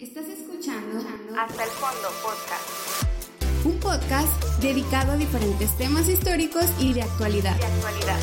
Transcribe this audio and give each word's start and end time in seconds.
Estás 0.00 0.28
escuchando 0.28 0.98
Hasta 1.38 1.62
el 1.62 1.70
fondo 1.72 2.08
podcast 2.22 3.66
un 3.66 3.78
podcast 3.78 4.42
dedicado 4.62 5.12
a 5.12 5.16
diferentes 5.18 5.76
temas 5.76 6.08
históricos 6.08 6.64
y 6.78 6.94
de 6.94 7.02
actualidad, 7.02 7.54
de 7.58 7.66
actualidad. 7.66 8.18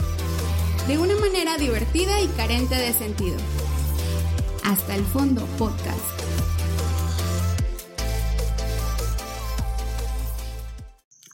de 0.88 0.98
una 0.98 1.16
manera 1.18 1.60
divertida 1.60 2.20
y 2.20 2.28
carente 2.30 2.74
de 2.74 2.92
sentido. 2.94 3.38
Hasta 4.64 4.96
el 4.96 5.04
fondo 5.04 5.46
podcast. 5.60 6.02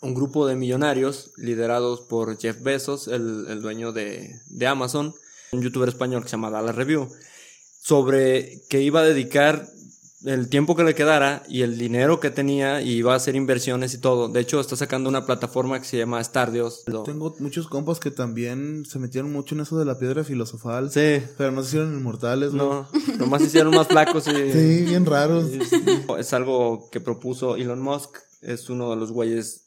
un 0.02 0.14
grupo 0.14 0.46
de 0.46 0.57
millonarios 0.57 1.32
liderados 1.38 2.02
por 2.02 2.38
Jeff 2.38 2.62
Bezos, 2.62 3.07
el, 3.07 3.46
el 3.48 3.62
dueño 3.62 3.94
de, 3.94 4.41
de 4.50 4.68
Amazon, 4.68 5.16
un 5.54 5.62
youtuber 5.62 5.88
español 5.88 6.23
que 6.23 6.28
se 6.28 6.34
llama 6.34 6.50
Dallas 6.50 6.75
Review, 6.75 7.07
sobre 7.82 8.64
que 8.70 8.82
iba 8.82 9.00
a 9.00 9.05
dedicar 9.05 9.66
el 10.26 10.48
tiempo 10.50 10.76
que 10.76 10.84
le 10.84 10.96
quedara 10.96 11.44
y 11.48 11.62
el 11.62 11.78
dinero 11.78 12.20
que 12.20 12.30
tenía 12.30 12.82
y 12.82 12.92
iba 12.92 13.14
a 13.14 13.18
hacer 13.18 13.36
inversiones 13.36 13.93
y 13.93 13.97
todo. 13.97 14.30
De 14.30 14.39
hecho, 14.39 14.60
está 14.60 14.75
sacando 14.75 15.10
una 15.10 15.25
plataforma 15.25 15.80
que 15.80 15.86
se 15.86 15.97
llama 15.97 16.24
Stardios. 16.24 16.84
Tengo 17.06 17.36
muchos 17.39 17.68
compas 17.68 18.00
que 18.00 18.11
también 18.11 18.86
se 18.86 19.00
metieron 19.00 19.32
mucho 19.32 19.56
en 19.56 19.61
eso 19.61 19.78
de 19.78 19.86
la 19.86 19.97
piedra 19.97 20.24
filosofal. 20.24 20.92
Sí, 20.92 21.21
Pero 21.38 21.52
no 21.52 21.61
se 21.61 21.70
hicieron 21.70 21.94
inmortales, 21.94 22.52
güey. 22.54 22.64
no, 22.64 22.88
nomás 23.18 23.42
se 23.42 23.47
hicieron 23.47 23.75
más 23.75 23.88
flacos 23.88 24.28
y... 24.28 24.32
Sí, 24.54 24.86
bien 24.86 25.06
raros. 25.06 25.46
Es 26.18 26.33
algo 26.33 26.89
que 26.92 27.00
propuso 27.00 27.55
Elon 27.55 27.82
Musk. 27.82 28.18
Es 28.42 28.69
uno 28.69 28.89
de 28.89 28.97
los 28.97 29.11
güeyes 29.11 29.63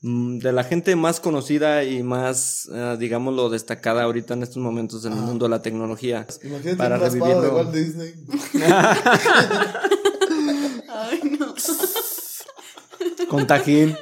de 0.00 0.52
la 0.52 0.62
gente 0.62 0.94
más 0.94 1.18
conocida 1.18 1.82
y 1.82 2.02
más, 2.02 2.68
eh, 2.72 2.96
digámoslo, 2.98 3.50
destacada 3.50 4.04
ahorita 4.04 4.34
en 4.34 4.44
estos 4.44 4.58
momentos 4.58 5.04
en 5.04 5.12
el 5.12 5.18
mundo 5.18 5.46
de 5.46 5.50
la 5.50 5.62
tecnología. 5.62 6.24
Imagínate 6.44 6.76
Para 6.76 6.94
un 6.96 7.00
raspado 7.00 7.42
de 7.42 7.48
revivirlo. 7.48 7.56
Walt 7.56 7.74
Disney. 7.74 8.14
Ay, 10.88 11.20
no. 11.38 11.54
Con 13.28 13.46
tajín. 13.46 13.96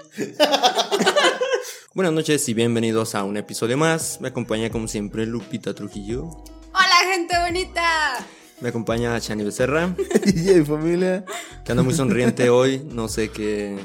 Buenas 1.95 2.13
noches 2.13 2.47
y 2.49 2.55
bienvenidos 2.55 3.15
a 3.15 3.25
un 3.25 3.39
episodio 3.39 3.79
más. 3.79 4.21
Me 4.21 4.29
acompaña 4.29 4.71
como 4.71 4.89
siempre 4.89 5.25
Lupita 5.25 5.75
Trujillo. 5.75 6.25
Hola, 6.27 7.11
gente 7.11 7.35
bonita. 7.39 8.27
Me 8.61 8.69
acompaña 8.69 9.19
Chani 9.21 9.45
Becerra, 9.45 9.95
y 10.27 10.63
familia. 10.65 11.25
que 11.65 11.73
anda 11.73 11.83
muy 11.83 11.95
sonriente 11.95 12.51
hoy. 12.51 12.87
No 12.91 13.09
sé 13.09 13.31
qué... 13.31 13.79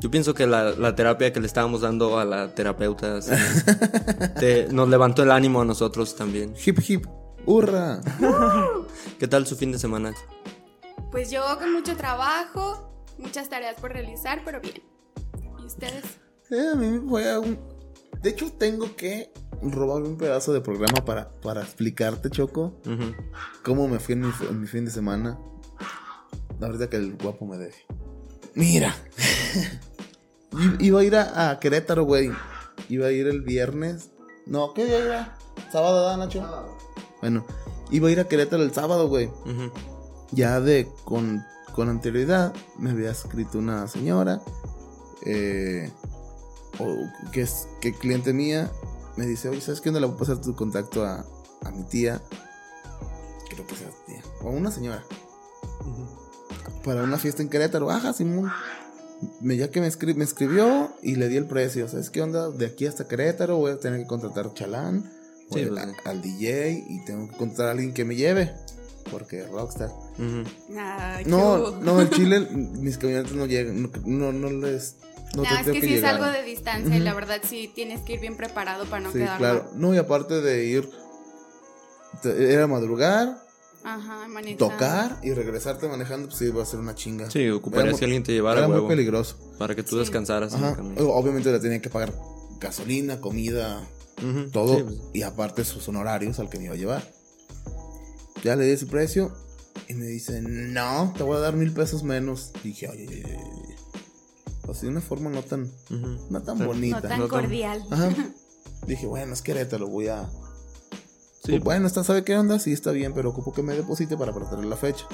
Yo 0.00 0.10
pienso 0.10 0.32
que 0.34 0.46
la, 0.46 0.70
la 0.72 0.94
terapia 0.94 1.32
que 1.32 1.40
le 1.40 1.46
estábamos 1.46 1.80
dando 1.80 2.18
a 2.18 2.24
la 2.24 2.54
terapeuta 2.54 3.20
sí, 3.22 3.32
te- 4.38 4.68
nos 4.72 4.88
levantó 4.88 5.22
el 5.24 5.30
ánimo 5.30 5.60
a 5.60 5.64
nosotros 5.64 6.14
también. 6.16 6.54
Hip 6.64 6.78
hip. 6.88 7.06
Hurra. 7.46 8.00
¿Qué 9.18 9.26
tal 9.26 9.46
su 9.46 9.56
fin 9.56 9.72
de 9.72 9.78
semana? 9.78 10.12
Pues 11.10 11.30
yo 11.30 11.42
con 11.58 11.72
mucho 11.72 11.96
trabajo, 11.96 12.92
muchas 13.18 13.48
tareas 13.48 13.74
por 13.80 13.92
realizar, 13.92 14.42
pero 14.44 14.60
bien. 14.60 14.82
¿Y 15.60 15.64
ustedes? 15.66 16.04
Eh, 16.50 16.68
a 16.72 16.76
mí 16.76 16.86
me 16.86 17.08
fue 17.08 17.30
a 17.32 17.40
un... 17.40 17.58
De 18.22 18.30
hecho, 18.30 18.52
tengo 18.52 18.94
que 18.96 19.32
robar 19.62 20.02
un 20.02 20.18
pedazo 20.18 20.52
de 20.52 20.60
programa 20.60 21.04
para, 21.04 21.30
para 21.40 21.62
explicarte, 21.62 22.30
Choco, 22.30 22.80
cómo 23.64 23.88
me 23.88 23.98
fui 23.98 24.12
en 24.14 24.20
mi, 24.22 24.30
en 24.48 24.60
mi 24.60 24.66
fin 24.66 24.84
de 24.84 24.90
semana. 24.90 25.38
Ahorita 26.60 26.90
que 26.90 26.96
el 26.96 27.16
guapo 27.16 27.46
me 27.46 27.56
deje. 27.56 27.86
Mira. 28.54 28.94
Iba 30.78 31.00
a 31.00 31.04
ir 31.04 31.16
a, 31.16 31.50
a 31.50 31.60
Querétaro, 31.60 32.04
güey. 32.04 32.30
Iba 32.88 33.06
a 33.08 33.10
ir 33.12 33.26
el 33.26 33.42
viernes. 33.42 34.10
No, 34.46 34.72
¿qué 34.74 34.84
día 34.86 34.98
era? 34.98 35.38
¿Sábado, 35.72 36.04
da, 36.06 36.16
Nacho? 36.16 36.42
Bueno, 37.20 37.44
iba 37.90 38.08
a 38.08 38.10
ir 38.10 38.20
a 38.20 38.28
Querétaro 38.28 38.62
el 38.62 38.72
sábado, 38.72 39.08
güey. 39.08 39.30
Ya 40.30 40.60
de 40.60 40.88
con, 41.04 41.44
con 41.74 41.88
anterioridad 41.88 42.54
me 42.78 42.90
había 42.90 43.10
escrito 43.10 43.58
una 43.58 43.86
señora. 43.88 44.40
eh, 45.26 45.90
o 46.78 46.96
que 47.32 47.42
es 47.42 47.68
que 47.80 47.92
cliente 47.92 48.32
mía. 48.32 48.70
Me 49.16 49.26
dice, 49.26 49.48
oye, 49.48 49.60
¿sabes 49.60 49.80
qué 49.80 49.88
onda? 49.88 50.00
Le 50.00 50.06
voy 50.06 50.14
a 50.14 50.18
pasar 50.18 50.40
tu 50.40 50.54
contacto 50.54 51.04
a, 51.04 51.24
a 51.64 51.70
mi 51.72 51.82
tía. 51.84 52.22
Creo 53.50 53.66
que 53.66 53.74
sea 53.74 53.88
tía. 54.06 54.22
O 54.42 54.50
una 54.50 54.70
señora. 54.70 55.02
Para 56.84 57.02
una 57.02 57.18
fiesta 57.18 57.42
en 57.42 57.48
Querétaro. 57.48 57.90
Ajá, 57.90 58.12
Simón. 58.12 58.50
Me, 59.40 59.56
ya 59.56 59.70
que 59.70 59.80
me, 59.80 59.88
escri- 59.88 60.14
me 60.14 60.24
escribió 60.24 60.92
y 61.02 61.16
le 61.16 61.28
di 61.28 61.36
el 61.36 61.46
precio. 61.46 61.88
¿Sabes 61.88 62.10
qué 62.10 62.22
onda? 62.22 62.50
De 62.50 62.66
aquí 62.66 62.86
hasta 62.86 63.08
Querétaro 63.08 63.56
voy 63.56 63.72
a 63.72 63.78
tener 63.78 64.00
que 64.00 64.06
contratar 64.06 64.52
chalán. 64.54 65.10
Sí, 65.52 65.64
pues, 65.66 65.80
a- 65.82 65.86
sí. 65.86 65.92
al 66.04 66.22
DJ 66.22 66.84
y 66.88 67.04
tengo 67.04 67.28
que 67.28 67.36
contratar 67.36 67.66
a 67.68 67.70
alguien 67.72 67.92
que 67.94 68.04
me 68.04 68.14
lleve. 68.16 68.52
Porque 69.10 69.40
es 69.40 69.48
rockstar. 69.50 69.88
No, 71.26 71.70
no, 71.80 72.00
el 72.00 72.10
Chile, 72.10 72.40
mis 72.50 72.98
camionetas 72.98 73.32
no 73.32 73.46
llegan. 73.46 73.90
No, 74.04 74.32
no, 74.32 74.32
no 74.32 74.50
les. 74.66 74.96
No, 75.34 75.42
No, 75.42 75.48
te- 75.48 75.54
es 75.54 75.60
tengo 75.66 75.72
que 75.74 75.80
sí 75.80 75.86
es 75.88 75.92
llegar. 75.96 76.14
algo 76.16 76.26
de 76.30 76.42
distancia 76.42 76.96
y 76.96 77.00
la 77.00 77.14
verdad 77.14 77.40
sí 77.42 77.70
tienes 77.74 78.00
que 78.02 78.14
ir 78.14 78.20
bien 78.20 78.36
preparado 78.36 78.84
para 78.86 79.00
no 79.02 79.12
Sí, 79.12 79.18
quedar 79.18 79.38
claro. 79.38 79.64
mal. 79.70 79.80
No, 79.80 79.94
y 79.94 79.98
aparte 79.98 80.40
de 80.40 80.64
ir. 80.66 80.88
Era 82.24 82.66
madrugar, 82.66 83.38
Ajá, 83.84 84.26
manita. 84.28 84.58
tocar 84.58 85.20
y 85.22 85.32
regresarte 85.32 85.88
manejando, 85.88 86.28
pues 86.28 86.38
sí, 86.38 86.46
iba 86.46 86.62
a 86.62 86.66
ser 86.66 86.80
una 86.80 86.94
chinga. 86.94 87.30
Sí, 87.30 87.48
ocuparías 87.48 87.88
Era 87.90 87.98
que 87.98 88.04
alguien 88.04 88.22
te 88.22 88.32
llevara 88.32 88.60
Era 88.60 88.68
huevo 88.68 88.82
muy 88.86 88.90
peligroso. 88.96 89.36
para 89.58 89.74
que 89.74 89.82
tú 89.82 89.90
Sí. 89.96 89.98
descansaras. 90.00 90.52
en 90.54 90.64
el 90.64 90.72
Ajá. 90.72 90.82
Obviamente 91.04 91.50
le 91.52 91.58
tenía 91.60 91.80
que 91.80 91.88
pagar 91.90 92.12
gasolina, 92.60 93.20
comida, 93.20 93.80
Ujú. 94.18 94.50
todo. 94.50 94.76
Sí, 94.76 94.82
pues. 94.84 94.98
Y 95.14 95.22
aparte 95.22 95.64
sus 95.64 95.86
honorarios 95.88 96.38
al 96.38 96.50
que 96.50 96.58
me 96.58 96.64
iba 96.64 96.74
a 96.74 96.76
llevar. 96.76 97.12
Ya 98.44 98.56
le 98.56 98.64
di 98.66 98.72
ese 98.72 98.86
precio 98.86 99.32
y 99.88 99.94
me 99.94 100.06
dice, 100.06 100.42
no, 100.42 101.12
te 101.16 101.22
voy 101.22 101.36
a 101.36 101.40
dar 101.40 101.54
mil 101.56 101.72
pesos 101.72 102.02
menos. 102.02 102.52
Y 102.62 102.68
dije, 102.68 102.88
oye, 102.88 103.06
oye, 103.08 103.24
oye, 103.24 103.36
oye". 103.36 103.76
Así 104.70 104.82
de 104.82 104.88
una 104.92 105.00
forma 105.00 105.30
no 105.30 105.42
tan, 105.42 105.62
Ujú. 105.90 106.26
no 106.30 106.42
tan 106.42 106.58
Sí. 106.58 106.64
bonita. 106.64 107.00
No 107.00 107.08
tan 107.08 107.28
cordial. 107.28 107.82
Ajá. 107.90 108.10
Dije, 108.86 109.06
bueno, 109.06 109.32
es 109.32 109.42
Querétaro, 109.42 109.86
voy 109.88 110.08
a. 110.08 110.28
Sí, 111.48 111.52
Pues, 111.52 111.64
bueno, 111.64 111.86
está, 111.86 112.04
¿sabe 112.04 112.24
qué 112.24 112.36
onda? 112.36 112.58
Sí, 112.58 112.72
está 112.74 112.90
bien, 112.90 113.14
pero 113.14 113.30
ocupo 113.30 113.52
que 113.52 113.62
me 113.62 113.74
deposite 113.74 114.18
para 114.18 114.32
traer 114.32 114.66
la 114.66 114.76
fecha. 114.76 115.06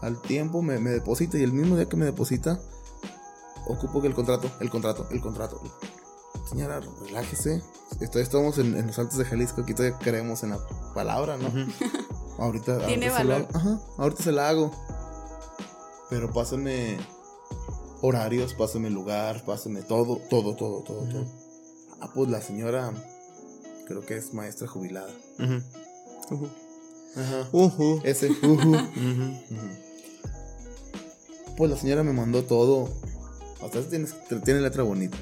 Al 0.00 0.20
tiempo 0.20 0.62
me, 0.62 0.80
me 0.80 0.90
deposita 0.90 1.38
y 1.38 1.44
el 1.44 1.52
mismo 1.52 1.76
día 1.76 1.88
que 1.88 1.96
me 1.96 2.04
deposita, 2.04 2.58
ocupo 3.68 4.00
que 4.02 4.08
el 4.08 4.14
contrato, 4.14 4.50
el 4.58 4.68
contrato, 4.68 5.06
el 5.12 5.20
contrato. 5.20 5.60
Señora, 6.48 6.80
relájese. 7.06 7.62
Estamos 8.00 8.58
en, 8.58 8.76
en 8.76 8.88
los 8.88 8.98
Altos 8.98 9.16
de 9.18 9.24
Jalisco, 9.24 9.60
aquí 9.60 9.74
todavía 9.74 9.96
creemos 10.00 10.42
en 10.42 10.50
la 10.50 10.58
palabra, 10.92 11.36
¿no? 11.36 11.48
Ahorita, 12.38 12.84
Tiene 12.86 13.06
ahorita 13.06 13.18
se 13.18 13.24
la 13.24 13.34
valor. 13.34 13.48
hago. 13.48 13.58
Ajá, 13.58 13.80
ahorita 13.98 14.22
se 14.24 14.32
la 14.32 14.48
hago. 14.48 14.72
Pero 16.10 16.32
pásame 16.32 16.98
horarios, 18.00 18.54
pásame 18.54 18.90
lugar, 18.90 19.44
pásame 19.44 19.82
todo, 19.82 20.18
todo, 20.28 20.56
todo, 20.56 20.82
todo, 20.82 21.04
todo. 21.04 21.24
Ah, 22.00 22.10
pues 22.12 22.28
la 22.28 22.40
señora 22.40 22.92
creo 23.92 24.06
que 24.06 24.16
es 24.16 24.32
maestra 24.32 24.66
jubilada. 24.66 25.12
Ujú. 25.38 26.34
Ujú. 26.34 26.48
Ajá. 27.16 27.48
Ese. 28.04 28.30
Ujú. 28.30 28.76
Pues 31.56 31.70
la 31.70 31.76
señora 31.76 32.02
me 32.02 32.12
mandó 32.12 32.44
todo. 32.44 32.88
Hasta 33.62 33.82
tiene, 33.82 34.08
tiene 34.44 34.60
letra 34.60 34.82
bonita. 34.82 35.16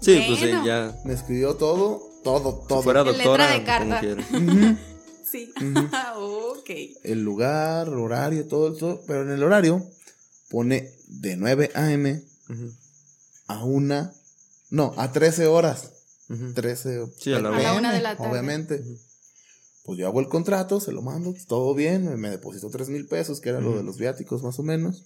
Sí, 0.00 0.24
pues 0.26 0.40
sí, 0.40 0.50
ya. 0.64 0.98
Me 1.04 1.14
escribió 1.14 1.54
todo, 1.56 2.02
todo, 2.24 2.64
todo. 2.66 2.78
Si 2.80 2.84
fuera 2.84 3.00
En 3.02 3.06
letra 3.06 3.24
doctora, 3.24 3.50
de 3.52 3.64
carta. 3.64 3.84
como 3.84 4.00
quiera. 4.00 4.26
Ujú. 4.32 4.76
Sí. 5.30 5.52
Ok. 6.18 6.70
El 7.04 7.22
lugar, 7.22 7.88
horario, 7.90 8.48
todo 8.48 8.74
eso. 8.74 9.02
Pero 9.06 9.22
en 9.22 9.30
el 9.30 9.42
horario 9.44 9.86
pone 10.50 10.90
de 11.06 11.36
9 11.36 11.70
a.m. 11.74 12.22
A 13.46 13.64
una, 13.64 14.12
no, 14.70 14.92
a 14.96 15.12
13 15.12 15.46
horas. 15.46 15.92
Ujú. 16.28 16.52
13 16.54 17.06
Sí, 17.18 17.32
a 17.32 17.40
la 17.40 17.50
A 17.50 17.62
la 17.62 17.74
una 17.74 17.92
de 17.92 18.00
la 18.00 18.16
tarde. 18.16 18.30
Obviamente. 18.30 18.84
Pues 19.84 20.00
yo 20.00 20.08
hago 20.08 20.18
el 20.18 20.28
contrato, 20.28 20.80
se 20.80 20.90
lo 20.90 21.00
mando, 21.00 21.32
todo 21.46 21.72
bien, 21.72 22.06
me, 22.06 22.16
me 22.16 22.30
depositó 22.30 22.70
3 22.70 22.88
mil 22.88 23.06
pesos, 23.06 23.40
que 23.40 23.50
era 23.50 23.60
lo 23.60 23.76
de 23.76 23.84
los 23.84 23.98
viáticos 23.98 24.42
más 24.42 24.58
o 24.58 24.64
menos. 24.64 25.04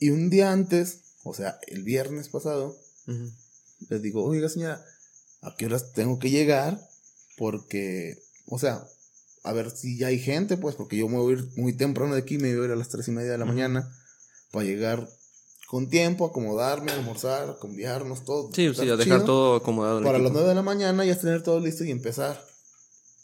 Y 0.00 0.10
un 0.10 0.30
día 0.30 0.50
antes, 0.50 1.02
o 1.22 1.32
sea, 1.32 1.60
el 1.68 1.84
viernes 1.84 2.28
pasado, 2.28 2.76
les 3.88 4.02
digo, 4.02 4.24
oiga 4.24 4.48
señora, 4.48 4.84
¿a 5.42 5.54
qué 5.56 5.66
horas 5.66 5.92
tengo 5.92 6.18
que 6.18 6.30
llegar? 6.30 6.80
Porque, 7.36 8.20
o 8.46 8.58
sea, 8.58 8.84
a 9.44 9.52
ver 9.52 9.70
si 9.70 9.96
ya 9.96 10.08
hay 10.08 10.18
gente, 10.18 10.56
pues, 10.56 10.74
porque 10.74 10.96
yo 10.96 11.08
me 11.08 11.18
voy 11.18 11.34
a 11.34 11.38
ir 11.38 11.48
muy 11.56 11.72
temprano 11.76 12.14
de 12.14 12.20
aquí, 12.20 12.38
me 12.38 12.52
voy 12.52 12.62
a 12.62 12.66
ir 12.66 12.72
a 12.72 12.76
las 12.76 12.88
tres 12.88 13.06
y 13.06 13.12
media 13.12 13.30
de 13.30 13.38
la 13.38 13.44
mañana 13.44 13.96
para 14.50 14.64
llegar 14.64 15.08
con 15.72 15.88
tiempo, 15.88 16.26
acomodarme, 16.26 16.92
almorzar, 16.92 17.56
cambiarnos 17.58 18.26
todo. 18.26 18.50
Sí, 18.52 18.74
sí, 18.74 18.90
a 18.90 18.96
dejar 18.96 19.24
todo 19.24 19.56
acomodado. 19.56 20.02
Para 20.02 20.18
las 20.18 20.26
equipo. 20.26 20.40
9 20.40 20.48
de 20.50 20.54
la 20.54 20.60
mañana 20.60 21.02
ya 21.06 21.18
tener 21.18 21.42
todo 21.42 21.60
listo 21.60 21.82
y 21.82 21.90
empezar. 21.90 22.38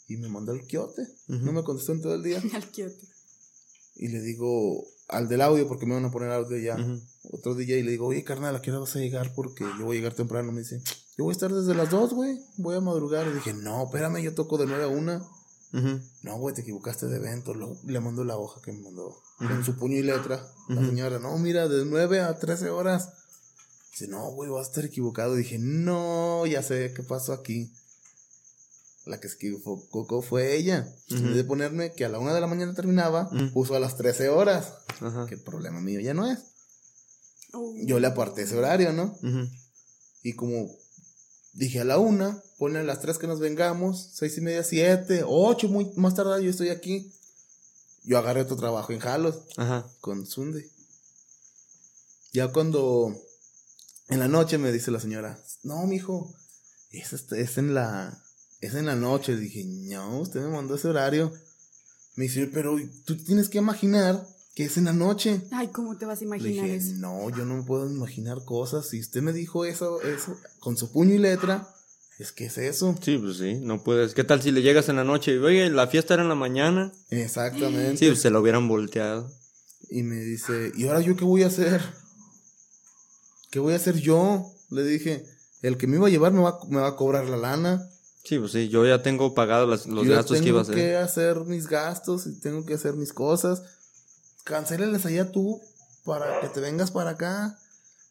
Y 0.07 0.17
me 0.17 0.29
mandó 0.29 0.53
el 0.53 0.65
quiote. 0.65 1.03
Ujú. 1.27 1.45
No 1.45 1.51
me 1.51 1.63
contestó 1.63 1.91
en 1.91 2.01
todo 2.01 2.15
el 2.15 2.23
día. 2.23 2.41
Al 2.55 2.71
Kioto. 2.71 3.05
Y 3.97 4.07
le 4.07 4.21
digo 4.21 4.83
al 5.09 5.27
del 5.29 5.41
audio, 5.41 5.67
porque 5.67 5.85
me 5.85 5.93
van 5.93 6.05
a 6.05 6.11
poner 6.11 6.31
audio 6.31 6.57
ya. 6.57 6.73
Ujú. 6.73 6.99
Otro 7.33 7.53
día 7.53 7.77
y 7.77 7.83
le 7.83 7.91
digo, 7.91 8.07
oye, 8.07 8.23
carnal, 8.23 8.55
¿a 8.55 8.63
qué 8.63 8.71
hora 8.71 8.79
vas 8.79 8.95
a 8.95 8.99
llegar? 8.99 9.31
Porque 9.35 9.63
yo 9.77 9.85
voy 9.85 9.97
a 9.97 9.99
llegar 9.99 10.15
temprano. 10.15 10.51
Me 10.51 10.61
dice, 10.61 10.81
yo 11.19 11.25
voy 11.25 11.33
a 11.33 11.33
estar 11.33 11.53
desde 11.53 11.75
las 11.75 11.91
2, 11.91 12.15
güey. 12.15 12.39
Voy 12.57 12.75
a 12.75 12.81
madrugar. 12.81 13.27
Y 13.27 13.33
dije, 13.33 13.53
no, 13.53 13.83
espérame, 13.83 14.23
yo 14.23 14.33
toco 14.33 14.57
de 14.57 14.65
9 14.65 14.85
a 14.85 14.87
1. 14.87 15.38
No, 16.23 16.37
güey, 16.39 16.55
te 16.55 16.61
equivocaste 16.61 17.07
de 17.07 17.17
evento. 17.17 17.53
Luego 17.53 17.77
le 17.85 17.99
mando 17.99 18.23
la 18.23 18.37
hoja 18.37 18.61
que 18.61 18.71
me 18.71 18.81
mandó. 18.81 19.15
Con 19.37 19.63
su 19.63 19.75
puño 19.77 19.97
y 19.97 20.03
letra. 20.03 20.45
La 20.67 20.81
señora, 20.85 21.19
no, 21.19 21.37
mira, 21.37 21.67
de 21.67 21.85
9 21.85 22.21
a 22.21 22.37
13 22.37 22.69
horas. 22.69 23.09
Dice, 23.91 24.07
no, 24.07 24.31
güey, 24.31 24.49
vas 24.49 24.67
a 24.67 24.69
estar 24.69 24.85
equivocado. 24.85 25.35
Dije, 25.35 25.57
no, 25.59 26.45
ya 26.45 26.63
sé 26.63 26.93
qué 26.95 27.03
pasó 27.03 27.33
aquí. 27.33 27.71
La 29.05 29.19
que 29.19 29.29
se 29.29 29.35
equivocó 29.35 30.21
fue 30.21 30.55
ella. 30.55 30.87
En 31.09 31.23
vez 31.27 31.35
de 31.35 31.43
ponerme 31.43 31.93
que 31.93 32.05
a 32.05 32.09
la 32.09 32.19
una 32.19 32.33
de 32.33 32.41
la 32.41 32.47
mañana 32.47 32.73
terminaba, 32.73 33.29
puso 33.53 33.75
a 33.75 33.79
las 33.79 33.95
13 33.97 34.29
horas. 34.29 34.73
Que 35.27 35.35
el 35.35 35.41
problema 35.41 35.79
mío 35.81 35.99
ya 35.99 36.13
no 36.13 36.29
es. 36.29 36.39
Uh, 37.53 37.85
Yo 37.85 37.99
le 37.99 38.07
aparté 38.07 38.43
ese 38.43 38.55
horario, 38.57 38.93
¿no? 38.93 39.17
Y 40.21 40.33
como 40.33 40.69
dije 41.59 41.81
a 41.81 41.83
la 41.83 41.97
una, 41.99 42.41
pone 42.57 42.79
a 42.79 42.83
las 42.83 43.01
tres 43.01 43.17
que 43.17 43.27
nos 43.27 43.39
vengamos, 43.39 44.09
seis 44.13 44.37
y 44.37 44.41
media, 44.41 44.63
siete, 44.63 45.23
ocho, 45.25 45.67
muy 45.67 45.91
más 45.97 46.15
tarde 46.15 46.41
yo 46.43 46.49
estoy 46.49 46.69
aquí. 46.69 47.11
Yo 48.05 48.17
agarré 48.17 48.41
otro 48.41 48.55
trabajo 48.55 48.93
en 48.93 48.99
Jalos 48.99 49.39
Ajá. 49.57 49.85
con 49.99 50.25
Sunday. 50.25 50.65
Ya 52.31 52.47
cuando 52.47 53.13
en 54.07 54.19
la 54.19 54.27
noche 54.27 54.57
me 54.57 54.71
dice 54.71 54.89
la 54.89 54.99
señora, 55.01 55.37
no, 55.63 55.85
mijo, 55.85 56.33
es, 56.91 57.11
este- 57.13 57.41
es 57.41 57.57
en 57.57 57.73
la 57.73 58.23
es 58.61 58.73
en 58.75 58.85
la 58.85 58.95
noche. 58.95 59.35
Dije, 59.35 59.63
no, 59.65 60.19
usted 60.21 60.39
me 60.41 60.49
mandó 60.49 60.75
ese 60.75 60.87
horario. 60.87 61.31
Me 62.15 62.23
dice, 62.25 62.47
pero 62.47 62.75
tú 63.05 63.17
tienes 63.17 63.47
que 63.49 63.57
imaginar 63.57 64.25
que 64.59 64.65
es 64.65 64.75
en 64.77 64.83
la 64.83 64.91
noche. 64.91 65.39
Ay, 65.51 65.69
¿cómo 65.69 65.97
te 65.97 66.05
vas 66.05 66.17
a 66.17 66.19
Le 66.19 66.25
imaginar 66.25 66.65
dije, 66.65 66.75
eso? 66.75 66.91
no, 66.97 67.29
yo 67.29 67.45
no 67.45 67.55
me 67.55 67.63
puedo 67.63 67.89
imaginar 67.89 68.43
cosas. 68.43 68.89
Si 68.89 68.99
usted 68.99 69.21
me 69.21 69.31
dijo 69.31 69.63
eso, 69.63 70.01
eso, 70.01 70.35
con 70.59 70.75
su 70.75 70.91
puño 70.91 71.15
y 71.15 71.17
letra, 71.17 71.73
es 72.17 72.33
que 72.33 72.47
es 72.47 72.57
eso. 72.57 72.93
Sí, 73.01 73.17
pues 73.17 73.37
sí, 73.37 73.55
no 73.61 73.81
puedes. 73.85 74.13
¿Qué 74.13 74.25
tal 74.25 74.41
si 74.41 74.51
le 74.51 74.61
llegas 74.61 74.89
en 74.89 74.97
la 74.97 75.05
noche 75.05 75.33
y, 75.33 75.37
oye, 75.37 75.69
la 75.69 75.87
fiesta 75.87 76.13
era 76.15 76.23
en 76.23 76.27
la 76.29 76.35
mañana? 76.35 76.91
Exactamente. 77.09 77.95
Sí, 77.99 78.07
pues 78.07 78.19
se 78.19 78.31
lo 78.31 78.41
hubieran 78.41 78.67
volteado. 78.67 79.31
Y 79.89 80.03
me 80.03 80.17
dice, 80.17 80.73
¿y 80.75 80.87
ahora 80.87 80.99
yo 80.99 81.15
qué 81.15 81.23
voy 81.23 81.43
a 81.43 81.47
hacer? 81.47 81.81
¿Qué 83.51 83.59
voy 83.59 83.71
a 83.71 83.77
hacer 83.77 83.95
yo? 83.95 84.45
Le 84.71 84.83
dije, 84.83 85.23
el 85.61 85.77
que 85.77 85.87
me 85.87 85.95
iba 85.95 86.07
a 86.07 86.11
llevar 86.11 86.33
me 86.33 86.41
va, 86.41 86.59
me 86.67 86.81
va 86.81 86.87
a 86.89 86.95
cobrar 86.97 87.29
la 87.29 87.37
lana. 87.37 87.89
Sí, 88.25 88.37
pues 88.37 88.51
sí, 88.51 88.67
yo 88.67 88.85
ya 88.85 89.01
tengo 89.01 89.33
pagado 89.33 89.65
las- 89.67 89.87
los 89.87 90.05
yo 90.05 90.11
gastos 90.11 90.33
tengo 90.33 90.43
que 90.43 90.49
iba 90.49 90.59
a 90.59 90.63
hacer. 90.63 90.75
que 90.75 90.97
hacer 90.97 91.45
mis 91.45 91.67
gastos 91.67 92.27
y 92.27 92.37
tengo 92.41 92.65
que 92.65 92.73
hacer 92.73 92.95
mis 92.95 93.13
cosas. 93.13 93.63
Cancéleles 94.49 95.05
allá 95.05 95.31
tú 95.31 95.61
para 96.03 96.41
que 96.41 96.49
te 96.49 96.59
vengas 96.59 96.89
para 96.91 97.11
acá. 97.11 97.57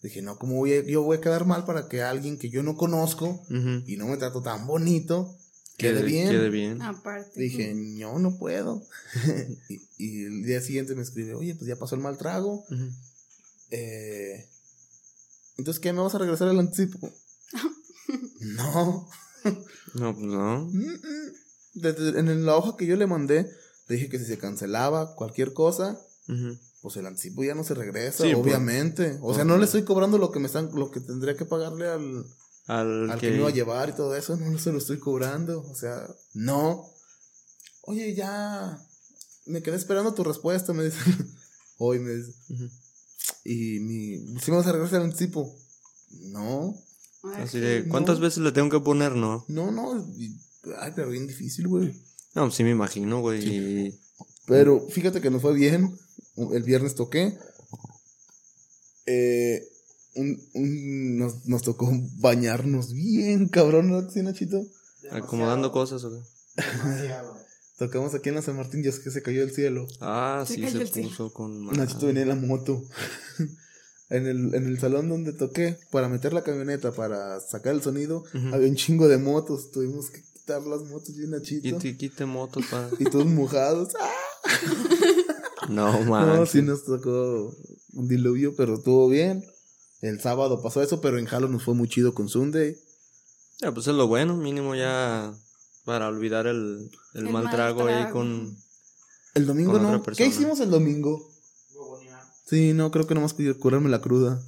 Dije, 0.03 0.23
no, 0.23 0.39
¿cómo 0.39 0.55
voy 0.55 0.73
a- 0.73 0.85
yo 0.85 1.03
voy 1.03 1.17
a 1.17 1.21
quedar 1.21 1.45
mal 1.45 1.65
para 1.65 1.89
que 1.89 2.03
alguien 2.03 2.39
que 2.39 2.49
yo 2.49 2.63
no 2.63 2.77
conozco 2.77 3.43
y 3.87 3.97
no 3.97 4.07
me 4.07 4.17
trato 4.17 4.41
tan 4.43 4.65
bonito 4.69 5.35
quede 5.77 6.03
bien? 6.05 6.29
Quede 6.31 6.49
bien. 6.51 6.81
Aparte. 6.83 7.41
Dije, 7.41 7.75
no, 7.75 8.19
no 8.21 8.39
puedo. 8.39 8.87
y, 9.69 9.81
y 9.99 10.25
el 10.27 10.45
día 10.45 10.61
siguiente 10.61 10.95
me 10.95 11.03
escribe, 11.03 11.35
oye, 11.35 11.57
pues 11.57 11.67
ya 11.67 11.75
pasó 11.77 11.97
el 11.97 12.01
mal 12.01 12.17
trago. 12.17 12.65
Eh, 13.71 14.49
Entonces, 15.57 15.81
¿qué? 15.81 15.93
¿Me 15.93 16.01
vas 16.01 16.15
a 16.15 16.19
regresar 16.19 16.47
al 16.49 16.61
anticipo? 16.61 17.13
no. 18.41 19.09
No, 19.95 20.15
pues 20.15 20.27
no. 20.27 20.71
Desde- 21.75 22.19
en 22.21 22.47
la 22.47 22.57
hoja 22.57 22.77
que 22.77 22.87
yo 22.87 22.95
le 22.97 23.07
mandé, 23.09 23.51
le 23.89 23.97
dije 23.97 24.09
que 24.09 24.19
si 24.21 24.25
se 24.27 24.39
cancelaba 24.39 25.15
cualquier 25.17 25.53
cosa, 25.53 25.99
Pues 26.83 26.97
el 26.97 27.07
anticipo 27.07 27.43
ya 27.43 27.55
no 27.55 27.65
se 27.65 27.75
regresa, 27.75 28.23
Sí, 28.25 28.33
pues. 28.35 28.45
obviamente. 28.47 29.19
O 29.23 29.35
sea, 29.35 29.45
no 29.45 29.59
le 29.59 29.65
estoy 29.65 29.83
cobrando 29.85 30.19
lo 30.19 30.31
que 30.31 30.39
me 30.39 30.47
están, 30.47 30.71
lo 30.75 30.91
que 30.91 31.01
tendría 31.01 31.37
que 31.37 31.45
pagarle 31.45 31.89
al, 31.89 32.25
Al, 32.67 33.11
al 33.11 33.19
que... 33.19 33.27
que... 33.29 33.33
me 33.33 33.39
iba 33.39 33.49
a 33.49 33.53
llevar 33.53 33.89
y 33.89 33.95
todo 33.95 34.15
eso, 34.15 34.37
no 34.37 34.59
se 34.59 34.71
lo 34.73 34.79
estoy 34.79 34.99
cobrando. 34.99 35.61
O 35.69 35.75
sea, 35.75 36.07
no. 36.35 36.85
Oye, 37.83 38.15
ya 38.15 38.79
me 39.47 39.63
quedé 39.63 39.77
esperando 39.77 40.15
tu 40.15 40.23
respuesta, 40.23 40.73
me 40.73 40.85
dice. 40.85 40.99
Hoy 41.79 41.99
me 41.99 42.13
dice. 42.15 42.33
Y 43.45 43.81
mi, 43.81 44.39
¿sí 44.41 44.51
me 44.51 44.59
vas 44.59 44.67
a 44.67 44.73
regresar 44.73 44.99
al 45.01 45.07
anticipo? 45.07 45.55
No, 46.11 46.75
Ay, 47.25 47.43
Así 47.43 47.59
de, 47.59 47.83
no. 47.83 47.89
¿cuántas 47.91 48.21
veces 48.21 48.39
le 48.43 48.53
tengo 48.53 48.71
que 48.71 48.81
poner? 48.81 49.13
No. 49.17 49.45
no, 49.49 49.71
no. 49.71 50.07
ay, 50.81 50.93
pero 50.95 51.09
bien 51.11 51.27
difícil, 51.27 51.67
güey. 51.69 51.93
No, 52.35 52.51
sí 52.51 52.63
me 52.63 52.71
imagino, 52.71 53.21
güey. 53.21 53.99
Pero 54.47 54.81
fíjate 54.89 55.21
que 55.21 55.31
nos 55.31 55.43
fue 55.43 55.53
bien. 55.55 55.99
El 56.53 56.63
viernes 56.63 56.95
toqué. 56.95 57.37
Eh, 59.07 59.67
un- 60.15 60.41
un- 60.55 61.19
nos, 61.19 61.47
nos 61.47 61.63
tocó 61.63 61.91
bañarnos 62.19 62.93
bien, 62.93 63.49
cabrón, 63.49 63.91
¿no? 63.91 64.11
¿Sí, 64.11 64.23
Nachito? 64.23 64.63
Acomodando 65.11 65.73
cosas, 65.73 66.05
¿o 66.05 66.11
qué? 66.11 66.19
Tocamos 67.79 68.13
aquí 68.15 68.29
en 68.29 68.35
la 68.35 68.43
San 68.43 68.57
Martín, 68.57 68.83
ya 68.83 68.91
es 68.91 68.99
que 68.99 69.11
se 69.11 69.23
cayó 69.23 69.43
el 69.43 69.53
cielo. 69.53 69.87
Ah, 70.01 70.45
Se 70.47 70.55
sí, 70.57 70.69
se 70.69 70.87
cielo. 70.87 71.09
puso 71.09 71.33
con... 71.33 71.67
Nachito 71.67 72.07
venía 72.07 72.23
en 72.23 72.29
la 72.29 72.35
moto. 72.35 72.83
en, 74.11 74.27
el, 74.27 74.53
en 74.55 74.67
el 74.67 74.79
salón 74.81 75.09
donde 75.09 75.33
toqué, 75.33 75.79
para 75.93 76.09
meter 76.09 76.33
la 76.33 76.43
camioneta, 76.43 76.91
para 76.93 77.41
sacar 77.41 77.75
el 77.75 77.83
sonido, 77.83 78.25
había 78.53 78.69
un 78.69 78.75
chingo 78.75 79.07
de 79.07 79.19
motos. 79.19 79.71
Tuvimos 79.71 80.11
que 80.11 80.23
quitar 80.23 80.63
las 80.63 80.83
motos 80.91 81.15
bien 81.17 81.31
Nachito. 81.31 81.79
Quite, 81.79 81.97
quite 81.97 82.27
motos 82.27 82.65
para... 82.69 82.91
Y 82.99 83.05
todos 83.05 83.27
mojados. 83.27 83.91
¡Ah! 84.01 84.11
No, 85.69 85.93
No, 86.05 86.11
man. 86.11 86.47
sí 86.47 86.63
nos 86.63 86.85
tocó 86.85 87.55
un 87.93 88.09
diluvio, 88.09 88.55
pero 88.57 88.75
estuvo 88.75 89.09
bien. 89.09 89.45
El 90.01 90.21
sábado 90.21 90.63
pasó 90.63 90.83
eso, 90.83 91.01
pero 91.01 91.19
en 91.19 91.27
Halo 91.29 91.49
nos 91.49 91.63
fue 91.65 91.75
muy 91.75 91.89
chido 91.89 92.15
con 92.15 92.29
Sunday. 92.29 92.77
Ya, 93.61 93.73
pues 93.75 93.87
es 93.89 93.95
lo 93.95 94.07
bueno, 94.07 94.37
mínimo 94.37 94.75
ya 94.77 95.35
para 95.85 96.07
olvidar 96.09 96.47
el, 96.47 96.91
el, 97.15 97.27
El 97.27 97.33
mal 97.33 97.45
mal 97.45 97.53
trago 97.53 97.87
ahí 97.87 98.11
con... 98.13 98.57
El 99.35 99.47
domingo 99.47 99.73
Con 99.73 99.83
no. 99.83 99.89
otra 99.89 100.03
persona. 100.03 100.25
¿Qué 100.29 100.35
hicimos 100.35 100.61
el 100.61 100.71
domingo? 100.71 101.29
Sí, 102.47 102.73
no, 102.73 102.91
creo 102.91 103.07
que 103.07 103.15
nomás 103.15 103.35
quería 103.35 103.55
curarme 103.55 103.89
la 103.91 104.01
cruda. 104.01 104.41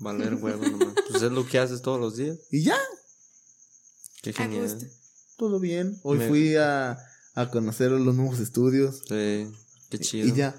Valer 0.00 0.34
huevo 0.34 0.62
nomás. 0.66 0.94
Pues 1.10 1.22
es 1.22 1.32
lo 1.32 1.46
que 1.46 1.58
haces 1.58 1.80
todos 1.82 1.98
los 2.00 2.16
días. 2.16 2.38
Y 2.50 2.62
ya, 2.64 2.76
Qué 4.22 4.32
genial. 4.32 4.90
todo 5.36 5.58
bien. 5.60 5.98
Hoy 6.02 6.18
Me- 6.18 6.28
fui 6.28 6.56
a, 6.56 6.98
a 7.34 7.50
conocer 7.50 7.90
los 7.92 8.14
nuevos 8.14 8.38
estudios. 8.40 9.02
Sí, 9.08 9.48
qué 9.90 9.98
chido. 9.98 10.28
Y 10.28 10.32
ya. 10.32 10.56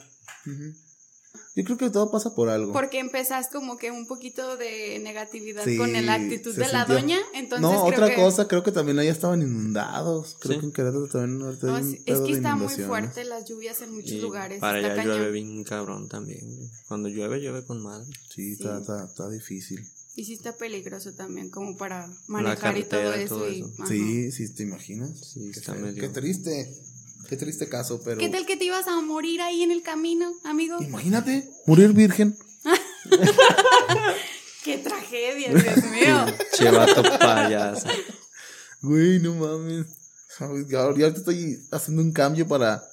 Yo 1.54 1.66
creo 1.66 1.78
que 1.78 1.90
todo 1.90 2.10
pasa 2.12 2.34
por 2.34 2.48
algo. 2.48 2.72
Porque 2.72 3.00
empezás 3.00 3.50
como 3.50 3.78
que 3.78 3.92
un 3.92 4.08
poquito 4.08 4.56
de 4.56 5.00
negatividad 5.00 5.66
Sí, 5.66 5.76
con 5.78 5.92
la 6.06 6.14
actitud 6.14 6.56
de 6.56 6.62
la 6.70 6.86
sintió. 6.86 6.96
doña. 6.96 7.20
Entonces 7.34 7.62
no, 7.62 7.72
creo 7.88 7.94
otra 7.94 8.10
que- 8.10 8.16
cosa, 8.16 8.48
creo 8.48 8.64
que 8.64 8.72
también 8.72 8.98
allá 9.00 9.12
estaban 9.12 9.42
inundados. 9.42 10.38
Creo 10.40 10.54
Sí. 10.54 10.60
que 10.62 10.66
en 10.68 10.72
Querétaro 10.72 11.08
también 11.10 11.40
No, 11.40 11.50
es, 11.78 11.88
es 12.06 12.20
que 12.22 12.32
está 12.32 12.56
muy 12.56 12.70
fuerte 12.70 13.26
las 13.26 13.44
lluvias 13.50 13.82
en 13.82 13.94
muchos 13.94 14.12
Y 14.14 14.22
lugares. 14.22 14.60
para 14.62 14.80
está 14.80 14.94
allá 14.94 15.02
cañón. 15.04 15.18
llueve 15.18 15.32
bien 15.34 15.64
cabrón 15.66 16.08
también. 16.08 16.72
Cuando 16.88 17.10
llueve, 17.10 17.42
llueve 17.42 17.66
con 17.66 17.82
madre. 17.84 18.08
Sí, 18.34 18.54
Está, 18.54 18.80
está, 18.80 19.04
está 19.06 19.30
difícil. 19.30 19.86
Y 20.16 20.24
sí 20.26 20.34
está 20.34 20.56
peligroso 20.56 21.14
también, 21.14 21.50
como 21.50 21.76
para 21.78 22.10
manejar 22.28 22.78
y 22.78 22.84
todo 22.86 23.18
y 23.18 23.24
eso. 23.24 23.36
todo 23.36 23.50
y- 23.52 23.58
eso. 23.60 23.72
ajá. 23.78 23.88
Sí, 23.88 24.32
sí, 24.32 24.54
¿te 24.54 24.64
imaginas? 24.64 25.18
Sí, 25.34 25.52
Qué 25.54 25.60
está 25.60 25.74
medio- 25.74 26.02
Qué 26.02 26.10
triste. 26.10 26.74
Qué 27.32 27.38
triste 27.38 27.70
caso, 27.70 28.02
pero... 28.04 28.18
¿Qué 28.18 28.28
tal 28.28 28.46
que 28.46 28.58
te 28.58 28.66
ibas 28.66 28.90
a 28.90 29.00
morir 29.00 29.40
ahí 29.40 29.64
en 29.64 29.72
el 29.72 29.84
camino, 29.84 30.34
amigo? 30.44 30.82
Imagínate, 30.82 31.50
morir 31.66 31.94
virgen. 31.94 32.38
¡Qué 34.66 34.80
tragedia, 34.80 35.54
Dios 35.54 35.86
mío! 35.86 36.26
Chevato 36.54 37.02
payaso. 37.20 37.88
Güey, 38.82 39.20
no 39.20 39.34
mames. 39.36 39.86
Ya 40.68 40.82
ahorita 40.82 41.08
estoy 41.08 41.58
haciendo 41.72 42.02
un 42.02 42.12
cambio 42.12 42.46
para 42.50 42.84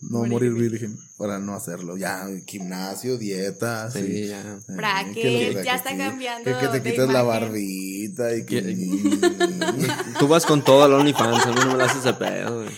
no 0.00 0.18
Morir 0.18 0.50
morir 0.50 0.52
virgen. 0.54 0.98
Para 1.16 1.38
no 1.38 1.54
hacerlo. 1.54 1.96
Ya, 1.96 2.26
gimnasio, 2.48 3.18
dieta. 3.18 3.88
Sí, 3.88 4.00
Sí. 4.00 4.26
ya. 4.26 4.40
Eh, 4.40 4.58
Bracket, 4.66 5.14
que 5.14 5.52
los 5.52 5.64
ya 5.64 5.76
está 5.76 5.96
cambiando 5.96 6.44
Que, 6.44 6.58
que 6.58 6.66
te 6.66 6.82
quitas 6.90 7.08
la 7.08 7.22
barbita 7.22 8.34
y 8.34 8.44
que... 8.44 8.62
Tú 10.18 10.26
vas 10.26 10.44
con 10.44 10.64
todo 10.64 10.82
al 10.82 10.92
OnlyFans, 10.92 11.46
a 11.46 11.52
mí 11.52 11.60
no 11.60 11.70
me 11.70 11.78
la 11.78 11.84
haces 11.84 12.02
de 12.02 12.14
pedo, 12.14 12.64
güey. 12.64 12.74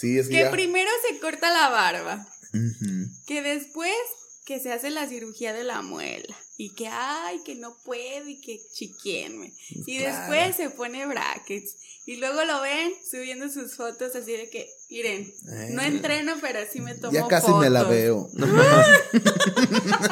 Sí, 0.00 0.18
es 0.18 0.28
que 0.28 0.34
Que 0.36 0.40
ya... 0.42 0.50
primero 0.50 0.90
se 1.08 1.18
corta 1.18 1.50
la 1.52 1.68
barba, 1.68 2.26
que 3.26 3.42
después 3.42 3.92
que 4.44 4.58
se 4.58 4.72
hace 4.72 4.90
la 4.90 5.06
cirugía 5.08 5.52
de 5.52 5.62
la 5.64 5.82
muela. 5.82 6.36
Y 6.56 6.70
que 6.74 6.88
ay, 6.88 7.40
que 7.44 7.54
no 7.54 7.74
puedo 7.84 8.28
y 8.28 8.40
que 8.40 8.60
chiquienme. 8.72 9.52
Y 9.70 9.98
Claro. 9.98 10.18
después 10.32 10.56
se 10.56 10.70
pone 10.70 11.06
brackets 11.06 11.76
y 12.06 12.16
luego 12.16 12.42
lo 12.44 12.60
ven 12.62 12.92
subiendo 13.08 13.48
sus 13.48 13.74
fotos 13.76 14.14
así 14.16 14.32
de 14.32 14.48
que, 14.50 14.68
miren, 14.90 15.32
no 15.74 15.82
entreno, 15.82 16.32
pero 16.40 16.58
sí 16.70 16.80
me 16.80 16.94
tomo 16.94 17.12
Ya 17.12 17.28
casi 17.28 17.52
me 17.54 17.70
la 17.70 17.80
fotos". 17.84 17.94
veo. 17.94 18.30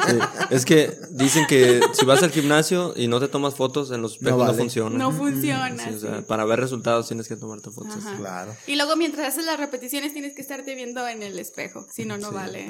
Sí, 0.09 0.17
Es 0.49 0.65
que 0.65 0.91
dicen 1.11 1.45
que 1.47 1.81
si 1.93 2.05
vas 2.05 2.23
al 2.23 2.31
gimnasio 2.31 2.93
y 2.95 3.07
no 3.07 3.19
te 3.19 3.27
tomas 3.27 3.55
fotos, 3.55 3.91
en 3.91 4.01
los 4.01 4.13
espejos 4.13 4.39
no, 4.39 4.45
vale. 4.45 4.57
funciona. 4.57 4.97
No 4.97 5.11
funciona. 5.11 5.77
Sí, 5.83 5.93
o 5.95 5.99
sea, 5.99 6.17
sí. 6.17 6.23
para 6.27 6.45
ver 6.45 6.59
resultados 6.59 7.07
tienes 7.07 7.27
que 7.27 7.35
tomarte 7.35 7.69
fotos. 7.71 7.97
Ajá. 7.97 8.17
Claro. 8.17 8.55
Y 8.67 8.75
luego 8.75 8.95
mientras 8.95 9.27
haces 9.27 9.45
las 9.45 9.59
repeticiones 9.59 10.13
tienes 10.13 10.33
que 10.33 10.41
estarte 10.41 10.75
viendo 10.75 11.07
en 11.07 11.21
el 11.23 11.37
espejo, 11.39 11.85
si 11.91 12.05
no, 12.05 12.17
no 12.17 12.31
vale. 12.31 12.67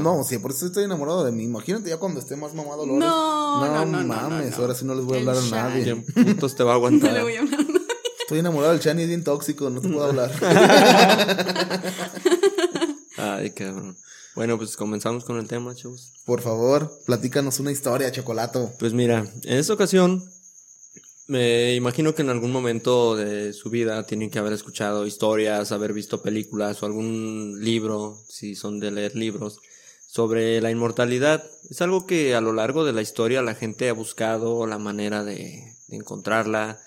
no, 0.00 0.24
sí, 0.24 0.38
por 0.38 0.50
eso 0.52 0.66
estoy 0.66 0.84
enamorado 0.84 1.24
de 1.24 1.32
mí. 1.32 1.44
Imagínate 1.44 1.88
ya 1.90 1.96
cuando 1.98 2.20
esté 2.20 2.36
más 2.36 2.54
mamado 2.54 2.84
Lores. 2.86 3.00
No, 3.00 3.66
no, 3.66 3.84
no, 3.86 4.02
no, 4.02 4.06
mames, 4.06 4.50
no, 4.50 4.56
no. 4.56 4.62
ahora 4.62 4.74
sí 4.74 4.84
no 4.84 4.94
les 4.94 5.04
voy 5.04 5.18
a 5.18 5.20
El 5.20 5.28
hablar 5.28 5.42
a 5.42 5.46
Shine. 5.46 5.56
nadie. 5.62 6.04
¿Quién 6.14 6.26
putos 6.34 6.54
te 6.54 6.62
va 6.64 6.72
a 6.74 6.74
No 6.78 6.78
aguantar? 6.86 7.12
le 7.12 7.22
voy 7.22 7.34
a 7.36 7.40
hablar. 7.40 7.60
Estoy 8.26 8.40
enamorado 8.40 8.72
del 8.72 8.80
Chani, 8.80 9.02
es 9.02 9.08
bien 9.08 9.22
tóxico, 9.22 9.70
no 9.70 9.80
te 9.80 9.88
puedo 9.88 10.02
hablar. 10.04 10.32
Ay, 13.16 13.50
cabrón. 13.50 13.96
Bueno, 14.34 14.58
pues 14.58 14.76
comenzamos 14.76 15.24
con 15.24 15.38
el 15.38 15.46
tema, 15.46 15.76
chavos. 15.76 16.12
Por 16.24 16.40
favor, 16.40 16.90
platícanos 17.06 17.60
una 17.60 17.70
historia, 17.70 18.10
Chocolato. 18.10 18.72
Pues 18.80 18.94
mira, 18.94 19.24
en 19.44 19.58
esta 19.58 19.74
ocasión 19.74 20.28
me 21.28 21.76
imagino 21.76 22.16
que 22.16 22.22
en 22.22 22.30
algún 22.30 22.50
momento 22.50 23.14
de 23.14 23.52
su 23.52 23.70
vida 23.70 24.04
tienen 24.08 24.28
que 24.28 24.40
haber 24.40 24.54
escuchado 24.54 25.06
historias, 25.06 25.70
haber 25.70 25.92
visto 25.92 26.20
películas 26.20 26.82
o 26.82 26.86
algún 26.86 27.60
libro, 27.60 28.18
si 28.28 28.56
son 28.56 28.80
de 28.80 28.90
leer 28.90 29.14
libros, 29.14 29.60
sobre 30.08 30.60
la 30.60 30.72
inmortalidad. 30.72 31.44
Es 31.70 31.80
algo 31.80 32.06
que 32.06 32.34
a 32.34 32.40
lo 32.40 32.52
largo 32.52 32.84
de 32.84 32.92
la 32.92 33.02
historia 33.02 33.40
la 33.40 33.54
gente 33.54 33.88
ha 33.88 33.92
buscado 33.92 34.66
la 34.66 34.78
manera 34.78 35.22
de, 35.22 35.76
de 35.86 35.96
encontrarla, 35.96 36.80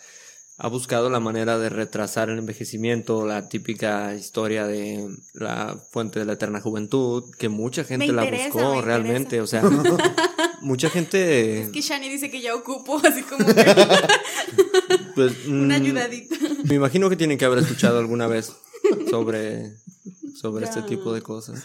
ha 0.61 0.67
buscado 0.67 1.09
la 1.09 1.19
manera 1.21 1.57
de 1.57 1.69
retrasar 1.69 2.29
el 2.29 2.37
envejecimiento, 2.39 3.25
la 3.25 3.47
típica 3.47 4.13
historia 4.13 4.67
de 4.67 5.07
la 5.33 5.77
fuente 5.91 6.19
de 6.19 6.25
la 6.25 6.33
eterna 6.33 6.59
juventud, 6.59 7.23
que 7.37 7.47
mucha 7.49 7.85
gente 7.85 8.07
Me 8.07 8.13
la 8.13 8.25
interesa, 8.25 8.49
buscó 8.53 8.75
me 8.75 8.81
realmente, 8.81 9.37
interesa. 9.37 9.65
o 9.65 9.71
sea, 9.71 9.95
mucha 10.61 10.89
gente... 10.89 11.61
Es 11.61 11.69
que 11.69 11.81
Shani 11.81 12.09
dice 12.09 12.29
que 12.29 12.41
ya 12.41 12.53
ocupo, 12.55 12.99
así 13.03 13.23
como 13.23 13.45
que 13.45 13.53
Pues, 15.15 15.33
una 15.47 15.77
mm, 15.79 15.81
ayudadita. 15.81 16.35
Me 16.65 16.75
imagino 16.75 17.09
que 17.09 17.15
tienen 17.15 17.37
que 17.37 17.45
haber 17.45 17.59
escuchado 17.59 17.99
alguna 17.99 18.27
vez 18.27 18.51
sobre, 19.09 19.73
sobre 20.39 20.65
este 20.65 20.81
tipo 20.83 21.13
de 21.13 21.21
cosas. 21.21 21.63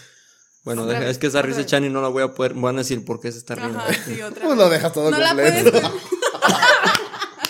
Bueno, 0.65 0.83
Otra 0.83 0.95
deja- 0.95 1.07
vez, 1.07 1.11
es 1.17 1.19
que 1.19 1.27
esa 1.27 1.43
risa 1.43 1.59
vez. 1.59 1.67
Chani 1.67 1.89
no 1.91 2.01
la 2.01 2.09
voy 2.09 2.23
a 2.23 2.33
poder, 2.33 2.55
van 2.55 2.77
a 2.77 2.79
decir 2.79 3.05
por 3.05 3.21
qué 3.21 3.31
se 3.33 3.39
está 3.39 3.55
riendo. 3.57 3.79
Ajá, 3.81 3.93
sí, 4.07 4.23
otra 4.23 4.47
Pues 4.47 4.57
lo 4.57 4.69
dejas 4.71 4.93
todo 4.93 5.11
No 5.11 5.19
la 5.19 5.29
completo. 5.29 5.71
puedes. 5.73 5.93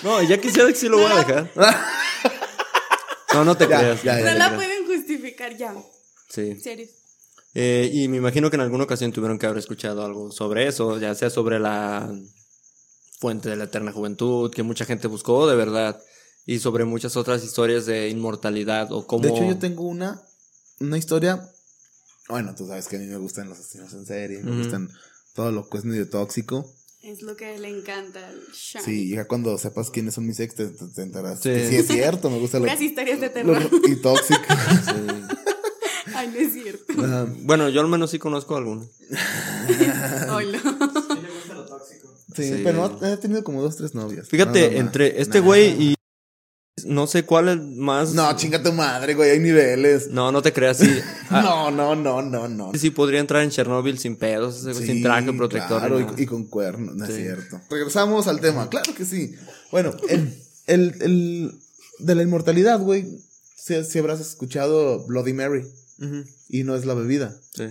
No, 0.05 0.23
ya 0.23 0.41
quisiera 0.41 0.69
que 0.69 0.75
sí 0.77 0.89
lo 0.89 0.99
No 0.99 1.03
voy 1.05 1.13
a 1.13 1.17
dejar. 1.25 1.51
No, 3.33 3.45
no 3.45 3.57
te 3.57 3.67
Ya, 3.67 3.79
creas. 3.79 4.03
ya, 4.03 4.15
no 4.15 4.25
ya, 4.25 4.33
No 4.33 4.39
la 4.39 4.55
pueden 4.55 4.87
justificar 4.87 5.57
ya. 5.57 5.75
Sí. 6.29 6.43
En 6.51 6.63
serio. 6.63 6.87
Eh, 7.55 7.91
y 7.93 8.09
me 8.09 8.17
imagino 8.19 8.51
que 8.51 8.57
en 8.57 8.63
alguna 8.63 8.85
ocasión 8.85 9.13
tuvieron 9.13 9.39
que 9.39 9.47
haber 9.47 9.59
escuchado 9.59 10.05
algo 10.05 10.31
sobre 10.31 10.67
eso, 10.69 10.99
ya 10.99 11.15
sea 11.15 11.31
sobre 11.31 11.59
la 11.59 12.13
fuente 13.21 13.49
de 13.49 13.57
la 13.57 13.65
eterna 13.65 13.93
juventud, 13.93 14.51
que 14.51 14.63
mucha 14.63 14.85
gente 14.85 15.07
buscó 15.09 15.49
de 15.49 15.57
verdad, 15.57 16.01
y 16.47 16.59
sobre 16.59 16.85
muchas 16.85 17.17
otras 17.17 17.43
historias 17.45 17.87
de 17.87 18.09
inmortalidad 18.09 18.93
o 18.93 19.07
cómo... 19.07 19.23
De 19.23 19.31
hecho, 19.31 19.45
yo 19.45 19.57
tengo 19.59 19.85
una, 19.85 20.21
una 20.81 20.99
historia. 20.99 21.49
Bueno, 22.29 22.55
tú 22.57 22.67
sabes 22.67 22.89
que 22.89 22.97
a 22.97 22.99
mí 22.99 23.07
me 23.07 23.17
gustan 23.19 23.49
los 23.49 23.59
asesinos 23.59 23.93
en 23.95 24.05
serie, 24.05 24.43
me 24.43 24.57
gustan 24.57 24.91
todo 25.35 25.51
lo 25.53 25.69
que 25.69 25.79
es 25.79 25.85
medio 25.85 26.09
tóxico. 26.11 26.71
Es 27.05 27.21
lo 27.23 27.37
que 27.37 27.59
le 27.59 27.69
encanta 27.69 28.27
al 28.27 28.41
Shani. 28.55 28.85
Sí, 28.85 29.11
ya 29.11 29.27
cuando 29.27 29.59
sepas 29.59 29.91
quiénes 29.91 30.15
son 30.15 30.27
mis 30.27 30.41
ex, 30.41 30.55
te, 30.55 30.69
te- 30.69 30.87
te 30.87 31.03
enterarás. 31.03 31.41
Sí. 31.43 31.51
Es 31.51 31.87
cierto, 31.87 32.31
me 32.31 32.39
gusta 32.39 32.59
lo, 32.59 32.65
Puras 32.65 32.81
historias 32.81 33.21
de 33.21 33.27
lo- 33.27 33.33
terror. 33.59 33.71
y 33.87 33.97
tóxico. 33.97 34.41
Sí. 34.85 34.93
Ay, 36.15 36.29
no 36.29 36.39
es 36.39 36.53
cierto. 36.53 37.27
Bueno, 37.43 37.69
yo 37.69 37.81
al 37.83 37.89
menos 37.89 38.11
sí 38.11 38.19
conozco 38.19 38.57
alguno. 38.57 38.89
Hola. 40.31 40.61
sí, 42.35 42.43
Sí. 42.43 42.61
pero 42.65 42.89
no, 43.01 43.07
he 43.07 43.17
tenido 43.19 43.45
como 43.45 43.61
dos, 43.63 43.77
tres 43.77 43.95
novias. 43.95 44.29
Fíjate, 44.29 44.79
entre 44.79 45.21
este 45.21 45.41
güey 45.41 45.71
y 45.83 45.95
no 46.85 47.07
sé 47.07 47.25
cuál 47.25 47.49
es 47.49 47.61
más. 47.77 48.15
No, 48.15 48.35
chinga 48.37 48.63
tu 48.63 48.73
madre, 48.73 49.15
güey, 49.15 49.31
hay 49.31 49.39
niveles. 49.39 50.09
No, 50.11 50.33
no 50.33 50.43
te 50.43 50.53
creas, 50.53 50.79
sí. 50.79 50.91
Ah, 51.31 51.41
No, 51.43 51.71
no, 51.71 51.95
no, 51.95 52.21
no, 52.23 52.49
no. 52.49 52.73
sí 52.75 52.91
podría 52.91 53.21
entrar 53.21 53.43
en 53.43 53.51
Chernobyl 53.51 53.99
sin 53.99 54.17
pedos, 54.17 54.57
sin 54.77 55.03
traje 55.03 55.33
protector. 55.33 55.79
claro, 55.81 56.01
y, 56.01 56.23
y 56.23 56.27
con 56.27 56.45
cuernos, 56.45 56.95
no 56.97 57.05
es 57.05 57.15
cierto. 57.15 57.61
Regresamos 57.71 58.27
al 58.27 58.41
tema, 58.41 58.69
claro 58.69 58.93
que 58.95 59.05
sí. 59.05 59.35
Bueno, 59.71 59.95
el, 60.09 60.35
el, 60.67 60.95
el 61.01 61.53
de 62.01 62.15
la 62.17 62.23
inmortalidad, 62.23 62.81
güey, 62.81 63.07
si, 63.57 63.83
si 63.85 63.99
habrás 63.99 64.21
escuchado 64.21 65.07
Bloody 65.07 65.33
Mary, 65.33 65.65
y 66.49 66.65
no 66.65 66.75
es 66.75 66.85
la 66.85 66.95
bebida. 66.95 67.35
sí. 67.55 67.65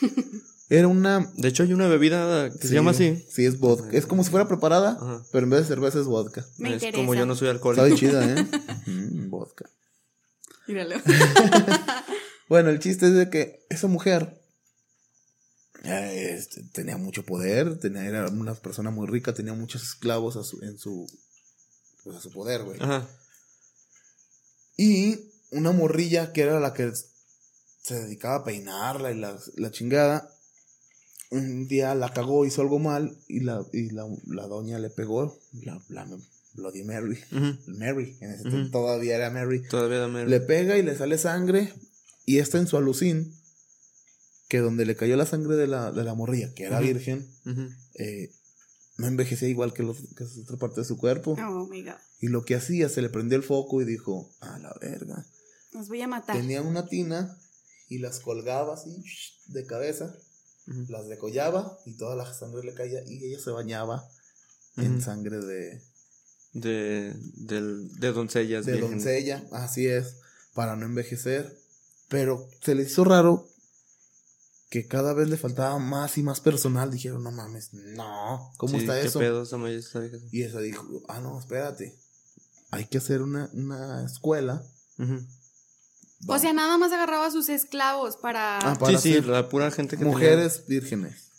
Era 0.70 0.86
una... 0.88 1.30
De 1.36 1.48
hecho, 1.48 1.64
hay 1.64 1.72
una 1.72 1.88
bebida 1.88 2.50
que 2.50 2.68
se 2.68 2.74
llama 2.74 2.92
así. 2.92 3.26
Sí, 3.28 3.44
es 3.44 3.58
vodka. 3.58 3.90
Es 3.90 4.06
como 4.06 4.22
si 4.24 4.30
fuera 4.30 4.46
preparada, 4.48 4.92
Ajá. 4.92 5.26
pero 5.32 5.44
en 5.44 5.50
vez 5.50 5.60
de 5.60 5.66
cerveza 5.66 5.98
es 5.98 6.06
vodka. 6.06 6.46
Me 6.58 6.68
es 6.68 6.74
interesa. 6.74 6.96
como 6.96 7.14
yo 7.14 7.26
no 7.26 7.34
soy 7.34 7.48
alcohólico. 7.48 7.84
Sabe 7.84 7.96
chida, 7.96 8.24
¿eh? 8.24 8.46
Mm, 8.86 9.28
vodka. 9.30 9.68
Míralo. 10.66 10.96
Bueno, 12.48 12.70
el 12.70 12.80
chiste 12.80 13.06
es 13.06 13.14
de 13.14 13.30
que 13.30 13.64
esa 13.70 13.86
mujer 13.86 14.42
eh, 15.84 16.34
este, 16.36 16.64
tenía 16.72 16.96
mucho 16.96 17.24
poder, 17.24 17.78
tenía, 17.78 18.04
era 18.04 18.26
una 18.26 18.56
persona 18.56 18.90
muy 18.90 19.06
rica, 19.06 19.32
tenía 19.32 19.54
muchos 19.54 19.84
esclavos 19.84 20.34
a 20.36 20.42
su, 20.42 20.60
en 20.64 20.76
su, 20.76 21.06
pues, 22.02 22.16
a 22.16 22.20
su 22.20 22.32
poder, 22.32 22.64
güey. 22.64 22.80
Ajá. 22.82 23.08
Y 24.76 25.30
una 25.52 25.70
morrilla 25.70 26.32
que 26.32 26.42
era 26.42 26.58
la 26.58 26.74
que 26.74 26.90
se 27.82 27.94
dedicaba 27.94 28.34
a 28.36 28.44
peinarla 28.44 29.12
y 29.12 29.18
la, 29.20 29.38
la 29.54 29.70
chingada, 29.70 30.28
un 31.30 31.68
día 31.68 31.94
la 31.94 32.12
cagó, 32.12 32.44
hizo 32.44 32.60
algo 32.62 32.78
mal 32.78 33.16
y 33.28 33.40
la, 33.40 33.64
y 33.72 33.90
la, 33.90 34.06
la 34.26 34.46
doña 34.46 34.78
le 34.78 34.90
pegó, 34.90 35.38
la, 35.62 35.80
la 35.88 36.06
Bloody 36.54 36.82
Mary. 36.84 37.18
Mary, 37.66 38.16
en 38.20 38.32
ese 38.32 38.48
tiempo 38.48 38.70
todavía 38.80 39.16
era 39.16 39.30
Mary, 39.30 39.62
Todavía 39.68 39.98
dame. 39.98 40.26
le 40.26 40.40
pega 40.40 40.76
y 40.76 40.82
le 40.82 40.96
sale 40.96 41.16
sangre 41.18 41.72
y 42.26 42.38
está 42.38 42.58
en 42.58 42.66
su 42.66 42.76
alucin, 42.76 43.32
que 44.48 44.58
donde 44.58 44.84
le 44.84 44.96
cayó 44.96 45.16
la 45.16 45.26
sangre 45.26 45.54
de 45.56 45.68
la, 45.68 45.92
de 45.92 46.02
la 46.02 46.14
morrilla, 46.14 46.52
que 46.54 46.64
era 46.64 46.80
virgen, 46.80 47.28
eh, 47.94 48.30
no 48.98 49.06
envejecía 49.06 49.48
igual 49.48 49.72
que, 49.72 49.82
los, 49.84 49.98
que 50.16 50.24
las 50.24 50.36
otra 50.38 50.56
parte 50.56 50.80
de 50.80 50.84
su 50.84 50.98
cuerpo. 50.98 51.36
Oh 51.40 51.66
my 51.68 51.82
god. 51.84 51.92
Y 52.20 52.28
lo 52.28 52.44
que 52.44 52.54
hacía, 52.56 52.88
se 52.88 53.00
le 53.00 53.08
prendió 53.08 53.36
el 53.38 53.44
foco 53.44 53.80
y 53.80 53.84
dijo, 53.84 54.28
a 54.40 54.58
la 54.58 54.74
verga. 54.80 55.24
Los 55.72 55.88
voy 55.88 56.02
a 56.02 56.08
matar. 56.08 56.36
Tenía 56.36 56.60
una 56.62 56.86
tina 56.86 57.38
y 57.88 57.98
las 57.98 58.18
colgaba 58.20 58.74
así 58.74 59.02
de 59.46 59.64
cabeza, 59.64 60.14
Las 60.88 61.08
decollaba 61.08 61.78
y 61.84 61.94
toda 61.94 62.14
la 62.16 62.32
sangre 62.32 62.62
le 62.62 62.74
caía 62.74 63.02
y 63.04 63.24
ella 63.24 63.38
se 63.42 63.50
bañaba 63.50 64.08
en 64.76 65.02
sangre 65.02 65.38
de, 65.44 65.82
De, 66.52 67.12
del- 67.34 67.98
de 67.98 68.12
doncellas. 68.12 68.64
de 68.66 68.78
doncella, 68.80 69.44
así 69.52 69.86
es, 69.88 70.16
para 70.54 70.76
no 70.76 70.86
envejecer. 70.86 71.58
Pero 72.08 72.48
se 72.62 72.74
le 72.74 72.84
hizo 72.84 73.04
raro 73.04 73.48
que 74.68 74.86
cada 74.86 75.12
vez 75.12 75.28
le 75.28 75.36
faltaba 75.36 75.78
más 75.80 76.16
y 76.18 76.22
más 76.22 76.40
personal. 76.40 76.90
Dijeron, 76.92 77.24
no 77.24 77.32
mames, 77.32 77.72
no, 77.72 78.52
¿cómo 78.56 78.74
Sí, 78.78 78.84
está 78.84 79.00
¿qué 79.00 79.06
eso? 79.08 79.18
pedo? 79.18 79.44
Y 80.30 80.42
esa 80.42 80.60
dijo, 80.60 80.84
ah, 81.08 81.20
no, 81.20 81.38
espérate, 81.38 81.96
hay 82.70 82.84
que 82.86 82.98
hacer 82.98 83.22
una, 83.22 83.50
una 83.52 84.04
escuela. 84.04 84.64
O 86.26 86.38
sea, 86.38 86.52
nada 86.52 86.76
más 86.76 86.92
agarraba 86.92 87.26
a 87.26 87.30
sus 87.30 87.48
esclavos 87.48 88.16
para. 88.16 88.58
Ah, 88.58 88.74
Sí, 88.74 88.80
para 88.80 88.98
sí, 88.98 89.20
la 89.22 89.48
pura 89.48 89.70
gente 89.70 89.96
que 89.96 90.04
mujeres 90.04 90.64
vírgenes. 90.66 91.30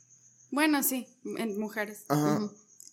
Bueno, 0.50 0.84
sí, 0.84 1.08
en 1.38 1.60
mujeres. 1.60 2.04
Ajá. 2.10 2.50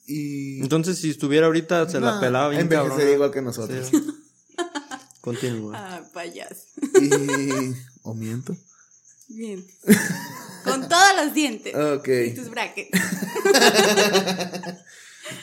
Y. 0.06 0.60
Entonces, 0.60 0.98
si 0.98 1.10
estuviera 1.10 1.46
ahorita, 1.46 1.88
se 1.88 2.00
la 2.00 2.20
pelaba 2.20 2.50
bien 2.50 2.62
envejecería 2.62 3.14
igual 3.14 3.30
que 3.30 3.42
nosotros. 3.42 3.88
Sí. 3.88 4.06
Continúa. 5.20 5.72
Ah, 5.76 6.02
payaso. 6.12 6.64
Y. 7.00 7.74
¿O 8.02 8.14
miento? 8.14 8.56
Bien. 9.28 9.66
Con 10.64 10.88
todos 10.88 11.16
los 11.24 11.34
dientes. 11.34 11.74
Ok. 11.74 12.08
Y 12.26 12.34
tus 12.34 12.50
brackets. 12.50 12.90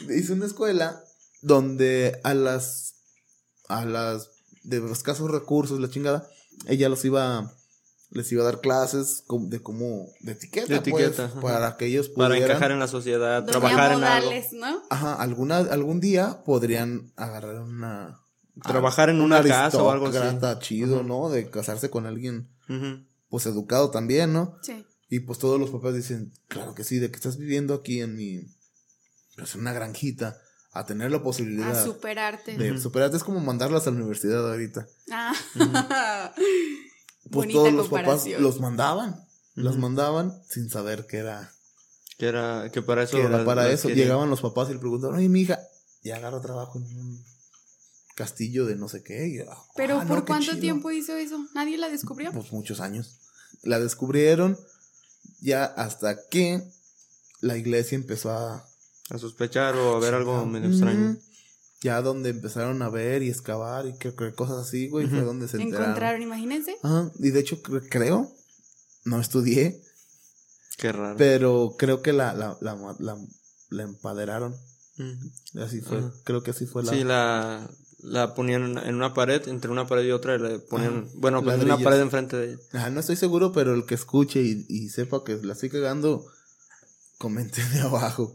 Hice 0.10 0.34
una 0.34 0.46
escuela 0.46 1.04
donde 1.42 2.20
a 2.24 2.34
las. 2.34 2.96
A 3.68 3.86
las. 3.86 4.30
De 4.64 4.78
escasos 4.92 5.30
recursos, 5.30 5.80
la 5.80 5.90
chingada. 5.90 6.28
Ella 6.68 6.90
los 6.90 7.04
iba. 7.06 7.52
Les 8.12 8.32
iba 8.32 8.44
a 8.44 8.46
dar 8.46 8.62
clases 8.62 9.24
de 9.28 9.62
cómo. 9.62 10.08
De 10.22 10.34
etiqueta. 10.34 10.68
De 10.68 10.76
etiqueta, 10.76 11.30
pues, 11.34 11.42
para 11.54 11.76
que 11.76 11.86
ellos 11.88 12.08
Para 12.10 12.30
pudieran. 12.30 12.52
encajar 12.52 12.72
en 12.72 12.80
la 12.80 12.88
sociedad, 12.88 13.42
Doña 13.42 13.52
trabajar 13.52 13.92
en 13.94 14.04
algo. 14.04 14.32
¿no? 14.54 14.82
Ajá, 14.90 15.16
alguna, 15.16 15.58
algún 15.58 16.00
día 16.00 16.44
podrían 16.46 17.12
agarrar 17.16 17.60
una. 17.62 18.22
Trabajar 18.64 19.10
en 19.10 19.18
un 19.18 19.24
una 19.24 19.44
casa 19.44 19.82
o 19.84 19.92
algo 19.92 20.08
así. 20.08 20.18
chido, 20.60 20.98
Ajá. 21.00 21.04
¿no? 21.04 21.30
De 21.30 21.50
casarse 21.50 21.90
con 21.90 22.06
alguien, 22.06 22.48
pues 23.28 23.46
educado 23.48 23.90
también, 23.92 24.32
¿no? 24.32 24.58
Sí. 24.62 24.86
Y 25.10 25.20
pues 25.22 25.40
todos 25.40 25.60
los 25.60 25.70
papás 25.72 25.94
dicen, 25.94 26.32
claro 26.48 26.74
que 26.74 26.84
sí, 26.86 27.00
de 27.00 27.10
que 27.12 27.18
estás 27.18 27.38
viviendo 27.38 27.74
aquí 27.74 28.00
en 28.02 28.16
mi, 28.16 28.42
pues 29.36 29.56
en 29.56 29.62
una 29.62 29.74
granjita, 29.74 30.38
a 30.76 30.86
tener 30.86 31.10
la 31.10 31.24
posibilidad 31.24 31.72
A 31.72 31.84
superarte. 31.84 32.58
de 32.58 32.78
superarte, 32.80 33.16
es 33.18 33.24
como 33.24 33.40
mandarlas 33.40 33.88
a 33.88 33.92
la 33.92 33.98
universidad 33.98 34.48
ahorita. 34.52 34.88
Ah. 35.12 35.34
Pues 36.36 37.48
Bonita 37.48 37.58
todos 37.60 37.74
los 37.74 37.88
papás 37.88 38.26
los 38.40 38.60
mandaban, 38.60 39.26
los 39.56 39.74
Ujú. 39.74 39.82
mandaban 39.82 40.40
sin 40.48 40.70
saber 40.70 41.08
que 41.08 41.18
era, 41.18 41.52
Que 42.18 42.28
era, 42.28 42.70
que 42.72 42.82
para 42.82 43.04
eso. 43.04 43.18
que 43.18 43.24
era 43.24 43.38
las- 43.38 43.46
para 43.46 43.64
las 43.64 43.74
eso. 43.74 43.88
querían. 43.88 44.06
Llegaban 44.08 44.30
los 44.30 44.42
papás 44.42 44.70
y 44.70 44.74
le 44.74 44.80
preguntaban, 44.80 45.18
oye, 45.18 45.28
mi 45.30 45.42
hija, 45.42 45.60
y 46.04 46.12
agarra 46.12 46.40
trabajo 46.42 46.78
en 46.78 46.84
un 47.00 47.26
castillo 48.16 48.66
de 48.66 48.76
no 48.76 48.88
sé 48.90 49.02
qué. 49.02 49.28
Y, 49.28 49.40
ah, 49.40 49.58
Pero 49.76 50.00
ah, 50.00 50.06
¿por 50.08 50.20
no, 50.20 50.26
cuánto 50.26 50.58
tiempo 50.60 50.92
hizo 50.92 51.16
eso? 51.16 51.40
¿Nadie 51.56 51.78
la 51.78 51.90
descubrió? 51.90 52.32
Pues 52.32 52.52
muchos 52.52 52.80
años. 52.80 53.18
La 53.64 53.80
descubrieron 53.80 54.58
ya 55.42 55.66
hasta 55.66 56.28
que 56.30 56.62
la 57.42 57.58
iglesia 57.58 57.96
empezó 57.96 58.32
a 58.32 58.66
A 59.10 59.18
sospechar 59.18 59.76
o 59.76 59.96
a 59.96 60.00
ver 60.00 60.14
algo 60.14 60.46
medio 60.46 60.70
extraño. 60.70 61.18
Ya 61.82 62.02
donde 62.02 62.30
empezaron 62.30 62.82
a 62.82 62.90
ver 62.90 63.22
y 63.22 63.30
excavar 63.30 63.86
y 63.86 63.94
que, 63.98 64.16
que 64.16 64.34
cosas 64.34 64.58
así, 64.58 64.88
güey, 64.90 65.08
fue 65.08 65.22
donde 65.22 65.48
se 65.48 65.58
enteraron. 65.58 65.90
Encontraron, 65.90 66.22
imagínense. 66.24 66.76
Ajá, 66.82 67.12
y 67.20 67.30
de 67.30 67.40
hecho 67.40 67.62
cre- 67.62 67.88
creo, 67.90 68.32
no 69.04 69.20
estudié, 69.22 69.82
Qué 70.78 70.92
raro. 70.92 71.16
pero 71.18 71.76
creo 71.78 72.02
que 72.02 72.12
la, 72.14 72.34
la, 72.34 72.58
la, 72.62 72.96
la, 73.00 73.18
la 73.70 73.84
empaderaron. 73.84 74.56
Así 75.60 75.82
fue, 75.82 76.00
Ajá. 76.00 76.12
creo 76.24 76.42
que 76.42 76.52
así 76.52 76.66
fue 76.66 76.84
la... 76.84 76.92
Sí, 76.92 77.04
la, 77.04 77.70
la 78.00 78.34
ponían 78.34 78.78
en- 78.80 78.96
una 78.96 79.14
pared, 79.14 79.48
entre 79.48 79.70
una 79.70 79.86
pared 79.86 80.06
y 80.08 80.12
otra, 80.12 80.36
y 80.36 80.40
le 80.40 80.60
ponían, 80.60 81.04
Ajá, 81.04 81.12
bueno, 81.16 81.44
pues 81.44 81.62
una 81.62 81.78
pared 81.78 82.00
enfrente 82.00 82.38
de 82.38 82.54
ella. 82.54 82.60
Ajá, 82.74 82.90
no 82.90 83.02
estoy 83.02 83.18
seguro, 83.18 83.52
pero 83.52 83.76
el 83.76 83.86
que 83.86 83.94
escuche 83.96 84.42
y, 84.42 84.66
y 84.70 84.90
sepa 84.90 85.24
que 85.24 85.36
la 85.36 85.54
estoy 85.54 85.70
cagando, 85.70 86.26
comente 87.20 87.64
de 87.70 87.82
abajo. 87.82 88.34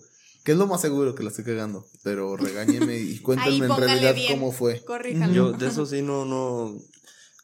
Que 0.51 0.55
es 0.55 0.59
lo 0.59 0.67
más 0.67 0.81
seguro 0.81 1.15
que 1.15 1.23
la 1.23 1.29
estoy 1.29 1.45
cagando. 1.45 1.87
Pero 2.03 2.37
regáñeme 2.37 2.99
y 2.99 3.19
cuéntenme 3.23 3.67
en 3.67 3.77
realidad 3.77 4.17
bien. 4.17 4.33
cómo 4.33 4.51
fue. 4.51 4.81
Corríjanlo. 4.85 5.33
Yo 5.33 5.53
de 5.53 5.69
eso 5.69 5.87
sí 5.87 6.03
no, 6.03 6.25
no, 6.25 6.77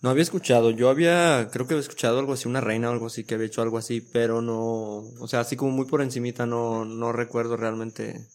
no 0.03 0.11
había 0.11 0.25
escuchado. 0.25 0.73
Yo 0.73 0.91
había, 0.91 1.49
creo 1.53 1.69
que 1.69 1.75
había 1.75 1.83
escuchado 1.83 2.19
algo 2.19 2.33
así, 2.33 2.49
una 2.49 2.61
reina 2.61 2.89
o 2.89 2.93
algo 2.93 3.07
así, 3.07 3.23
que 3.23 3.37
había 3.37 3.47
hecho 3.47 3.63
algo 3.63 3.79
así, 3.79 4.01
pero 4.01 4.43
no, 4.43 5.05
o 5.21 5.29
sea, 5.29 5.39
así 5.39 5.55
como 5.55 5.71
muy 5.71 5.87
por 5.87 6.03
encimita, 6.03 6.47
no, 6.47 6.85
no 6.85 7.13
recuerdo 7.13 7.57
realmente 7.57 8.27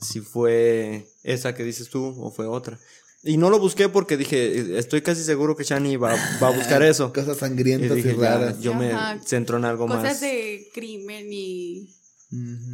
si 0.00 0.22
fue 0.22 1.06
esa 1.22 1.54
que 1.54 1.62
dices 1.62 1.88
tú 1.88 2.16
o 2.20 2.32
fue 2.32 2.48
otra. 2.48 2.80
Y 3.22 3.36
no 3.36 3.48
lo 3.48 3.60
busqué 3.60 3.88
porque 3.88 4.16
dije, 4.16 4.76
estoy 4.76 5.02
casi 5.02 5.22
seguro 5.22 5.54
que 5.54 5.62
Shani 5.62 5.96
va, 5.96 6.16
va 6.42 6.48
a 6.48 6.56
buscar 6.56 6.82
eso. 6.82 7.12
Cosas 7.12 7.38
sangrientas 7.38 7.96
y, 7.96 8.02
dije, 8.02 8.14
raras. 8.14 8.58
yo 8.58 8.74
me 8.74 8.92
centro 9.24 9.56
en 9.56 9.66
algo 9.66 9.86
Cosas 9.86 10.02
más. 10.02 10.20
de 10.20 10.68
crimen 10.74 11.28
y 11.30 11.94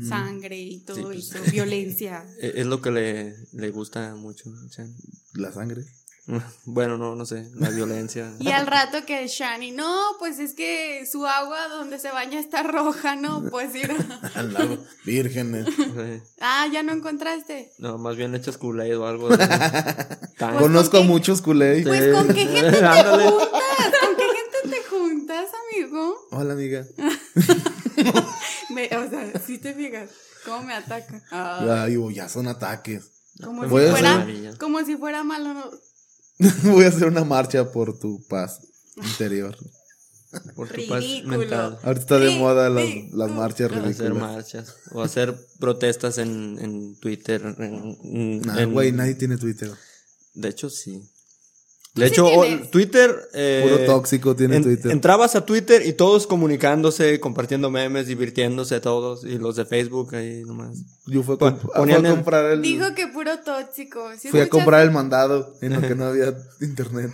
Sangre 0.09 0.59
y 0.59 0.81
todo 0.81 0.97
Sí, 0.97 1.03
pues. 1.03 1.31
eso, 1.35 1.39
violencia. 1.53 2.25
E- 2.41 2.55
Es 2.57 2.67
lo 2.67 2.81
que 2.83 2.91
le, 2.91 3.37
le 3.53 3.71
gusta 3.71 4.15
mucho. 4.15 4.51
La 5.35 5.53
sangre. 5.53 5.85
Bueno, 6.65 6.97
no, 6.97 7.15
no 7.15 7.27
sé, 7.27 7.51
la 7.55 7.69
violencia. 7.69 8.33
Y 8.41 8.49
al 8.49 8.67
rato 8.67 9.05
que 9.05 9.27
Shani, 9.29 9.73
no, 9.73 9.95
pues 10.19 10.39
es 10.39 10.55
que 10.55 11.05
su 11.05 11.27
agua 11.27 11.69
donde 11.69 11.99
se 11.99 12.11
baña 12.11 12.41
está 12.41 12.63
roja, 12.63 13.15
¿no? 13.15 13.45
Pues 13.51 13.75
ir. 13.75 13.91
Al 14.35 14.55
lado. 14.55 14.83
Vírgenes. 15.05 15.67
Sí. 15.77 16.23
Ah, 16.41 16.67
ya 16.73 16.83
no 16.83 16.93
encontraste. 16.95 17.73
No, 17.77 17.99
más 17.99 18.17
bien 18.17 18.33
le 18.33 18.39
echas 18.39 18.57
Kool-Aid 18.57 18.99
o 18.99 19.07
algo. 19.07 19.29
de- 19.29 19.37
Tan- 20.39 20.57
Conozco 20.57 20.97
a 20.97 21.01
¿con 21.01 21.09
qué? 21.09 21.13
muchos 21.13 21.43
culés. 21.43 21.87
Pues 21.87 22.15
con 22.15 22.29
qué 22.29 22.47
gente 22.47 22.71
te 22.73 22.85
Ándale. 22.87 23.25
juntas, 23.29 23.51
con 24.01 24.17
qué 24.17 24.25
gente 24.25 24.77
te 24.77 24.83
juntas, 24.89 25.47
amigo. 25.75 26.15
Hola, 26.31 26.55
amiga. 26.55 26.87
Me- 28.75 28.87
o 28.97 29.09
sea, 29.11 29.33
si 29.47 29.59
te 29.59 29.73
fijas, 29.75 30.11
cómo 30.45 30.63
me 30.65 30.75
ataca. 30.75 31.23
Ah, 31.31 31.87
oh, 31.99 32.11
ya 32.11 32.29
son 32.29 32.49
ataques. 32.49 33.05
como, 33.43 33.67
voy 33.69 33.85
si 33.85 33.91
fuera, 33.91 34.23
hacer- 34.23 34.59
como 34.59 34.85
si 34.85 34.97
fuera 34.97 35.23
malo. 35.25 35.71
Voy 36.65 36.85
a 36.85 36.89
hacer 36.89 37.07
una 37.07 37.25
marcha 37.25 37.71
por 37.71 37.97
tu 37.99 38.21
paz 38.29 38.61
interior. 38.97 39.57
por 40.57 40.69
tu 40.69 40.87
paz 40.89 41.01
Ridículo. 41.01 41.39
mental. 41.39 41.79
Ahorita 41.85 42.01
está 42.01 42.19
de 42.19 42.31
moda 42.39 42.69
las, 42.69 42.85
las 43.13 43.31
marchas 43.31 43.71
Hacer 43.71 43.85
ridículas. 43.85 44.13
marchas 44.35 44.77
o 44.91 45.03
hacer 45.03 45.35
protestas 45.61 46.19
en, 46.19 46.59
en 46.61 46.97
Twitter. 46.99 47.41
en- 47.59 47.97
en- 48.03 48.41
Nah, 48.41 48.59
en- 48.63 48.73
güey, 48.73 48.91
nadie 48.91 49.15
tiene 49.15 49.37
Twitter. 49.37 49.71
De 50.35 50.49
hecho, 50.49 50.69
sí. 50.71 51.09
¿Tú 51.95 52.01
De 52.03 52.09
sí 52.09 52.13
hecho, 52.15 52.27
o-? 52.27 52.45
Twitter. 52.71 53.29
eh, 53.35 53.61
Puro 53.63 53.85
tóxico 53.87 54.35
tiene 54.35 54.57
en- 54.57 54.65
Twitter. 54.65 54.91
Entrabas 54.91 55.37
a 55.37 55.47
Twitter 55.47 55.87
y 55.87 55.93
todos 55.93 56.27
comunicándose, 56.27 57.21
compartiendo 57.21 57.71
memes, 57.71 58.09
divirtiéndose 58.09 58.81
todos. 58.81 59.25
Y 59.25 59.39
los 59.39 59.55
de 59.57 59.65
Facebook 59.65 60.15
ahí 60.17 60.43
nomás. 60.45 60.77
Yo 61.07 61.23
fui 61.23 61.37
a, 61.37 61.39
Pon- 61.39 61.57
comp- 61.61 61.73
ponían 61.77 62.01
fui 62.01 62.09
a 62.11 62.15
comprar 62.15 62.45
el... 62.51 62.63
Dijo 62.63 62.95
que 62.97 63.07
puro 63.07 63.31
tóxico. 63.45 64.11
¿Sí 64.19 64.29
Fui 64.29 64.41
a 64.41 64.49
comprar 64.49 64.83
el 64.83 64.91
mandado 64.91 65.55
en 65.63 65.75
lo 65.75 65.81
que 65.81 65.95
no 65.95 66.07
había 66.07 66.35
internet. 66.61 67.13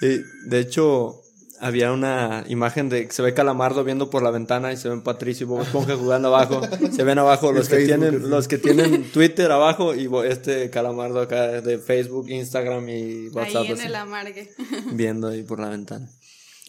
Y, 0.00 0.20
de 0.48 0.58
hecho, 0.58 1.22
había 1.60 1.92
una 1.92 2.44
imagen 2.48 2.88
de 2.88 3.06
que 3.06 3.12
se 3.12 3.22
ve 3.22 3.34
Calamardo 3.34 3.84
viendo 3.84 4.10
por 4.10 4.22
la 4.22 4.30
ventana 4.30 4.72
y 4.72 4.76
se 4.76 4.88
ven 4.88 5.02
Patricio 5.02 5.44
y 5.44 5.48
Bob 5.48 5.62
Esponja 5.62 5.96
jugando 5.96 6.28
abajo. 6.28 6.60
Se 6.92 7.04
ven 7.04 7.18
abajo 7.18 7.52
los 7.52 7.68
que 7.68 7.76
Facebook, 7.76 8.00
tienen 8.00 8.30
los 8.30 8.48
que 8.48 8.58
tienen 8.58 9.10
Twitter 9.12 9.50
abajo 9.50 9.94
y 9.94 10.08
este 10.26 10.70
Calamardo 10.70 11.20
acá 11.20 11.60
de 11.60 11.78
Facebook, 11.78 12.28
Instagram 12.28 12.88
y 12.88 13.28
WhatsApp 13.28 13.62
Ahí 13.62 13.66
en 13.68 13.72
así, 13.72 13.86
el 13.86 13.94
amargue. 13.94 14.50
viendo 14.92 15.28
ahí 15.28 15.42
por 15.42 15.60
la 15.60 15.68
ventana. 15.68 16.08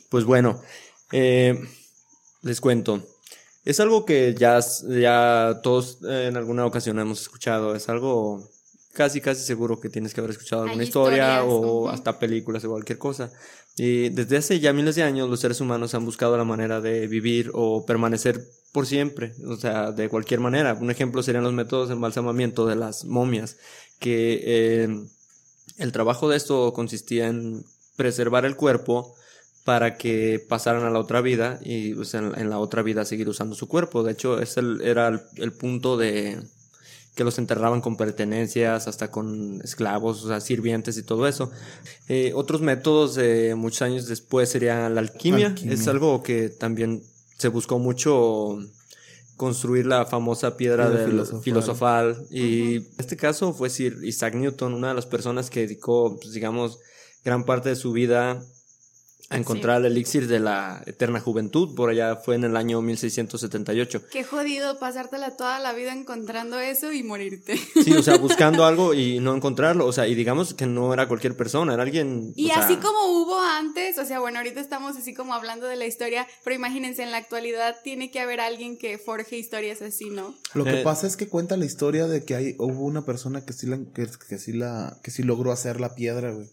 Pues 0.09 0.23
bueno, 0.23 0.61
eh, 1.11 1.59
les 2.41 2.61
cuento. 2.61 3.03
Es 3.65 3.79
algo 3.81 4.05
que 4.05 4.33
ya, 4.37 4.59
ya 4.87 5.59
todos 5.61 5.99
eh, 6.07 6.27
en 6.29 6.37
alguna 6.37 6.65
ocasión 6.65 6.99
hemos 6.99 7.21
escuchado. 7.21 7.75
Es 7.75 7.89
algo 7.89 8.49
casi, 8.97 9.21
casi 9.21 9.43
seguro 9.43 9.79
que 9.79 9.89
tienes 9.89 10.11
que 10.11 10.21
haber 10.21 10.31
escuchado 10.31 10.63
Hay 10.63 10.69
alguna 10.69 10.83
historia 10.83 11.43
o 11.43 11.87
hasta 11.87 12.17
películas 12.17 12.65
o 12.65 12.69
cualquier 12.71 12.97
cosa. 12.97 13.31
Y 13.77 14.09
desde 14.09 14.37
hace 14.37 14.59
ya 14.59 14.73
miles 14.73 14.95
de 14.95 15.03
años 15.03 15.29
los 15.29 15.39
seres 15.39 15.61
humanos 15.61 15.93
han 15.93 16.03
buscado 16.03 16.35
la 16.35 16.43
manera 16.43 16.81
de 16.81 17.07
vivir 17.07 17.51
o 17.53 17.85
permanecer 17.85 18.43
por 18.71 18.87
siempre, 18.87 19.33
o 19.47 19.55
sea, 19.55 19.91
de 19.91 20.09
cualquier 20.09 20.39
manera. 20.39 20.73
Un 20.73 20.89
ejemplo 20.89 21.21
serían 21.21 21.43
los 21.43 21.53
métodos 21.53 21.89
de 21.89 21.93
embalsamamiento 21.93 22.65
de 22.65 22.75
las 22.75 23.05
momias, 23.05 23.57
que 23.99 24.41
eh, 24.43 25.05
el 25.77 25.91
trabajo 25.91 26.27
de 26.27 26.37
esto 26.37 26.73
consistía 26.73 27.27
en 27.27 27.63
preservar 27.95 28.45
el 28.45 28.55
cuerpo 28.55 29.13
para 29.63 29.95
que 29.97 30.43
pasaran 30.49 30.85
a 30.85 30.89
la 30.89 30.97
otra 30.97 31.21
vida 31.21 31.59
y 31.61 31.93
pues, 31.93 32.15
en, 32.15 32.33
en 32.35 32.49
la 32.49 32.57
otra 32.57 32.81
vida 32.81 33.05
seguir 33.05 33.29
usando 33.29 33.55
su 33.55 33.67
cuerpo. 33.67 34.01
De 34.01 34.13
hecho, 34.13 34.41
ese 34.41 34.61
era 34.81 35.07
el, 35.07 35.21
el 35.35 35.51
punto 35.51 35.97
de 35.97 36.41
que 37.17 37.23
los 37.23 37.39
enterraban 37.39 37.81
con 37.81 37.97
pertenencias, 37.97 38.87
hasta 38.87 39.09
con 39.09 39.59
esclavos, 39.63 40.23
o 40.23 40.27
sea, 40.27 40.39
sirvientes 40.39 40.97
y 40.97 41.03
todo 41.03 41.27
eso. 41.27 41.51
Eh, 42.07 42.31
otros 42.35 42.61
métodos 42.61 43.15
de 43.15 43.55
muchos 43.55 43.81
años 43.81 44.07
después 44.07 44.47
sería 44.49 44.87
la 44.87 45.01
alquimia. 45.01 45.47
Alquimia. 45.47 45.73
Es 45.73 45.87
algo 45.87 46.21
que 46.21 46.49
también 46.49 47.01
se 47.37 47.47
buscó 47.47 47.79
mucho 47.79 48.59
construir 49.35 49.87
la 49.87 50.05
famosa 50.05 50.57
piedra 50.57 50.89
del 50.89 51.09
filosofal. 51.09 51.41
filosofal. 51.43 52.27
Y 52.29 52.75
en 52.77 52.87
este 52.99 53.17
caso 53.17 53.51
fue 53.51 53.71
Sir 53.71 53.97
Isaac 54.03 54.35
Newton, 54.35 54.75
una 54.75 54.89
de 54.89 54.93
las 54.93 55.07
personas 55.07 55.49
que 55.49 55.61
dedicó, 55.61 56.17
pues, 56.21 56.33
digamos, 56.33 56.79
gran 57.25 57.45
parte 57.45 57.69
de 57.69 57.75
su 57.75 57.91
vida 57.91 58.41
a 59.29 59.37
encontrar 59.37 59.81
el 59.81 59.87
elixir 59.91 60.27
de 60.27 60.39
la 60.39 60.81
eterna 60.85 61.19
juventud. 61.19 61.75
Por 61.75 61.89
allá 61.89 62.15
fue 62.15 62.35
en 62.35 62.45
el 62.45 62.55
año 62.55 62.81
1678. 62.81 64.03
Qué 64.09 64.23
jodido 64.23 64.79
pasártela 64.79 65.35
toda 65.35 65.59
la 65.59 65.73
vida 65.73 65.91
encontrando 65.93 66.59
eso 66.59 66.93
y 66.93 67.03
morirte. 67.03 67.57
Sí, 67.57 67.91
o 67.93 68.01
sea, 68.03 68.17
buscando 68.19 68.63
algo 68.65 68.93
y 68.93 69.19
no 69.19 69.35
encontrarlo. 69.35 69.85
O 69.85 69.91
sea, 69.91 70.07
y 70.07 70.15
digamos 70.15 70.53
que 70.53 70.65
no 70.65 70.93
era 70.93 71.07
cualquier 71.07 71.35
persona, 71.35 71.73
era 71.73 71.83
alguien. 71.83 72.31
Y 72.35 72.45
o 72.45 72.53
sea, 72.53 72.63
así 72.65 72.77
como 72.77 72.99
hubo 73.21 73.39
antes, 73.41 73.97
o 73.97 74.05
sea, 74.05 74.19
bueno, 74.19 74.37
ahorita 74.39 74.61
estamos 74.61 74.95
así 74.95 75.13
como 75.13 75.33
hablando 75.33 75.67
de 75.67 75.75
la 75.75 75.85
historia, 75.85 76.25
pero 76.43 76.55
imagínense, 76.55 77.03
en 77.03 77.11
la 77.11 77.17
actualidad 77.17 77.75
tiene 77.83 78.11
que 78.11 78.19
haber 78.21 78.39
alguien 78.39 78.77
que 78.77 78.97
forje 78.97 79.37
historias 79.37 79.81
así, 79.81 80.09
¿no? 80.09 80.35
Lo 80.53 80.63
que 80.63 80.79
Eh. 80.79 80.83
pasa 80.83 81.05
es 81.07 81.17
que 81.17 81.27
cuenta 81.27 81.57
la 81.57 81.65
historia 81.65 82.07
de 82.07 82.23
que 82.23 82.35
hay, 82.35 82.55
hubo 82.59 82.85
una 82.85 83.03
persona 83.05 83.43
que 83.45 83.51
sí, 83.53 83.67
la, 83.67 83.77
que, 83.93 84.07
que 84.29 84.37
sí 84.39 84.53
la, 84.53 84.97
que 85.03 85.11
sí 85.11 85.23
logró 85.23 85.51
hacer 85.51 85.81
la 85.81 85.95
piedra, 85.95 86.31
güey. 86.31 86.47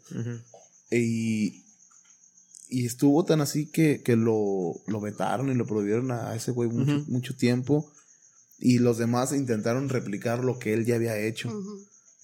Y, 0.90 1.63
y 2.68 2.86
estuvo 2.86 3.24
tan 3.24 3.40
así 3.40 3.66
que, 3.66 4.02
que 4.02 4.16
lo, 4.16 4.80
lo 4.86 5.00
vetaron 5.00 5.50
y 5.50 5.54
lo 5.54 5.66
prohibieron 5.66 6.10
a 6.10 6.34
ese 6.34 6.50
güey 6.50 6.68
mucho, 6.68 7.04
mucho 7.08 7.36
tiempo. 7.36 7.90
Y 8.58 8.78
los 8.78 8.98
demás 8.98 9.32
intentaron 9.32 9.88
replicar 9.88 10.44
lo 10.44 10.58
que 10.58 10.72
él 10.72 10.84
ya 10.84 10.94
había 10.94 11.18
hecho. 11.18 11.52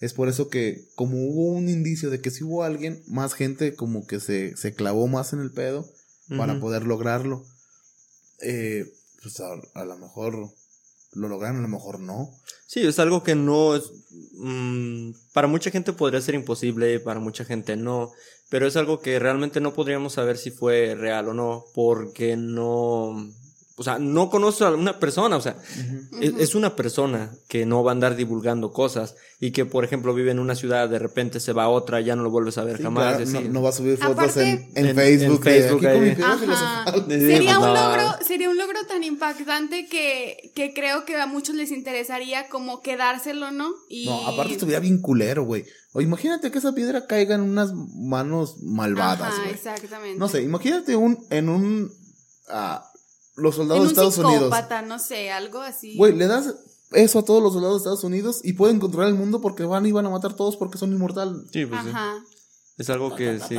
Es 0.01 0.15
por 0.15 0.29
eso 0.29 0.49
que, 0.49 0.89
como 0.95 1.19
hubo 1.19 1.53
un 1.53 1.69
indicio 1.69 2.09
de 2.09 2.21
que 2.21 2.31
si 2.31 2.45
hubo 2.45 2.65
alguien, 2.65 3.03
más 3.07 3.35
gente 3.35 3.75
como 3.75 4.07
que 4.07 4.19
se, 4.21 4.57
se 4.57 4.73
clavó 4.73 5.09
más 5.09 5.33
en 5.33 5.41
el 5.41 5.51
pedo 5.51 5.87
para 6.37 6.59
poder 6.61 6.85
lograrlo. 6.85 7.45
Eh, 8.41 8.91
pues 9.23 9.41
a, 9.41 9.49
a 9.75 9.85
lo 9.85 9.99
mejor 9.99 10.51
lo 11.13 11.29
lograron, 11.29 11.59
a 11.59 11.63
lo 11.63 11.69
mejor 11.69 12.01
no. 12.01 12.31
Sí, 12.67 12.87
es 12.87 12.99
algo 12.99 13.23
que 13.23 13.35
no 13.35 13.75
es. 13.75 13.91
mm, 14.35 15.11
para 15.33 15.49
mucha 15.49 15.71
gente 15.71 15.93
podría 15.93 16.21
ser 16.21 16.35
imposible, 16.35 17.01
para 17.01 17.21
mucha 17.21 17.45
gente 17.45 17.77
no. 17.77 18.13
Pero 18.51 18.67
es 18.67 18.77
algo 18.77 19.01
que 19.01 19.19
realmente 19.19 19.61
no 19.61 19.73
podríamos 19.73 20.15
saber 20.15 20.37
si 20.37 20.51
fue 20.51 20.95
real 20.95 21.29
o 21.29 21.35
no, 21.35 21.65
porque 21.73 22.37
no. 22.37 23.31
O 23.81 23.83
sea, 23.83 23.99
no 23.99 24.29
conozco 24.29 24.67
a 24.67 24.73
una 24.73 24.99
persona, 25.01 25.37
o 25.37 25.41
sea, 25.41 25.57
es, 26.21 26.35
es 26.39 26.55
una 26.55 26.77
persona 26.77 27.31
que 27.49 27.65
no 27.65 27.83
va 27.83 27.93
a 27.93 27.95
andar 27.95 28.15
divulgando 28.15 28.73
cosas 28.75 29.15
y 29.41 29.53
que, 29.53 29.65
por 29.65 29.87
ejemplo, 29.87 30.13
vive 30.13 30.31
en 30.33 30.39
una 30.39 30.55
ciudad, 30.55 30.87
de 30.87 30.99
repente 30.99 31.41
se 31.41 31.55
va 31.55 31.63
a 31.65 31.69
otra, 31.71 31.99
ya 32.03 32.15
no 32.15 32.23
lo 32.23 32.29
vuelves 32.31 32.59
a 32.59 32.65
ver 32.65 32.77
Sí, 32.77 32.83
jamás. 32.83 33.17
claro, 33.17 33.49
no, 33.49 33.63
va 33.63 33.71
a 33.71 33.73
subir 33.73 33.97
fotos 33.97 34.13
Aparte- 34.19 34.43
en, 34.51 34.71
en 34.75 34.87
En- 34.89 34.95
Facebook. 34.97 35.37
en 35.39 35.41
de, 35.55 35.63
Facebook 35.63 35.87
"Aquí 35.87 35.95
con 35.95 36.03
mi 36.05 36.09
ahí". 36.11 36.15
piedra 36.15 36.29
Ajá. 36.29 36.39
filosofal". 36.39 37.05
Sí, 37.09 37.21
Sería 37.21 37.59
un 37.59 37.67
logro, 37.73 38.03
sería 38.27 38.51
un 38.51 38.59
logro 38.59 38.79
tan 38.87 39.03
impactante 39.03 39.87
que, 39.89 40.53
que 40.55 40.75
creo 40.75 41.07
que 41.07 41.17
a 41.17 41.25
muchos 41.27 41.55
les 41.55 41.71
interesaría 41.71 42.51
como 42.51 42.83
quedárselo, 42.83 43.51
¿no? 43.51 43.71
Y... 43.89 44.05
No, 44.05 44.29
aparte 44.29 44.53
estuviera 44.53 44.81
bien 44.81 45.01
culero, 45.01 45.45
güey. 45.45 45.65
O 45.95 46.03
imagínate 46.03 46.51
que 46.51 46.59
esa 46.59 46.75
piedra 46.75 47.07
caiga 47.07 47.35
en 47.35 47.41
unas 47.41 47.73
manos 47.73 48.63
malvadas, 48.63 49.33
Ajá, 49.33 49.41
güey. 49.41 49.55
exactamente. 49.55 50.19
No 50.19 50.29
sé, 50.29 50.43
imagínate 50.43 50.97
un, 50.97 51.25
en 51.31 51.49
un... 51.49 51.91
ah, 52.51 52.85
los 53.41 53.55
en 53.55 53.59
soldados 53.59 53.81
un 53.81 53.87
de 53.87 53.93
Estados 53.93 54.19
Unidos. 54.19 54.53
no 54.87 54.99
sé, 54.99 55.31
algo 55.31 55.61
así. 55.61 55.97
Güey, 55.97 56.15
le 56.15 56.27
das 56.27 56.55
eso 56.93 57.21
a 57.21 57.25
todos 57.25 57.43
los 57.43 57.53
soldados 57.53 57.77
de 57.77 57.79
Estados 57.79 58.05
Unidos 58.05 58.41
y 58.43 58.55
pueden 58.55 58.81
controlar 58.81 59.09
el 59.09 59.15
mundo 59.15 59.41
porque 59.41 59.65
van 59.65 59.87
y 59.87 59.93
van 59.93 60.07
a 60.07 60.11
matar 60.11 60.35
todos 60.35 60.57
porque 60.57 60.79
son 60.79 60.93
inmortales. 60.93 61.37
Sí, 61.53 61.67
pues 61.67 61.83
sí. 61.83 61.89
Ajá. 61.89 62.17
Es 62.79 62.91
algo 62.91 63.15
que 63.15 63.39
sí. 63.41 63.57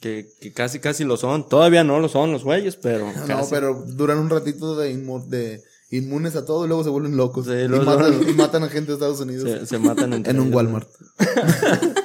Que, 0.00 0.28
que 0.40 0.52
casi, 0.52 0.80
casi 0.80 1.04
lo 1.04 1.16
son. 1.16 1.48
Todavía 1.48 1.84
no 1.84 2.00
lo 2.00 2.08
son 2.08 2.32
los 2.32 2.42
güeyes, 2.42 2.76
pero. 2.76 3.06
No, 3.12 3.26
casi. 3.26 3.50
pero 3.50 3.84
duran 3.86 4.18
un 4.18 4.28
ratito 4.28 4.76
de, 4.76 4.94
de 5.28 5.62
inmunes 5.90 6.34
a 6.36 6.44
todo 6.44 6.64
y 6.64 6.68
luego 6.68 6.82
se 6.82 6.90
vuelven 6.90 7.16
locos. 7.16 7.46
Sí, 7.46 7.52
y, 7.52 7.68
matan, 7.68 8.28
y 8.28 8.32
matan 8.34 8.64
a 8.64 8.68
gente 8.68 8.88
de 8.88 8.94
Estados 8.94 9.20
Unidos 9.20 9.48
Se, 9.48 9.66
se 9.66 9.78
matan 9.78 10.12
en 10.26 10.40
un 10.40 10.52
Walmart. 10.52 10.88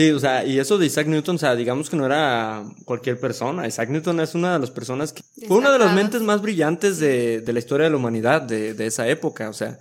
Sí, 0.00 0.10
o 0.12 0.18
sea, 0.18 0.46
y 0.46 0.58
eso 0.58 0.78
de 0.78 0.86
Isaac 0.86 1.08
Newton, 1.08 1.36
o 1.36 1.38
sea, 1.38 1.54
digamos 1.54 1.90
que 1.90 1.96
no 1.96 2.06
era 2.06 2.64
cualquier 2.86 3.20
persona. 3.20 3.66
Isaac 3.68 3.90
Newton 3.90 4.20
es 4.20 4.34
una 4.34 4.54
de 4.54 4.58
las 4.58 4.70
personas 4.70 5.12
que 5.12 5.22
fue 5.46 5.58
una 5.58 5.70
de 5.70 5.78
las 5.78 5.94
mentes 5.94 6.22
más 6.22 6.40
brillantes 6.40 6.98
de, 6.98 7.42
de 7.42 7.52
la 7.52 7.58
historia 7.58 7.84
de 7.84 7.90
la 7.90 7.96
humanidad 7.98 8.40
de, 8.40 8.72
de 8.72 8.86
esa 8.86 9.06
época. 9.08 9.50
O 9.50 9.52
sea, 9.52 9.78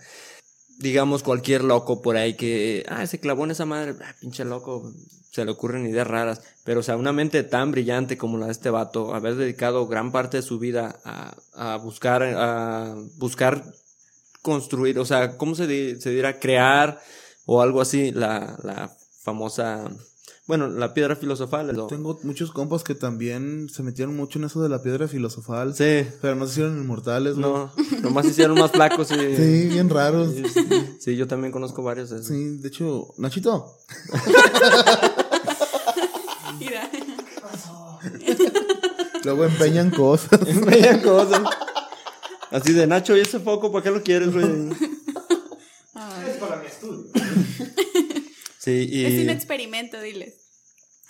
digamos 0.77 1.23
cualquier 1.23 1.63
loco 1.63 2.01
por 2.01 2.17
ahí 2.17 2.33
que, 2.33 2.85
ah, 2.89 3.07
se 3.07 3.21
clavó 3.21 3.45
en 3.45 3.51
esa 3.51 3.65
madre, 3.65 3.95
ah, 4.03 4.13
pinche 4.19 4.43
loco, 4.43 4.91
se 5.31 5.45
le 5.45 5.51
ocurren 5.51 5.87
ideas 5.87 6.05
raras. 6.07 6.41
Pero, 6.65 6.81
o 6.81 6.83
sea, 6.83 6.97
una 6.97 7.13
mente 7.13 7.43
tan 7.43 7.71
brillante 7.71 8.17
como 8.17 8.37
la 8.37 8.47
de 8.47 8.51
este 8.51 8.69
vato, 8.69 9.15
haber 9.15 9.35
dedicado 9.35 9.87
gran 9.87 10.11
parte 10.11 10.35
de 10.35 10.43
su 10.43 10.59
vida 10.59 10.99
a, 11.05 11.33
a 11.53 11.77
buscar, 11.77 12.23
a 12.23 12.93
buscar 13.15 13.63
construir, 14.41 14.99
o 14.99 15.05
sea, 15.05 15.37
¿cómo 15.37 15.55
se, 15.55 15.65
di- 15.65 15.99
se 16.01 16.09
dirá? 16.09 16.39
Crear 16.39 16.99
o 17.45 17.61
algo 17.61 17.79
así, 17.79 18.11
la, 18.11 18.57
la 18.63 18.91
famosa, 19.21 19.89
bueno, 20.49 20.67
la 20.67 20.95
piedra 20.95 21.15
filosofal. 21.15 21.67
lo- 21.75 21.85
Tengo 21.85 22.19
muchos 22.23 22.51
compas 22.51 22.83
que 22.83 22.95
también 22.95 23.69
se 23.69 23.83
metieron 23.83 24.15
mucho 24.15 24.39
en 24.39 24.45
eso 24.45 24.59
de 24.63 24.67
la 24.67 24.81
piedra 24.81 25.07
filosofal. 25.07 25.75
Sí, 25.75 26.07
Pero 26.23 26.33
no 26.33 26.47
se 26.47 26.53
hicieron 26.53 26.79
inmortales, 26.81 27.35
güey. 27.35 27.45
no, 27.47 27.71
nomás 28.01 28.25
hicieron 28.25 28.57
más 28.57 28.71
flacos 28.71 29.11
y... 29.11 29.13
Sí, 29.35 29.67
bien 29.67 29.91
raros. 29.91 30.33
Sí, 30.33 30.43
sí, 30.99 31.15
yo 31.15 31.27
también 31.27 31.51
conozco 31.51 31.83
varios 31.83 32.09
de 32.09 32.15
esos. 32.15 32.29
Sí, 32.29 32.57
de 32.57 32.67
hecho, 32.67 33.13
Nachito. 33.19 33.77
Mira. 36.59 36.89
Luego 39.23 39.45
empeñan 39.45 39.91
cosas. 39.91 40.39
Veían 40.65 41.01
cosas. 41.01 41.41
Así 42.49 42.73
de 42.73 42.87
Nacho, 42.87 43.15
¿y 43.15 43.19
ese 43.19 43.39
foco 43.39 43.71
para 43.71 43.83
qué 43.83 43.91
lo 43.91 44.01
quieres, 44.01 44.33
güey? 44.33 44.45
Ay. 45.93 46.25
Sí, 48.57 48.87
y... 48.91 49.05
Es 49.05 49.23
un 49.23 49.29
experimento, 49.29 50.01
diles. 50.01 50.38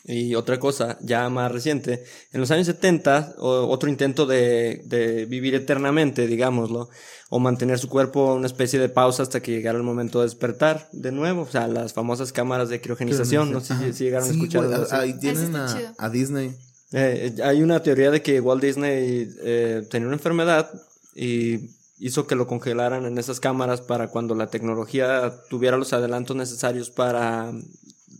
Y 0.05 0.33
otra 0.35 0.59
cosa, 0.59 0.97
ya 1.01 1.29
más 1.29 1.51
reciente, 1.51 2.03
en 2.31 2.39
los 2.39 2.49
años 2.51 2.65
70, 2.67 3.35
o- 3.37 3.67
otro 3.67 3.89
intento 3.89 4.25
de, 4.25 4.81
de 4.85 5.25
vivir 5.25 5.55
eternamente, 5.55 6.25
digámoslo, 6.25 6.89
o 7.29 7.39
mantener 7.39 7.77
su 7.79 7.89
cuerpo 7.89 8.31
en 8.31 8.37
una 8.39 8.47
especie 8.47 8.79
de 8.79 8.89
pausa 8.89 9.23
hasta 9.23 9.41
que 9.41 9.51
llegara 9.51 9.77
el 9.77 9.83
momento 9.83 10.19
de 10.19 10.25
despertar 10.25 10.87
de 10.93 11.11
nuevo, 11.11 11.41
o 11.43 11.47
sea, 11.51 11.67
las 11.67 11.93
famosas 11.93 12.31
cámaras 12.31 12.69
de 12.69 12.79
criogenización, 12.81 13.51
no 13.51 13.59
sé 13.59 13.75
si, 13.77 13.93
si 13.93 14.03
llegaron 14.05 14.29
a 14.29 14.31
escuchar. 14.31 14.63
ahí 14.91 15.13
tienen 15.19 15.53
a, 15.55 16.09
Disney. 16.09 16.55
Eh, 16.93 17.35
hay 17.43 17.61
una 17.61 17.83
teoría 17.83 18.09
de 18.09 18.21
que 18.23 18.39
Walt 18.41 18.63
Disney 18.63 19.29
eh, 19.43 19.85
tenía 19.91 20.07
una 20.07 20.15
enfermedad 20.15 20.71
y 21.13 21.69
hizo 21.99 22.25
que 22.25 22.35
lo 22.35 22.47
congelaran 22.47 23.05
en 23.05 23.17
esas 23.17 23.39
cámaras 23.41 23.81
para 23.81 24.07
cuando 24.07 24.33
la 24.33 24.47
tecnología 24.47 25.33
tuviera 25.49 25.77
los 25.77 25.91
adelantos 25.93 26.35
necesarios 26.35 26.89
para 26.89 27.51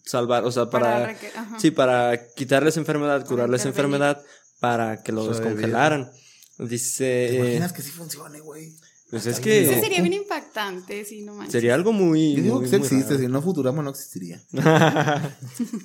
salvar, 0.06 0.44
o 0.44 0.52
sea, 0.52 0.70
para, 0.70 1.16
sí, 1.58 1.72
para 1.72 2.28
quitarles 2.36 2.78
enfermedad, 2.78 3.26
curarles 3.26 3.66
enfermedad, 3.66 4.22
para 4.60 5.02
que 5.04 5.12
lo 5.12 5.28
descongelaran. 5.28 6.12
Dice, 6.58 7.04
¿Te 7.04 7.36
eh, 7.36 7.40
imaginas 7.40 7.74
que 7.74 7.82
sí 7.82 7.92
funcione, 7.92 8.42
güey? 8.42 8.76
Pues 9.10 9.26
es 9.26 9.34
Eso 9.36 9.42
que 9.42 9.66
sería 9.82 10.02
bien 10.02 10.14
impactante, 10.14 11.04
sí, 11.06 11.24
no 11.24 11.34
manches. 11.34 11.52
sería 11.54 11.74
algo 11.74 11.92
muy, 11.92 12.36
Yo 12.36 12.44
digo 12.44 12.56
muy, 12.56 12.64
que 12.66 12.70
sí 12.70 12.78
muy 12.78 12.86
existe, 12.86 13.14
raro. 13.16 13.20
si 13.26 13.28
no 13.32 13.42
Futurama 13.42 13.82
no 13.82 13.90
existiría. 13.90 14.42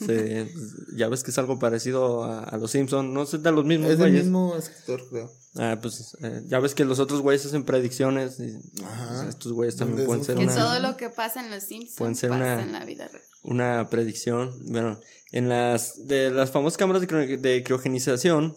Sí, 0.06 0.96
ya 0.96 1.08
ves 1.08 1.22
que 1.22 1.30
es 1.30 1.38
algo 1.38 1.58
parecido 1.58 2.24
a, 2.24 2.44
a 2.44 2.56
los 2.56 2.70
Simpsons, 2.70 3.08
no 3.12 3.26
sé 3.26 3.38
de 3.38 3.52
los 3.52 3.64
mismos 3.64 3.90
Es 3.90 3.98
güeyes. 3.98 4.24
mismo 4.24 4.56
escritor, 4.56 5.02
creo. 5.08 5.30
Ah, 5.56 5.78
pues 5.80 6.16
eh, 6.22 6.42
ya 6.46 6.58
ves 6.58 6.74
que 6.74 6.84
los 6.84 6.98
otros 6.98 7.20
güeyes 7.20 7.46
hacen 7.46 7.64
predicciones 7.64 8.40
y 8.40 8.56
Ajá. 8.84 9.14
pues, 9.22 9.28
estos 9.30 9.52
güeyes 9.52 9.76
también 9.76 10.04
pueden 10.06 10.24
ser 10.24 10.36
Que 10.36 10.44
una, 10.44 10.54
todo 10.54 10.78
lo 10.80 10.96
que 10.96 11.10
pasa 11.10 11.44
en 11.44 11.50
los 11.50 11.62
Simpsons 11.64 11.96
Pueden 11.96 12.16
ser 12.16 12.30
pasa 12.30 12.42
una- 12.42 12.62
en 12.62 12.72
la 12.72 12.84
vida 12.84 13.08
real. 13.08 13.22
una 13.44 13.88
predicción. 13.88 14.52
Bueno, 14.66 14.98
en 15.32 15.48
las 15.48 16.06
de 16.06 16.30
las 16.30 16.50
famosas 16.50 16.76
cámaras 16.76 17.02
de, 17.06 17.36
de 17.38 17.62
criogenización, 17.62 18.56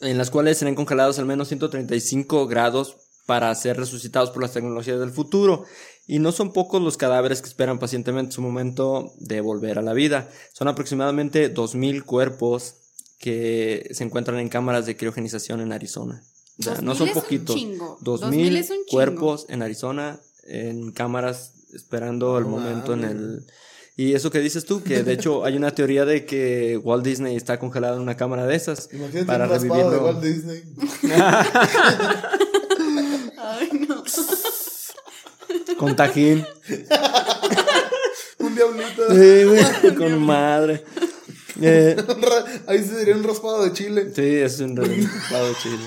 en 0.00 0.18
las 0.18 0.30
cuales 0.30 0.58
serán 0.58 0.74
congelados 0.74 1.18
al 1.18 1.26
menos 1.26 1.48
135 1.48 2.46
grados 2.46 2.96
para 3.26 3.54
ser 3.54 3.76
resucitados 3.76 4.30
por 4.30 4.42
las 4.42 4.52
tecnologías 4.52 5.00
del 5.00 5.10
futuro. 5.10 5.64
Y 6.06 6.18
no 6.18 6.32
son 6.32 6.52
pocos 6.52 6.82
los 6.82 6.96
cadáveres 6.96 7.40
que 7.40 7.48
esperan 7.48 7.78
pacientemente 7.78 8.32
su 8.32 8.42
momento 8.42 9.12
de 9.18 9.40
volver 9.40 9.78
a 9.78 9.82
la 9.82 9.94
vida. 9.94 10.28
Son 10.52 10.68
aproximadamente 10.68 11.52
2.000 11.52 12.04
cuerpos 12.04 12.74
que 13.18 13.88
se 13.92 14.04
encuentran 14.04 14.38
en 14.38 14.50
cámaras 14.50 14.84
de 14.84 14.96
criogenización 14.96 15.60
en 15.62 15.72
Arizona. 15.72 16.22
O 16.58 16.62
sea, 16.62 16.74
no 16.82 16.94
2000 16.94 16.96
son 16.96 17.22
poquitos. 17.22 17.56
chingo. 17.56 17.98
2.000 18.00 18.02
2000 18.02 18.56
es 18.56 18.70
un 18.70 18.76
chingo. 18.76 18.88
cuerpos 18.90 19.46
en 19.48 19.62
Arizona 19.62 20.20
en 20.46 20.92
cámaras 20.92 21.54
esperando 21.72 22.36
el 22.38 22.44
momento 22.44 22.92
en 22.92 23.04
el... 23.04 23.46
Y 23.96 24.14
eso 24.14 24.30
que 24.30 24.40
dices 24.40 24.64
tú, 24.64 24.82
que 24.82 25.04
de 25.04 25.12
hecho 25.12 25.44
hay 25.46 25.56
una 25.56 25.70
teoría 25.70 26.04
de 26.04 26.26
que 26.26 26.76
Walt 26.76 27.04
Disney 27.04 27.36
está 27.36 27.58
congelado 27.58 27.96
en 27.96 28.02
una 28.02 28.16
cámara 28.16 28.46
de 28.46 28.56
esas 28.56 28.92
Imagínate 28.92 29.26
para 29.26 29.44
un 29.44 29.50
raspado 29.50 29.90
de 29.90 29.96
revivirlo. 29.96 30.06
Walt 30.06 30.22
Disney. 30.22 30.62
Ay, 33.38 33.70
no. 33.88 34.02
Con 35.78 35.96
tajín. 35.96 36.44
un 38.38 38.54
diablito. 38.54 39.08
Sí, 39.10 39.44
güey, 39.44 39.94
con 39.96 40.20
madre. 40.22 40.84
Eh, 41.60 41.96
Ahí 42.66 42.82
se 42.82 42.98
diría 42.98 43.14
un 43.16 43.22
raspado 43.22 43.64
de 43.64 43.72
chile. 43.72 44.10
sí, 44.14 44.22
es 44.22 44.58
un 44.60 44.76
raspado 44.76 45.48
de 45.48 45.54
chile. 45.62 45.84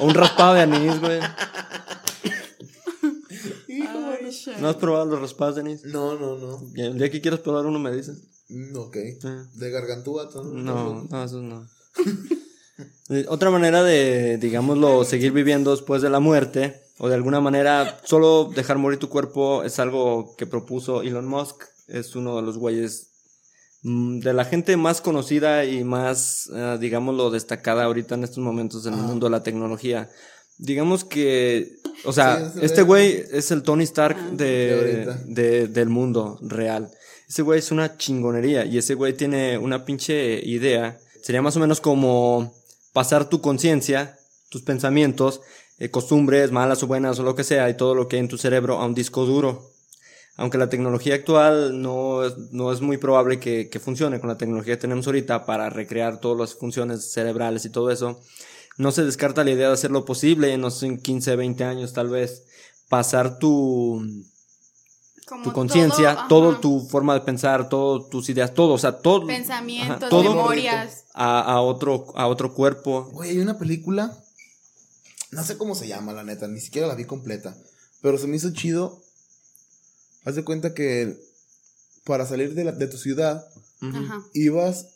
O 0.00 0.06
un 0.06 0.14
raspado 0.14 0.54
de 0.54 0.60
anís, 0.60 1.00
güey. 1.00 1.20
¿No 4.60 4.68
has 4.68 4.76
probado 4.76 5.06
los 5.06 5.20
raspados 5.20 5.56
de 5.56 5.60
anís? 5.62 5.84
No, 5.84 6.18
no, 6.18 6.36
no. 6.36 6.60
El 6.76 6.98
día 6.98 7.10
que 7.10 7.20
quieras 7.20 7.40
probar 7.40 7.66
uno 7.66 7.78
me 7.78 7.92
dices. 7.92 8.18
Mm, 8.48 8.76
ok. 8.76 8.96
De 9.54 9.70
gargantúa. 9.70 10.28
No, 10.34 11.06
no, 11.08 11.24
eso 11.24 11.40
no. 11.40 11.66
Eh, 13.10 13.26
Otra 13.28 13.50
manera 13.50 13.82
de, 13.84 14.38
digámoslo, 14.38 15.04
seguir 15.04 15.32
viviendo 15.32 15.70
después 15.72 16.00
de 16.02 16.08
la 16.08 16.18
muerte, 16.20 16.82
o 17.04 17.08
de 17.08 17.16
alguna 17.16 17.40
manera 17.40 17.98
solo 18.04 18.50
dejar 18.54 18.78
morir 18.78 18.98
tu 19.00 19.08
cuerpo, 19.08 19.64
es 19.64 19.80
algo 19.80 20.36
que 20.36 20.46
propuso 20.46 21.02
Elon 21.02 21.26
Musk. 21.26 21.64
Es 21.88 22.14
uno 22.14 22.36
de 22.36 22.42
los 22.42 22.58
güeyes 22.58 23.08
mm, 23.82 24.20
de 24.20 24.32
la 24.32 24.44
gente 24.44 24.76
más 24.76 25.00
conocida 25.00 25.64
y 25.64 25.82
más, 25.82 26.48
eh, 26.54 26.76
digámoslo, 26.80 27.30
destacada 27.30 27.84
ahorita 27.84 28.14
en 28.14 28.22
estos 28.24 28.38
momentos 28.38 28.86
en 28.86 28.94
el 28.94 29.00
mundo 29.00 29.26
de 29.26 29.30
la 29.30 29.42
tecnología. 29.42 30.08
Digamos 30.58 31.02
que, 31.04 31.72
o 32.04 32.12
sea, 32.12 32.52
Sí, 32.54 32.60
este 32.62 32.84
güey- 32.84 33.24
es 33.32 33.50
el 33.50 33.62
Tony 33.64 33.82
Stark 33.82 34.16
De 34.36 34.46
de, 34.46 35.14
de- 35.26 35.66
del 35.68 35.88
mundo 35.88 36.38
real. 36.40 36.88
Ese 37.28 37.42
güey 37.42 37.58
es 37.58 37.72
una 37.72 37.96
chingonería 37.96 38.64
y 38.64 38.78
ese 38.78 38.94
güey 38.94 39.14
tiene 39.14 39.58
una 39.58 39.84
pinche 39.84 40.40
idea. 40.46 40.98
Sería 41.20 41.42
más 41.42 41.56
o 41.56 41.60
menos 41.60 41.80
como 41.80 42.54
pasar 42.92 43.28
tu 43.28 43.40
conciencia, 43.40 44.16
tus 44.50 44.62
pensamientos, 44.62 45.40
eh, 45.82 45.90
costumbres, 45.90 46.52
malas 46.52 46.80
o 46.84 46.86
buenas 46.86 47.18
o 47.18 47.24
lo 47.24 47.34
que 47.34 47.42
sea, 47.42 47.68
y 47.68 47.76
todo 47.76 47.96
lo 47.96 48.06
que 48.06 48.14
hay 48.14 48.20
en 48.20 48.28
tu 48.28 48.38
cerebro 48.38 48.78
a 48.78 48.86
un 48.86 48.94
disco 48.94 49.26
duro. 49.26 49.72
Aunque 50.36 50.56
la 50.56 50.68
tecnología 50.68 51.16
actual 51.16 51.82
no 51.82 52.22
es, 52.22 52.38
no 52.52 52.70
es 52.70 52.80
muy 52.80 52.98
probable 52.98 53.40
que, 53.40 53.68
que 53.68 53.80
funcione 53.80 54.20
con 54.20 54.28
la 54.28 54.38
tecnología 54.38 54.74
que 54.74 54.80
tenemos 54.80 55.08
ahorita 55.08 55.44
para 55.44 55.70
recrear 55.70 56.20
todas 56.20 56.38
las 56.38 56.54
funciones 56.54 57.10
cerebrales 57.10 57.64
y 57.64 57.70
todo 57.70 57.90
eso, 57.90 58.20
no 58.78 58.92
se 58.92 59.04
descarta 59.04 59.42
la 59.42 59.50
idea 59.50 59.66
de 59.66 59.74
hacerlo 59.74 60.04
posible, 60.04 60.56
no 60.56 60.70
sé, 60.70 60.86
en 60.86 60.98
15, 60.98 61.34
20 61.34 61.64
años 61.64 61.92
tal 61.92 62.10
vez, 62.10 62.44
pasar 62.88 63.40
tu, 63.40 64.06
Como 65.26 65.42
tu 65.42 65.52
conciencia, 65.52 66.26
todo, 66.28 66.60
tu 66.60 66.86
forma 66.88 67.14
de 67.14 67.22
pensar, 67.22 67.68
todas 67.68 68.08
tus 68.08 68.28
ideas, 68.28 68.54
todo, 68.54 68.74
o 68.74 68.78
sea, 68.78 68.98
todo. 68.98 69.26
Pensamientos, 69.26 69.96
ajá, 69.96 70.08
todo 70.08 70.30
memorias. 70.32 71.06
a, 71.12 71.40
a 71.40 71.60
otro, 71.60 72.12
a 72.14 72.28
otro 72.28 72.54
cuerpo. 72.54 73.10
Güey, 73.12 73.30
hay 73.30 73.38
una 73.38 73.58
película. 73.58 74.16
No 75.32 75.42
sé 75.44 75.56
cómo 75.58 75.74
se 75.74 75.88
llama, 75.88 76.12
la 76.12 76.22
neta. 76.22 76.46
Ni 76.46 76.60
siquiera 76.60 76.86
la 76.86 76.94
vi 76.94 77.04
completa. 77.04 77.56
Pero 78.00 78.18
se 78.18 78.26
me 78.26 78.36
hizo 78.36 78.52
chido. 78.52 79.00
Haz 80.24 80.36
de 80.36 80.44
cuenta 80.44 80.72
que 80.74 81.16
para 82.04 82.26
salir 82.26 82.54
de, 82.54 82.64
la- 82.64 82.72
de 82.72 82.86
tu 82.86 82.96
ciudad, 82.98 83.44
ibas 84.34 84.86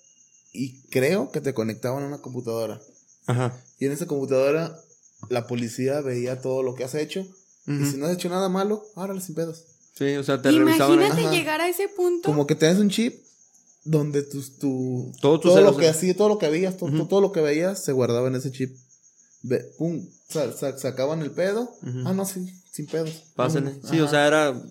y 0.53 0.81
creo 0.91 1.31
que 1.33 1.41
te 1.41 1.55
conectaban 1.55 2.05
a 2.05 2.07
una 2.07 2.19
computadora. 2.19 2.81
Ajá. 3.27 3.53
Y 3.79 3.87
en 3.87 3.93
esa 3.93 4.07
computadora 4.07 4.81
la 5.29 5.47
policía 5.47 6.01
veía 6.01 6.41
todo 6.41 6.63
lo 6.63 6.75
que 6.75 6.85
has 6.85 6.95
hecho. 6.95 7.27
Y 7.67 7.85
si 7.85 7.97
no 7.97 8.07
has 8.07 8.13
hecho 8.13 8.29
nada 8.29 8.49
malo, 8.49 8.85
árale 8.95 9.21
sin 9.21 9.35
pedos. 9.35 9.65
Sí, 9.95 10.15
o 10.17 10.23
sea, 10.23 10.41
te 10.41 10.53
revisaban. 10.53 10.95
Imagínate 10.99 11.23
Ajá. 11.23 11.33
llegar 11.33 11.61
a 11.61 11.69
ese 11.69 11.89
punto. 11.89 12.29
Como 12.29 12.47
que 12.47 12.55
tenés 12.55 12.79
un 12.79 12.91
chip 12.91 13.25
donde 13.83 14.23
tus- 14.23 14.59
tu, 14.59 15.11
Todo 15.21 15.41
tu 15.41 15.49
todo 15.49 15.61
lo 15.63 15.77
que 15.77 15.89
hacía, 15.89 16.17
todo 16.17 16.29
lo 16.29 16.39
que 16.39 16.49
veías, 16.49 16.77
to- 16.77 16.85
Ujú. 16.87 17.07
todo 17.07 17.21
lo 17.21 17.33
que 17.33 17.41
veías 17.41 17.83
se 17.83 17.93
guardaba 17.93 18.29
en 18.29 18.37
ese 18.37 18.53
chip. 18.53 18.77
Ve- 19.43 19.65
pum, 19.79 20.07
sa- 20.29 20.53
sa- 20.53 20.77
sacaban 20.79 21.23
el 21.23 21.31
pedo. 21.31 21.63
Ujú. 21.83 22.03
Ah, 22.05 22.13
no, 22.13 22.25
sí, 22.25 22.47
sin 22.73 22.87
pedos. 22.87 23.25
Pásenle. 23.35 23.75
Sí, 23.89 23.99
o 24.01 24.05
ajá. 24.05 24.11
sea, 24.11 24.27
era. 24.27 24.63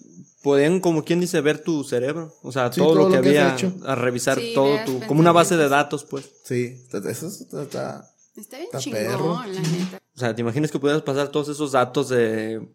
Podían, 0.43 0.79
como 0.79 1.03
quien 1.03 1.19
dice, 1.19 1.41
ver 1.41 1.59
tu 1.63 1.83
cerebro. 1.83 2.31
O 2.43 2.51
sea, 2.51 2.71
Sí, 2.71 2.79
todo, 2.79 2.93
todo 2.93 3.03
lo 3.05 3.09
que 3.09 3.15
lo 3.17 3.21
que 3.23 3.29
había. 3.29 3.53
hecho. 3.55 3.73
A 3.85 3.95
revisar 3.95 4.39
Sí, 4.39 4.51
todo 4.53 4.77
tu. 4.85 4.99
Como 5.07 5.19
una 5.19 5.31
base 5.31 5.57
de 5.57 5.67
datos, 5.69 6.03
pues. 6.05 6.25
Sí, 6.43 6.65
está- 6.91 7.09
eso 7.09 7.27
está, 7.27 7.63
está- 7.63 8.11
Está 8.35 8.57
bien 8.57 8.65
Está 8.67 8.79
chingón, 8.79 8.99
perro. 9.01 9.33
la 9.45 9.61
neta. 9.61 9.97
O 10.13 10.19
sea, 10.19 10.35
te 10.35 10.41
imaginas 10.41 10.69
que 10.69 10.77
pudieras 10.77 11.01
pasar 11.03 11.29
todos 11.29 11.47
esos 11.47 11.71
datos 11.71 12.09
de, 12.09 12.67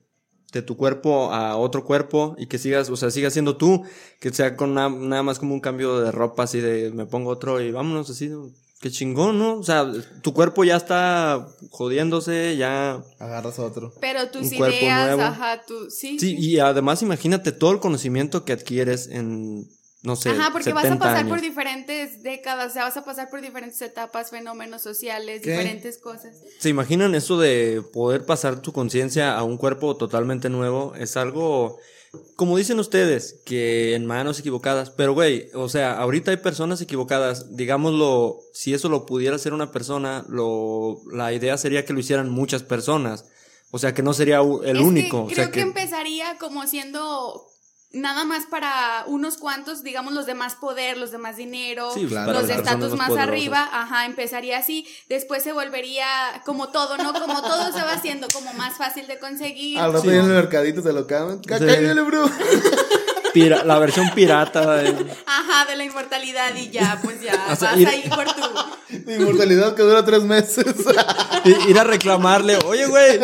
de 0.53 0.63
tu 0.63 0.75
cuerpo 0.77 1.33
a 1.35 1.57
otro 1.59 1.85
cuerpo 1.85 2.35
y 2.39 2.47
que 2.47 2.57
sigas, 2.59 2.89
o 2.89 2.97
sea, 2.97 3.11
sigas 3.11 3.35
siendo 3.35 3.57
tú, 3.59 3.83
que 4.21 4.33
sea 4.33 4.57
con 4.57 4.73
na- 4.75 4.89
nada 4.89 5.23
más 5.23 5.39
como 5.39 5.53
un 5.53 5.61
cambio 5.61 6.01
de 6.01 6.11
ropa 6.13 6.45
así 6.45 6.61
de 6.61 6.91
me 6.93 7.05
pongo 7.07 7.29
otro 7.31 7.61
y 7.61 7.71
vámonos 7.73 8.09
así. 8.09 8.31
Qué 8.81 8.91
chingón, 8.91 9.39
¿no? 9.39 9.59
O 9.59 9.63
sea, 9.63 9.91
tu 10.23 10.33
cuerpo 10.33 10.65
ya 10.65 10.77
está 10.77 11.47
jodiéndose, 11.71 12.57
ya... 12.57 13.03
agarras 13.19 13.59
otro. 13.59 13.93
Pero 14.01 14.31
tus 14.31 14.51
ideas, 14.53 15.17
nuevo. 15.17 15.23
ajá, 15.23 15.63
tu, 15.67 15.91
sí, 15.91 16.19
Sí, 16.19 16.31
sí. 16.31 16.37
y 16.39 16.59
además 16.59 17.03
imagínate 17.03 17.53
todo 17.53 17.73
el 17.73 17.81
conocimiento 17.81 18.45
que 18.45 18.53
adquieres 18.53 19.09
en, 19.09 19.69
no 20.03 20.17
sé, 20.17 20.31
Ajá, 20.31 20.51
porque 20.51 20.73
vas 20.73 20.85
a 20.87 20.89
70 20.95 21.05
pasar 21.05 21.29
por 21.29 21.41
diferentes 21.43 22.23
décadas, 22.23 22.71
o 22.71 22.73
sea, 22.73 22.85
vas 22.85 22.97
a 22.97 23.05
pasar 23.05 23.29
por 23.29 23.43
diferentes 23.43 23.83
etapas, 23.83 24.31
fenómenos 24.31 24.81
sociales, 24.81 25.43
¿Qué? 25.43 25.51
diferentes 25.51 25.99
cosas. 25.99 26.37
¿Se 26.59 26.71
imaginan 26.71 27.15
eso 27.15 27.39
de 27.39 27.83
poder 27.93 28.25
pasar 28.25 28.63
tu 28.63 28.73
conciencia 28.73 29.37
a 29.37 29.45
un 29.45 29.59
cuerpo 29.59 29.97
totalmente 29.97 30.49
nuevo? 30.49 30.95
Es 30.95 31.19
algo, 31.19 31.79
como 32.37 32.57
dicen 32.57 32.81
ustedes, 32.81 33.41
que 33.45 33.95
en 33.95 34.07
manos 34.07 34.39
equivocadas. 34.41 34.91
Pero, 34.91 35.15
güey, 35.15 35.49
o 35.55 35.69
sea, 35.69 35.93
ahorita 35.99 36.31
hay 36.31 36.39
personas 36.39 36.81
equivocadas. 36.81 37.57
Digámoslo, 37.57 38.41
si 38.53 38.75
eso 38.75 38.89
lo 38.89 39.07
pudiera 39.07 39.37
hacer 39.37 39.53
una 39.53 39.71
persona, 39.71 40.25
lo, 40.29 41.01
la 41.13 41.33
idea 41.33 41.57
sería 41.57 41.85
que 41.85 41.93
lo 41.93 42.01
hicieran 42.01 42.29
muchas 42.31 42.63
personas. 42.63 43.27
O 43.71 43.79
sea, 43.79 43.95
que 43.95 44.03
no 44.03 44.13
sería 44.13 44.41
el 44.41 44.77
Es 44.77 44.83
que 44.83 44.89
único. 44.89 45.21
o 45.21 45.27
creo 45.27 45.37
sea, 45.37 45.47
que... 45.47 45.53
que, 45.53 45.61
empezaría 45.61 46.37
como 46.39 46.67
siendo 46.67 47.47
nada 47.93 48.25
más 48.25 48.47
para 48.47 49.05
unos 49.07 49.37
cuantos, 49.37 49.83
digamos, 49.83 50.13
los 50.13 50.25
de 50.27 50.35
más 50.35 50.55
poder, 50.55 50.97
los 50.97 51.11
de 51.11 51.19
más 51.19 51.37
dinero, 51.37 51.91
Sí, 51.93 52.07
Claro, 52.07 52.33
los 52.33 52.47
de 52.47 52.55
estatus 52.55 52.95
más 52.97 53.11
arriba, 53.17 53.69
ajá, 53.73 54.07
empezaría 54.07 54.59
así, 54.59 54.87
después 55.09 55.43
se 55.43 55.53
volvería 55.53 56.07
como 56.45 56.69
todo, 56.69 56.97
¿no? 56.99 57.13
Como 57.13 57.43
todo 57.43 57.73
se 57.73 57.83
va 57.83 57.93
haciendo 57.93 58.29
como 58.33 58.53
más 58.55 58.77
fácil 58.79 59.07
de 59.07 59.19
conseguir. 59.19 59.79
Al 59.81 59.93
rato 59.93 60.03
Sí. 60.05 60.09
ya 60.15 60.15
en 60.21 60.27
el 60.27 60.31
mercadito 60.37 60.83
te 60.83 60.93
lo 60.93 61.07
caben. 61.07 61.41
¡Cállale, 61.41 62.01
bro! 62.03 62.31
pira- 63.33 63.65
la 63.65 63.79
versión 63.79 64.11
pirata. 64.11 64.77
de- 64.77 65.13
Ajá, 65.27 65.65
de 65.67 65.77
la 65.77 65.85
inmortalidad 65.85 66.55
y 66.57 66.71
ya, 66.71 66.99
pues 67.03 67.21
ya, 67.21 67.33
O 67.51 67.57
sea, 67.57 67.71
vas 67.73 67.79
ir- 67.79 67.89
ahí 67.89 68.09
por 68.09 68.25
tu... 68.33 68.43
Mi 69.07 69.15
inmortalidad 69.17 69.75
que 69.75 69.83
dura 69.83 70.05
tres 70.05 70.23
meses. 70.25 70.67
I- 71.45 71.71
Ir 71.71 71.79
a 71.79 71.85
reclamarle, 71.85 72.59
oye, 72.67 72.87
güey, 72.87 73.19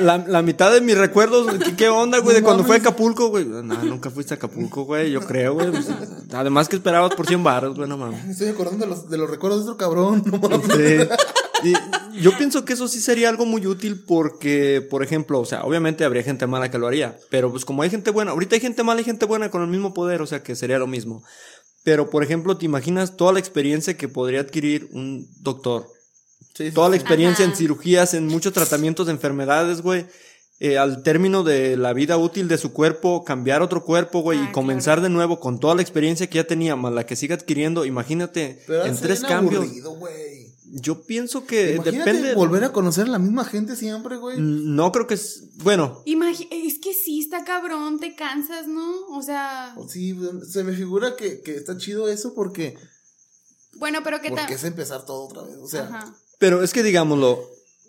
la, 0.00 0.18
la 0.18 0.42
mitad 0.42 0.72
de 0.72 0.80
mis 0.80 0.96
recuerdos, 0.96 1.46
¿qué, 1.64 1.74
qué 1.76 1.88
onda, 1.88 2.18
güey? 2.18 2.36
De 2.36 2.42
cuando 2.42 2.64
fue 2.64 2.76
a. 2.76 2.78
Acapulco, 2.78 3.28
güey. 3.28 3.44
No, 3.44 3.62
nunca 3.62 4.10
fuiste 4.10 4.34
a 4.34 4.36
Acapulco, 4.36 4.84
güey, 4.84 5.10
yo 5.10 5.20
creo, 5.20 5.54
güey. 5.54 5.70
Pues, 5.70 5.88
Además 6.32 6.68
que 6.68 6.76
esperabas 6.76 7.14
por 7.14 7.26
100 7.26 7.42
baros, 7.42 7.76
güey, 7.76 7.88
no 7.88 7.96
mames. 7.96 8.24
Me 8.24 8.32
estoy 8.32 8.48
acordando 8.48 8.84
de 8.84 8.90
los, 8.90 9.08
de 9.10 9.18
los 9.18 9.28
recuerdos 9.30 9.64
de 9.64 9.72
otro 9.72 9.76
cabrón. 9.76 10.22
No 10.26 10.38
mames. 10.38 10.66
Sí. 10.74 11.08
Y 11.62 11.74
yo 12.22 12.34
pienso 12.38 12.64
que 12.64 12.72
eso 12.72 12.88
sí 12.88 13.00
sería 13.00 13.28
algo 13.28 13.44
muy 13.44 13.66
útil 13.66 14.02
porque, 14.06 14.80
por 14.88 15.02
ejemplo, 15.02 15.40
o 15.40 15.44
sea, 15.44 15.62
obviamente 15.64 16.04
habría 16.06 16.22
gente 16.22 16.46
mala 16.46 16.70
que 16.70 16.78
lo 16.78 16.86
haría, 16.86 17.16
pero 17.28 17.50
pues 17.50 17.66
como 17.66 17.82
hay 17.82 17.90
gente 17.90 18.10
buena, 18.10 18.30
ahorita 18.30 18.54
hay 18.54 18.60
gente 18.62 18.82
mala 18.82 19.02
y 19.02 19.04
gente 19.04 19.26
buena 19.26 19.50
con 19.50 19.60
el 19.60 19.68
mismo 19.68 19.92
poder, 19.92 20.22
o 20.22 20.26
sea, 20.26 20.42
que 20.42 20.56
sería 20.56 20.78
lo 20.78 20.86
mismo. 20.86 21.22
Pero, 21.82 22.10
por 22.10 22.22
ejemplo, 22.22 22.56
¿te 22.56 22.66
imaginas 22.66 23.16
toda 23.16 23.32
la 23.32 23.38
experiencia 23.38 23.96
que 23.96 24.08
podría 24.08 24.40
adquirir 24.40 24.88
un 24.92 25.26
doctor? 25.40 25.86
Sí, 26.54 26.66
sí, 26.68 26.72
toda 26.72 26.88
la 26.90 26.96
experiencia 26.96 27.44
en 27.44 27.54
cirugías, 27.56 28.12
en 28.14 28.26
muchos 28.26 28.52
tratamientos 28.52 29.06
de 29.06 29.12
enfermedades, 29.12 29.80
güey. 29.82 30.06
Eh, 30.62 30.76
al 30.76 31.02
término 31.02 31.42
de 31.42 31.78
la 31.78 31.94
vida 31.94 32.18
útil 32.18 32.46
de 32.46 32.58
su 32.58 32.74
cuerpo, 32.74 33.24
cambiar 33.24 33.62
otro 33.62 33.82
cuerpo, 33.82 34.20
güey, 34.20 34.38
Ah, 34.40 34.46
y 34.48 34.52
comenzar 34.52 35.00
de 35.00 35.08
nuevo 35.08 35.40
con 35.40 35.58
toda 35.58 35.74
la 35.74 35.80
experiencia 35.80 36.26
que 36.28 36.36
ya 36.36 36.44
tenía, 36.44 36.76
más 36.76 36.92
la 36.92 37.06
que 37.06 37.16
siga 37.16 37.34
adquiriendo. 37.34 37.86
Imagínate, 37.86 38.62
Pero 38.66 38.84
en 38.84 38.94
tres 38.94 39.20
cambios. 39.20 39.64
aburrido, 39.64 39.92
güey. 39.92 40.39
Yo 40.72 41.02
pienso 41.02 41.46
que 41.46 41.74
Imagínate 41.74 42.12
depende. 42.12 42.34
volver 42.34 42.62
a 42.64 42.72
conocer 42.72 43.06
a 43.06 43.10
la 43.10 43.18
misma 43.18 43.44
gente 43.44 43.74
siempre, 43.74 44.16
güey. 44.18 44.36
No 44.38 44.92
creo 44.92 45.06
que 45.08 45.14
es. 45.14 45.48
Bueno, 45.64 46.02
Imagi- 46.06 46.46
es 46.50 46.78
que 46.78 46.94
sí, 46.94 47.18
está 47.20 47.44
cabrón, 47.44 47.98
te 47.98 48.14
cansas, 48.14 48.68
¿no? 48.68 49.06
O 49.08 49.20
sea, 49.22 49.74
Sí, 49.88 50.16
se 50.48 50.62
me 50.62 50.72
figura 50.74 51.16
que, 51.16 51.40
que 51.40 51.56
está 51.56 51.76
chido 51.76 52.08
eso 52.08 52.34
porque, 52.34 52.76
bueno, 53.78 54.00
pero 54.04 54.20
qué 54.20 54.28
porque 54.30 54.44
tal... 54.44 54.52
es 54.54 54.64
empezar 54.64 55.04
todo 55.04 55.24
otra 55.26 55.42
vez. 55.42 55.56
O 55.56 55.66
sea, 55.66 55.84
Ajá. 55.84 56.14
pero 56.38 56.62
es 56.62 56.72
que 56.72 56.82
digámoslo. 56.82 57.40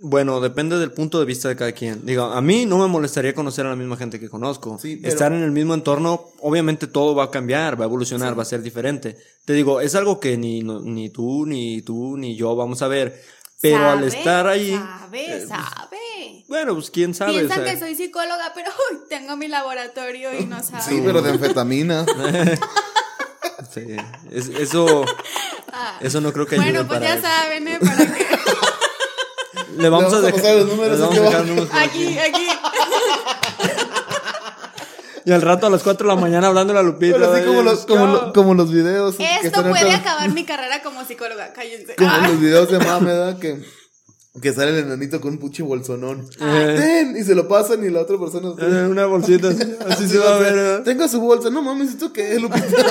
Bueno, 0.04 0.40
depende 0.42 0.80
del 0.80 0.92
punto 0.92 1.20
de 1.20 1.26
vista 1.26 1.48
de 1.48 1.56
cada 1.56 1.72
quien. 1.74 2.04
Digo, 2.06 2.24
a 2.26 2.42
mí 2.42 2.66
no 2.66 2.80
me 2.80 2.88
molestaría 2.88 3.36
conocer 3.36 3.66
a 3.68 3.70
la 3.70 3.76
misma 3.76 3.98
gente 3.98 4.20
que 4.20 4.30
conozco. 4.30 4.80
Sí, 4.82 4.96
pero- 4.98 5.14
Estar 5.14 5.32
en 5.32 5.44
el 5.44 5.52
mismo 5.52 5.74
entorno, 5.76 6.26
obviamente 6.40 6.88
todo 6.88 7.14
va 7.14 7.26
a 7.26 7.32
cambiar, 7.32 7.80
va 7.80 7.86
a 7.86 7.88
evolucionar, 7.88 8.38
va 8.38 8.42
a 8.42 8.46
ser 8.46 8.64
diferente. 8.64 9.16
Te 9.46 9.54
digo, 9.54 9.80
es 9.80 9.94
algo 9.94 10.20
que 10.20 10.38
ni, 10.38 10.64
no- 10.64 10.80
ni 10.82 11.10
tú, 11.10 11.46
ni 11.46 11.82
tú, 11.84 12.18
ni 12.18 12.36
yo 12.36 12.56
vamos 12.56 12.82
a 12.82 12.88
ver. 12.88 13.22
Pero 13.62 13.78
al 13.90 14.00
Sabe, 14.00 14.08
estar 14.08 14.48
ahí. 14.48 14.72
Sabe, 14.72 15.36
eh, 15.38 15.46
sabe. 15.48 16.46
Bueno, 16.48 16.74
pues 16.74 16.90
quién 16.90 17.14
sabe. 17.14 17.34
Piensan 17.34 17.60
o 17.60 17.64
sea, 17.64 17.74
que 17.74 17.80
soy 17.80 17.94
psicóloga, 17.96 18.52
pero 18.56 18.72
uy, 18.92 18.98
tengo 19.08 19.38
mi 19.38 19.48
laboratorio 19.50 20.30
y 20.40 20.46
no 20.48 20.64
saben. 20.64 20.82
sí, 20.84 21.02
pero 21.06 21.22
de 21.22 21.30
anfetamina. 21.30 22.06
sí, 23.74 23.82
es- 24.32 24.50
eso, 24.50 25.06
Ah. 25.74 25.98
eso 26.02 26.20
no 26.22 26.34
creo 26.34 26.46
que 26.46 26.56
ayude 26.56 26.72
Bueno, 26.72 26.88
pues 26.88 27.00
para 27.00 27.14
ya 27.14 27.20
eso. 27.20 27.28
saben, 27.28 27.68
¿eh? 27.68 27.80
Para 27.80 27.98
que... 28.14 28.41
Le 29.78 29.90
vamos, 29.90 30.14
a 30.14 30.18
vamos 30.20 30.34
a 30.34 30.36
dejar 30.36 30.56
los 30.58 30.68
números, 30.68 31.02
aquí 31.02 31.18
a 31.18 31.22
dejar 31.22 31.36
abajo. 31.36 31.48
números 31.48 31.70
por 31.70 31.80
aquí. 31.80 32.18
Aquí, 32.18 32.20
aquí. 32.20 32.48
Y 35.24 35.32
al 35.32 35.44
rato 35.44 35.68
a 35.68 35.70
las 35.70 35.84
4 35.84 36.08
de 36.08 36.16
la 36.16 36.20
mañana 36.20 36.48
hablando 36.48 36.74
a 36.74 36.78
la 36.78 36.82
Lupita. 36.82 37.16
Pero 37.16 37.32
así 37.32 37.44
eh, 37.44 37.46
como 37.46 37.62
los, 37.62 37.86
como, 37.86 38.08
lo- 38.08 38.34
como 38.34 38.54
los 38.56 38.72
videos. 38.72 39.16
Esto 39.20 39.64
puede 39.70 39.92
acabar 39.94 40.28
mi 40.34 40.44
carrera 40.46 40.82
como 40.82 41.06
psicóloga, 41.06 41.54
cállense. 41.54 41.94
Como 41.96 42.10
Ah. 42.10 42.28
los 42.28 42.40
videos 42.40 42.72
de 42.72 42.80
mame, 42.80 43.06
¿verdad? 43.14 43.38
Que, 43.38 43.62
que 44.42 44.52
sale 44.52 44.72
el 44.72 44.80
enanito 44.80 45.22
con 45.22 45.34
un 45.34 45.38
puche 45.40 45.62
bolsonón. 45.62 46.28
Eh. 46.40 46.76
Ten, 46.76 47.16
y 47.18 47.24
se 47.24 47.36
lo 47.36 47.48
pasan 47.48 47.86
y 47.86 47.92
la 47.92 48.02
otra 48.02 48.18
persona. 48.18 48.50
Eh, 48.58 48.88
una 48.90 49.06
bolsita 49.06 49.50
así, 49.50 49.62
así 49.86 49.94
Así 49.94 50.08
se 50.10 50.18
va 50.18 50.38
a 50.38 50.40
ver. 50.40 50.56
¿verdad? 50.56 50.84
Tenga 50.86 51.08
su 51.08 51.22
bolsa. 51.22 51.52
No 51.52 51.62
mames, 51.62 51.90
¿esto 51.90 52.12
qué 52.12 52.34
es, 52.34 52.42
Lupita? 52.42 52.66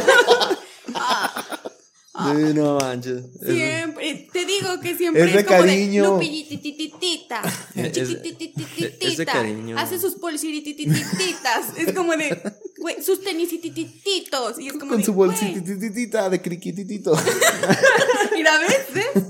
Sí, 2.24 2.54
no 2.54 2.78
manches. 2.78 3.24
Es- 3.42 3.54
Siempre, 3.54 4.28
te 4.32 4.44
digo 4.46 4.80
que 4.80 4.96
siempre 4.96 5.22
Es 5.22 5.28
es, 5.30 5.36
de 5.36 5.44
como 5.44 5.60
cariño. 5.60 6.02
de 6.02 6.08
lupillitititita, 6.10 7.42
Es- 7.74 7.92
chiquititititita, 7.92 9.06
es 9.06 9.26
cariño. 9.26 9.78
hace 9.78 9.98
sus 9.98 10.14
polsirititititas, 10.16 11.76
es 11.76 11.92
como 11.94 12.12
de, 12.16 12.40
güey, 12.78 13.02
sus 13.02 13.22
tenisititititos, 13.22 14.58
y 14.58 14.66
es 14.68 14.72
como 14.74 14.90
Con 14.90 14.98
de, 14.98 15.04
su 15.04 15.12
bolsitititita 15.14 16.28
de 16.28 16.40
criquititito. 16.42 17.12
mira, 18.34 18.58
¿ves? 18.58 18.78
¿Ves? 18.94 19.06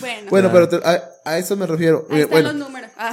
Bueno, 0.00 0.30
Bueno, 0.30 0.48
Ah. 0.48 0.52
pero 0.52 0.68
te- 0.68 0.86
a, 0.86 1.10
a 1.24 1.38
eso 1.38 1.56
me 1.56 1.66
refiero. 1.66 2.06
ahí 2.10 2.18
Eh, 2.18 2.22
están 2.22 2.30
bueno, 2.30 2.52
los 2.52 2.58
números. 2.68 2.90
Ah. 2.96 3.12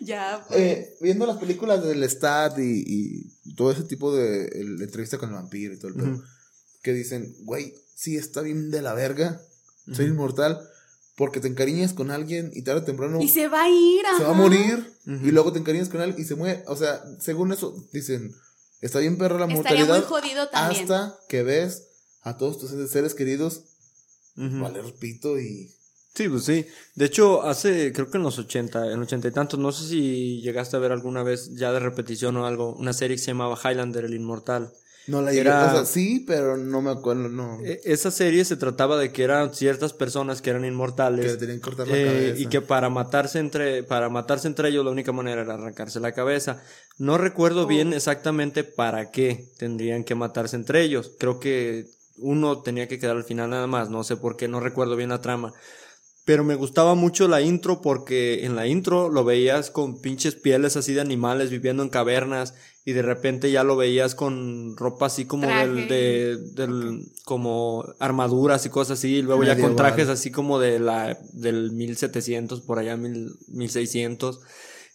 ya, 0.00 0.44
pues. 0.48 0.60
eh, 0.60 0.94
viendo 1.00 1.26
las 1.26 1.36
películas 1.38 1.82
del 1.84 2.02
Stat 2.08 2.58
y, 2.58 2.82
y 2.86 3.33
todo 3.54 3.70
ese 3.70 3.84
tipo 3.84 4.14
de 4.14 4.46
el- 4.48 4.80
entrevista 4.82 5.18
con 5.18 5.28
el 5.30 5.34
vampiro 5.36 5.74
y 5.74 5.78
todo 5.78 5.88
el 5.88 5.94
pedo, 5.94 6.10
Ujú. 6.10 6.22
que 6.82 6.92
dicen, 6.92 7.34
güey, 7.40 7.74
sí 7.94 8.16
está 8.16 8.40
bien 8.42 8.70
de 8.70 8.82
la 8.82 8.94
verga, 8.94 9.40
soy 9.92 10.06
inmortal, 10.06 10.60
porque 11.16 11.40
te 11.40 11.46
encariñas 11.48 11.92
con 11.92 12.10
alguien 12.10 12.50
y 12.54 12.62
tarde 12.62 12.80
o 12.80 12.84
temprano 12.84 13.20
y 13.22 13.28
se 13.28 13.46
va 13.48 13.62
a 13.64 13.68
ir, 13.70 14.02
se 14.16 14.24
va 14.24 14.30
a 14.30 14.32
ajá. 14.32 14.40
morir 14.42 14.92
Ujú. 15.06 15.26
y 15.26 15.30
luego 15.30 15.52
te 15.52 15.58
encariñas 15.60 15.88
con 15.88 16.00
él 16.00 16.14
y 16.18 16.24
se 16.24 16.34
muere. 16.34 16.64
O 16.66 16.74
sea, 16.76 17.02
según 17.20 17.52
eso, 17.52 17.76
dicen, 17.92 18.34
está 18.80 18.98
bien 18.98 19.16
perra 19.16 19.38
la 19.38 19.44
Estaría 19.52 19.84
mortalidad 19.84 19.98
muy 19.98 20.06
jodido 20.20 20.48
también. 20.48 20.82
hasta 20.82 21.16
que 21.28 21.42
ves 21.44 21.84
a 22.22 22.36
todos 22.36 22.58
tus 22.58 22.70
seres 22.90 23.14
queridos 23.14 23.62
valer 24.36 24.84
pito 24.98 25.38
y... 25.38 25.70
Sí, 26.14 26.28
pues 26.28 26.44
sí. 26.44 26.64
De 26.94 27.06
hecho, 27.06 27.42
hace, 27.42 27.92
creo 27.92 28.08
que 28.08 28.18
en 28.18 28.22
los 28.22 28.38
80, 28.38 28.92
en 28.92 29.00
ochenta 29.00 29.26
y 29.28 29.32
tantos, 29.32 29.58
no 29.58 29.72
sé 29.72 29.88
si 29.88 30.40
llegaste 30.42 30.76
a 30.76 30.80
ver 30.80 30.92
alguna 30.92 31.22
vez 31.24 31.54
ya 31.56 31.72
de 31.72 31.80
repetición 31.80 32.36
o 32.36 32.46
algo, 32.46 32.74
una 32.76 32.92
serie 32.92 33.16
que 33.16 33.22
se 33.22 33.32
llamaba 33.32 33.58
Highlander, 33.62 34.04
el 34.04 34.14
Inmortal. 34.14 34.72
No 35.06 35.20
la 35.20 35.32
llegué, 35.32 35.40
Era- 35.42 35.66
o 35.66 35.70
sea, 35.74 35.84
sí, 35.84 36.24
pero 36.26 36.56
no 36.56 36.80
me 36.80 36.90
acuerdo, 36.92 37.28
no. 37.28 37.58
E- 37.64 37.80
Esa 37.84 38.10
serie 38.10 38.44
se 38.46 38.56
trataba 38.56 38.96
de 38.96 39.12
que 39.12 39.22
eran 39.24 39.52
ciertas 39.54 39.92
personas 39.92 40.40
que 40.40 40.50
eran 40.50 40.62
que 40.62 40.68
inmortales. 40.68 41.32
le 41.32 41.36
tenían 41.36 41.58
que 41.58 41.62
cortar 41.62 41.88
la 41.88 41.98
eh, 41.98 42.04
cabeza. 42.06 42.40
y 42.42 42.46
que 42.46 42.60
para 42.62 42.88
matarse 42.88 43.38
entre 43.40 43.82
para 43.82 44.08
matarse 44.08 44.46
entre 44.48 44.68
ellos 44.70 44.82
la 44.84 44.92
única 44.92 45.12
manera 45.12 45.42
era 45.42 45.54
arrancarse 45.54 46.00
la 46.00 46.12
cabeza. 46.12 46.62
No 46.96 47.18
recuerdo 47.18 47.66
bien 47.66 47.92
Oh. 47.92 47.96
exactamente 47.96 48.64
para 48.64 49.10
qué 49.10 49.50
tendrían 49.58 50.04
que 50.04 50.14
matarse 50.14 50.56
entre 50.56 50.80
ellos. 50.82 51.10
Creo 51.18 51.38
que 51.38 51.84
uno 52.16 52.62
tenía 52.62 52.88
que 52.88 52.98
quedar 52.98 53.16
al 53.16 53.24
final 53.24 53.50
nada 53.50 53.66
más, 53.66 53.90
no 53.90 54.04
sé 54.04 54.16
por 54.16 54.36
qué, 54.38 54.48
no 54.48 54.60
recuerdo 54.60 54.96
bien 54.96 55.10
la 55.10 55.20
trama. 55.20 55.52
Pero 56.24 56.42
me 56.42 56.54
gustaba 56.54 56.94
mucho 56.94 57.28
la 57.28 57.42
intro 57.42 57.82
porque 57.82 58.44
en 58.46 58.56
la 58.56 58.66
intro 58.66 59.10
lo 59.10 59.24
veías 59.24 59.70
con 59.70 60.00
pinches 60.00 60.34
pieles 60.34 60.76
así 60.76 60.94
de 60.94 61.02
animales 61.02 61.50
viviendo 61.50 61.82
en 61.82 61.90
cavernas 61.90 62.54
y 62.86 62.92
de 62.92 63.02
repente 63.02 63.50
ya 63.50 63.64
lo 63.64 63.76
veías 63.76 64.14
con 64.14 64.76
ropa 64.76 65.06
así 65.06 65.24
como 65.24 65.46
del, 65.46 65.88
de, 65.88 66.36
del, 66.52 67.00
como 67.24 67.84
armaduras 67.98 68.66
y 68.66 68.68
cosas 68.68 68.98
así, 68.98 69.16
y 69.16 69.22
luego 69.22 69.42
ya 69.42 69.58
con 69.58 69.74
trajes 69.74 70.08
así 70.08 70.30
como 70.30 70.58
de 70.58 70.78
la, 70.78 71.18
del 71.32 71.72
1700 71.72 72.60
por 72.60 72.78
allá, 72.78 72.96
mil, 72.98 73.30
1600. 73.48 74.40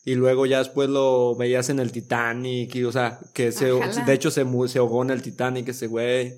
Y 0.06 0.15
luego 0.15 0.46
ya 0.46 0.60
después 0.60 0.88
lo 0.88 1.36
veías 1.36 1.70
en 1.70 1.80
el 1.80 1.92
Titanic, 1.92 2.76
y, 2.76 2.84
o 2.84 2.92
sea, 2.92 3.20
que 3.34 3.52
se, 3.52 3.72
Ojalá. 3.72 4.06
de 4.06 4.13
hecho 4.13 4.30
se, 4.30 4.46
se 4.68 4.80
ahogó 4.80 5.04
en 5.04 5.10
el 5.10 5.24
Titanic 5.24 5.70
ese 5.70 5.88
güey. 5.88 6.38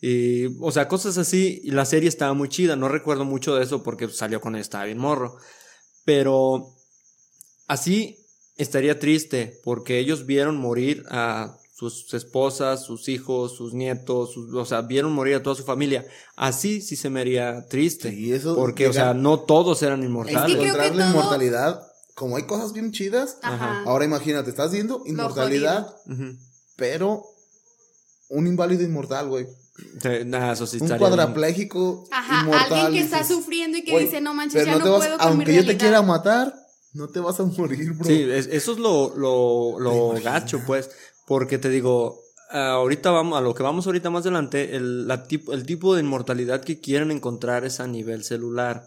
Y, 0.00 0.46
o 0.60 0.70
sea, 0.70 0.88
cosas 0.88 1.18
así. 1.18 1.60
Y 1.64 1.70
la 1.72 1.84
serie 1.84 2.08
estaba 2.08 2.32
muy 2.34 2.48
chida. 2.48 2.76
No 2.76 2.88
recuerdo 2.88 3.24
mucho 3.24 3.54
de 3.56 3.64
eso 3.64 3.82
porque 3.82 4.08
salió 4.08 4.40
con 4.40 4.54
estaba 4.56 4.84
bien 4.84 4.98
morro. 4.98 5.36
Pero 6.04 6.74
así 7.66 8.16
estaría 8.56 8.98
triste 8.98 9.60
porque 9.64 9.98
ellos 9.98 10.26
vieron 10.26 10.56
morir 10.56 11.04
a 11.10 11.56
sus 11.74 12.12
esposas, 12.14 12.84
sus 12.84 13.08
hijos, 13.08 13.56
sus 13.56 13.72
nietos, 13.72 14.32
sus- 14.32 14.52
o 14.52 14.64
sea, 14.64 14.80
vieron 14.82 15.12
morir 15.12 15.36
a 15.36 15.42
toda 15.42 15.54
su 15.54 15.62
familia. 15.64 16.04
Así 16.34 16.80
sí 16.80 16.96
se 16.96 17.08
me 17.08 17.20
haría 17.20 17.66
triste. 17.66 18.10
Sí, 18.10 18.32
eso 18.32 18.56
porque, 18.56 18.88
o 18.88 18.92
sea, 18.92 19.14
no 19.14 19.40
todos 19.40 19.80
eran 19.84 20.02
inmortales. 20.02 20.56
que 20.56 20.62
Encontrar 20.62 20.94
la 20.96 21.04
todo- 21.04 21.10
inmortalidad, 21.20 21.82
como 22.16 22.36
hay 22.36 22.46
cosas 22.46 22.72
bien 22.72 22.90
chidas, 22.90 23.38
Ajá. 23.42 23.84
ahora 23.86 24.04
imagínate, 24.04 24.50
estás 24.50 24.72
viendo 24.72 25.02
inmortalidad, 25.06 25.86
pero 26.74 27.22
un 28.28 28.46
inválido 28.48 28.82
inmortal, 28.82 29.28
güey. 29.28 29.46
Sí, 30.02 30.08
nah, 30.26 30.52
eso 30.52 30.66
sí 30.66 30.78
Un 30.80 30.88
cuadrapléjico 30.88 32.04
Ajá, 32.10 32.42
inmortal. 32.42 32.72
alguien 32.72 32.92
que 32.92 33.00
está 33.00 33.18
dices, 33.20 33.36
sufriendo 33.36 33.78
y 33.78 33.84
que 33.84 33.92
"Güey, 33.92 34.04
dice, 34.06 34.20
no 34.20 34.34
manches, 34.34 34.64
ya 34.64 34.72
no 34.72 34.78
no, 34.78 34.84
te 34.84 34.90
vas- 34.90 34.98
puedo 35.06 35.18
con 35.18 35.26
mi 35.28 35.32
Aunque 35.34 35.54
yo 35.54 35.60
te 35.60 35.66
realidad". 35.66 35.78
quiera 35.80 36.02
matar, 36.02 36.54
no 36.94 37.08
te 37.08 37.20
vas 37.20 37.38
a 37.40 37.44
morir, 37.44 37.92
bro. 37.92 38.04
Sí, 38.04 38.22
es- 38.30 38.46
eso 38.48 38.72
es 38.72 38.78
lo, 38.78 39.14
lo, 39.16 39.78
lo 39.78 40.10
gacho, 40.22 40.60
pues, 40.66 40.90
porque 41.26 41.58
te 41.58 41.68
digo, 41.70 42.20
ahorita 42.50 43.10
vamos, 43.10 43.38
a 43.38 43.40
lo 43.40 43.54
que 43.54 43.62
vamos 43.62 43.86
ahorita 43.86 44.10
más 44.10 44.22
adelante, 44.22 44.74
el, 44.76 45.06
la 45.06 45.24
tipo, 45.24 45.52
el 45.52 45.64
tipo 45.64 45.94
de 45.94 46.00
inmortalidad 46.00 46.62
que 46.62 46.80
quieren 46.80 47.10
encontrar 47.10 47.64
es 47.64 47.78
a 47.80 47.86
nivel 47.86 48.24
celular. 48.24 48.84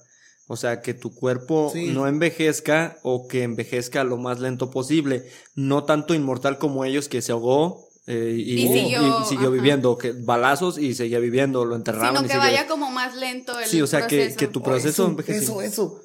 O 0.47 0.57
sea, 0.57 0.81
que 0.81 0.93
tu 0.93 1.15
cuerpo 1.15 1.69
Sí. 1.71 1.87
no 1.93 2.07
envejezca 2.07 2.97
o 3.03 3.27
que 3.29 3.43
envejezca 3.43 4.03
lo 4.03 4.17
más 4.17 4.39
lento 4.41 4.69
posible. 4.69 5.23
No 5.55 5.85
tanto 5.85 6.13
inmortal 6.13 6.57
como 6.57 6.83
ellos 6.83 7.07
que 7.07 7.21
se 7.21 7.31
ahogó 7.31 7.87
eh, 8.07 8.35
y, 8.37 8.63
Y 8.63 8.67
siguió, 8.67 9.21
y 9.21 9.25
siguió 9.29 9.51
viviendo, 9.51 9.97
que 9.97 10.11
balazos 10.11 10.77
y 10.77 10.95
seguía 10.95 11.19
viviendo, 11.19 11.65
lo 11.65 11.75
enterraban. 11.75 12.09
Sino 12.15 12.21
y 12.21 12.23
que 12.23 12.33
seguía- 12.33 12.45
vaya 12.61 12.67
como 12.67 12.89
más 12.91 13.15
lento 13.15 13.57
el 13.59 13.65
Sí, 13.67 13.81
o 13.81 13.87
sea, 13.87 14.07
que, 14.07 14.17
proceso. 14.17 14.37
que 14.37 14.47
tu 14.47 14.59
Oh, 14.59 14.63
proceso 14.63 15.21
eso, 15.21 15.21
eso, 15.41 15.61
eso. 15.61 16.01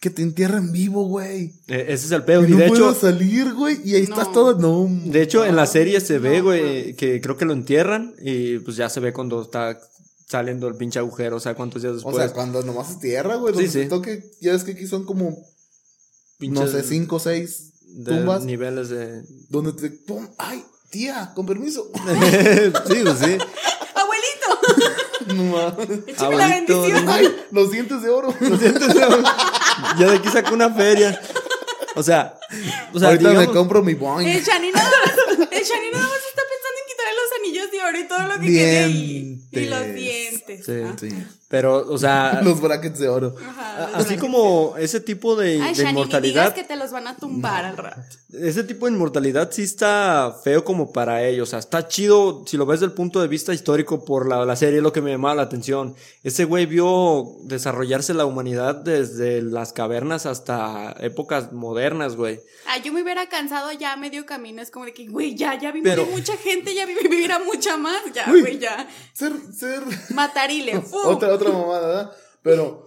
Que 0.00 0.10
te 0.10 0.22
entierran 0.22 0.70
vivo, 0.72 1.04
güey. 1.06 1.54
Eh, 1.68 1.86
ese 1.88 2.06
es 2.06 2.10
el 2.12 2.24
pedo. 2.24 2.42
Que 2.42 2.48
Y 2.48 2.50
no 2.52 2.58
de 2.58 2.66
hecho, 2.66 2.94
salir, 2.94 3.54
güey, 3.54 3.78
y 3.84 3.94
ahí 3.94 4.02
estás 4.02 4.26
No. 4.28 4.32
todo. 4.32 4.58
No. 4.58 5.10
De 5.10 5.22
hecho, 5.22 5.44
en 5.46 5.56
la 5.56 5.66
serie 5.66 6.00
se 6.00 6.18
ve, 6.18 6.38
No, 6.38 6.44
güey, 6.44 6.94
que 6.94 7.20
creo 7.22 7.36
que 7.38 7.44
lo 7.46 7.52
entierran 7.54 8.14
y 8.20 8.58
pues 8.58 8.76
ya 8.76 8.88
se 8.90 9.00
ve 9.00 9.12
cuando 9.14 9.40
está 9.42 9.78
saliendo 10.26 10.68
el 10.68 10.74
pinche 10.76 10.98
agujero, 10.98 11.36
o 11.36 11.40
sea, 11.40 11.54
cuántos 11.54 11.80
días 11.82 11.92
O 11.92 11.94
después. 11.96 12.16
sea, 12.16 12.32
cuando 12.32 12.62
nomás 12.62 12.90
es 12.90 12.98
tierra, 13.00 13.36
güey, 13.36 13.54
Sí, 13.54 13.64
donde 13.66 13.82
sí. 13.84 13.88
toque, 13.88 14.24
ya 14.40 14.52
ves 14.52 14.64
que 14.64 14.72
aquí 14.72 14.86
son 14.86 15.04
como, 15.04 15.30
no 15.30 15.36
pinches 16.38 16.70
sé, 16.72 16.82
cinco 16.82 17.16
o 17.16 17.20
seis 17.20 17.72
de 17.86 18.16
tumbas, 18.16 18.44
niveles 18.44 18.88
de... 18.88 19.22
donde 19.48 19.72
te, 19.74 19.90
pum, 19.90 20.26
ay, 20.38 20.64
tía, 20.94 21.32
con 21.34 21.44
permiso. 21.44 21.90
sí, 21.94 23.02
pues 23.04 23.18
sí. 23.18 23.36
¡Abuelito! 23.94 25.34
no 25.34 25.42
mames. 25.44 25.88
¡Échame 26.06 26.36
la 26.36 26.44
Abuelito, 26.46 26.82
bendición! 26.82 27.08
Ay, 27.08 27.36
los 27.50 27.70
dientes 27.70 28.00
de 28.02 28.08
oro. 28.10 28.34
ya 29.98 30.06
de 30.10 30.16
aquí 30.16 30.28
saco 30.28 30.54
una 30.54 30.70
feria. 30.72 31.20
O 31.96 32.02
sea, 32.02 32.38
o 32.92 32.98
sea, 32.98 33.08
Ahorita 33.08 33.28
digamos- 33.30 33.48
me 33.48 33.54
compro 33.54 33.82
mi 33.82 33.94
boing. 33.94 34.28
El 34.28 34.42
Shani 34.42 34.70
nada 34.72 34.90
más, 34.90 35.48
el 35.50 35.64
Shani 35.64 35.90
nada 35.92 36.06
más 36.08 36.18
está 36.28 36.42
pensando 36.50 36.78
en 36.80 36.86
quitarle 36.88 37.14
los 37.20 37.30
anillos 37.38 37.70
de 37.70 37.80
oro 37.82 37.98
y 37.98 38.08
todo 38.08 38.22
lo 38.34 38.40
que 38.40 38.46
quede 38.46 38.78
ahí. 38.84 39.40
Y 39.52 39.60
los 39.66 39.84
Dientes. 39.94 40.66
dientes. 40.66 40.66
Sí. 40.66 40.72
Ah, 40.84 40.96
Sí. 40.98 41.26
Pero, 41.48 41.76
o 41.88 41.98
sea, 41.98 42.40
Los 42.44 42.60
brackets 42.60 42.98
de 42.98 43.08
oro. 43.08 43.34
ajá, 43.38 43.90
así 43.94 44.16
como 44.16 44.74
ese 44.78 45.00
tipo 45.00 45.36
de, 45.36 45.52
Ay, 45.52 45.58
de 45.58 45.58
Shani, 45.58 45.68
ni 45.68 45.74
digas 45.74 45.90
inmortalidad, 45.92 46.54
que 46.54 46.64
te 46.64 46.76
los 46.76 46.90
van 46.90 47.06
a 47.06 47.16
tumbar 47.16 47.64
al 47.64 47.76
rato. 47.76 48.00
ese 48.32 48.64
tipo 48.64 48.86
de 48.86 48.92
inmortalidad 48.92 49.50
sí 49.52 49.62
está 49.62 50.34
feo 50.42 50.64
como 50.64 50.92
para 50.92 51.22
ellos. 51.24 51.48
O 51.48 51.50
sea, 51.50 51.58
está 51.58 51.86
chido 51.88 52.42
si 52.46 52.56
lo 52.56 52.66
ves 52.66 52.80
desde 52.80 52.90
el 52.90 52.96
punto 52.96 53.20
de 53.20 53.28
vista 53.28 53.52
histórico 53.54 54.04
por 54.04 54.28
la, 54.28 54.44
la 54.44 54.56
serie, 54.56 54.80
lo 54.80 54.92
que 54.92 55.00
me 55.02 55.10
llamaba 55.12 55.34
la 55.36 55.42
atención. 55.42 55.94
Ese 56.22 56.44
güey 56.44 56.66
vio 56.66 57.36
desarrollarse 57.44 58.14
la 58.14 58.24
humanidad 58.26 58.74
desde 58.76 59.40
las 59.42 59.72
cavernas 59.72 60.26
hasta 60.26 60.94
épocas 61.00 61.52
modernas, 61.52 62.16
güey. 62.16 62.40
Ah, 62.66 62.78
yo 62.82 62.92
me 62.92 63.02
hubiera 63.02 63.28
cansado 63.28 63.70
ya 63.72 63.92
a 63.92 63.96
medio 63.96 64.24
camino. 64.26 64.62
Es 64.62 64.70
como 64.70 64.86
de 64.86 64.92
que, 64.94 65.06
güey, 65.06 65.34
ya, 65.36 65.58
ya 65.60 65.70
vi 65.70 65.82
Pero- 65.82 66.02
morir 66.02 66.16
mucha 66.18 66.36
gente, 66.38 66.74
ya 66.74 66.86
vi 66.86 66.94
vivir 66.94 67.30
a 67.32 67.38
mucha 67.38 67.76
más. 67.76 68.00
Ya, 68.14 68.24
güey, 68.28 68.58
ya. 68.58 68.88
Ser, 69.12 69.32
ser. 69.52 69.82
Matarile. 70.14 70.80
¡fu! 70.80 70.96
Otra, 70.98 71.34
otra 71.46 71.58
mamada, 71.58 71.86
¿verdad? 71.86 72.12
Pero. 72.42 72.84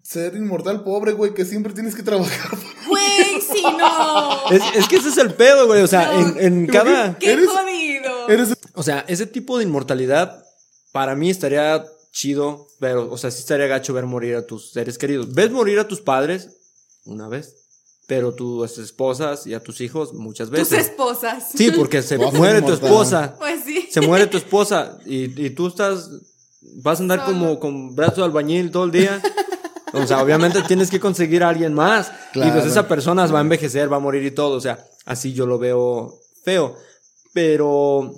Ser 0.00 0.34
inmortal 0.36 0.84
pobre, 0.84 1.12
güey, 1.12 1.34
que 1.34 1.44
siempre 1.44 1.74
tienes 1.74 1.94
que 1.94 2.02
trabajar. 2.02 2.56
Güey, 2.88 3.42
sí, 3.42 3.62
no. 3.78 4.50
Es, 4.50 4.62
es 4.74 4.88
que 4.88 4.96
ese 4.96 5.10
es 5.10 5.18
el 5.18 5.34
pedo, 5.34 5.66
güey. 5.66 5.82
O 5.82 5.86
sea, 5.86 6.12
No. 6.14 6.38
en, 6.38 6.40
en 6.62 6.66
cada... 6.66 7.18
Qué 7.18 7.32
Eres- 7.32 7.46
jodido. 7.48 8.28
Eres 8.30 8.56
O 8.74 8.82
sea, 8.82 9.04
ese 9.06 9.26
tipo 9.26 9.58
de 9.58 9.64
inmortalidad 9.64 10.42
para 10.92 11.14
mí 11.14 11.28
estaría 11.28 11.84
chido, 12.10 12.68
pero, 12.80 13.10
o 13.12 13.18
sea, 13.18 13.30
sí 13.30 13.40
estaría 13.40 13.66
gacho 13.66 13.92
ver 13.92 14.06
morir 14.06 14.36
a 14.36 14.46
tus 14.46 14.70
seres 14.72 14.96
queridos. 14.96 15.34
Ves 15.34 15.50
morir 15.50 15.78
a 15.78 15.86
tus 15.86 16.00
padres 16.00 16.56
una 17.04 17.28
vez, 17.28 17.56
pero 18.06 18.32
tus 18.34 18.78
esposas 18.78 19.46
y 19.46 19.52
a 19.52 19.62
tus 19.62 19.82
hijos 19.82 20.14
muchas 20.14 20.48
Tus 20.48 20.58
veces. 20.58 20.86
esposas. 20.86 21.50
Sí, 21.54 21.70
porque 21.70 22.00
se 22.00 22.16
muere 22.16 22.62
tu 22.62 22.72
esposa. 22.72 23.34
Pues 23.38 23.62
sí. 23.66 23.86
Se 23.90 24.00
muere 24.00 24.26
tu 24.26 24.38
esposa 24.38 24.98
y, 25.04 25.44
y 25.44 25.50
tú 25.50 25.66
estás. 25.66 26.08
Vas 26.60 26.98
a 26.98 27.02
andar 27.02 27.20
Solo. 27.20 27.32
como 27.32 27.60
con 27.60 27.94
brazo 27.94 28.16
de 28.16 28.24
albañil 28.24 28.70
todo 28.70 28.84
el 28.84 28.90
día. 28.90 29.20
O 29.92 30.06
sea, 30.06 30.22
obviamente 30.22 30.60
tienes 30.62 30.90
que 30.90 31.00
conseguir 31.00 31.42
a 31.42 31.48
alguien 31.48 31.72
más. 31.72 32.08
Y 32.30 32.32
Claro. 32.34 32.52
pues 32.54 32.66
esa 32.66 32.86
persona 32.88 33.26
va 33.26 33.38
a 33.38 33.42
envejecer, 33.42 33.90
va 33.90 33.96
a 33.96 34.00
morir 34.00 34.22
y 34.24 34.30
todo. 34.30 34.56
O 34.56 34.60
sea, 34.60 34.84
así 35.06 35.32
yo 35.32 35.46
lo 35.46 35.58
veo 35.58 36.20
feo. 36.44 36.76
Pero. 37.32 38.12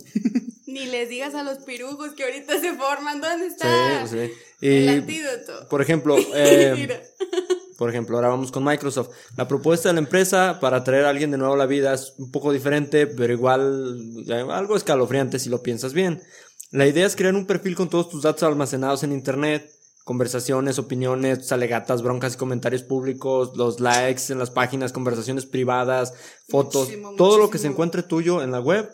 Ni 0.67 0.87
les 0.87 1.09
digas 1.09 1.35
a 1.35 1.43
los 1.43 1.59
pirujos 1.59 2.13
que 2.13 2.25
ahorita 2.25 2.59
se 2.61 2.75
forman. 2.75 3.21
¿Dónde 3.21 3.47
Sí, 3.49 3.53
está 3.53 4.07
sí. 4.07 4.17
el 4.61 4.85
Y, 4.85 4.89
antídoto? 4.89 5.69
por 5.69 5.83
ejemplo, 5.83 6.17
eh, 6.35 7.03
por 7.77 7.91
ejemplo, 7.91 8.17
ahora 8.17 8.29
vamos 8.29 8.51
con 8.53 8.65
Microsoft. 8.65 9.11
La 9.37 9.49
propuesta 9.49 9.89
de 9.89 9.95
la 9.95 10.01
empresa 10.01 10.59
para 10.61 10.85
traer 10.85 11.05
a 11.07 11.11
alguien 11.11 11.31
de 11.33 11.39
nuevo 11.39 11.55
a 11.55 11.59
la 11.59 11.67
vida 11.67 11.93
es 11.95 12.15
un 12.19 12.31
poco 12.31 12.53
diferente, 12.53 13.07
pero 13.07 13.33
igual 13.33 14.25
algo 14.51 14.77
escalofriante 14.77 15.39
si 15.39 15.49
lo 15.51 15.63
piensas 15.63 15.93
bien. 15.93 16.23
La 16.71 16.87
idea 16.87 17.07
es 17.07 17.17
crear 17.17 17.35
un 17.35 17.47
perfil 17.47 17.75
con 17.75 17.89
todos 17.89 18.09
tus 18.09 18.23
datos 18.23 18.43
almacenados 18.45 19.03
en 19.03 19.13
Internet, 19.13 19.69
conversaciones, 20.05 20.79
opiniones, 20.79 21.51
alegatas, 21.53 22.03
broncas 22.03 22.35
y 22.35 22.37
comentarios 22.37 22.83
públicos, 22.83 23.57
los 23.57 23.81
likes 23.81 24.33
en 24.33 24.39
las 24.39 24.51
páginas, 24.51 24.93
conversaciones 24.93 25.47
privadas, 25.47 26.13
fotos, 26.49 26.87
Muchísimo, 26.89 27.15
todo 27.17 27.39
lo 27.39 27.51
que 27.51 27.59
se 27.59 27.67
encuentre 27.67 28.03
tuyo 28.03 28.43
en 28.43 28.53
la 28.53 28.61
web 28.61 28.89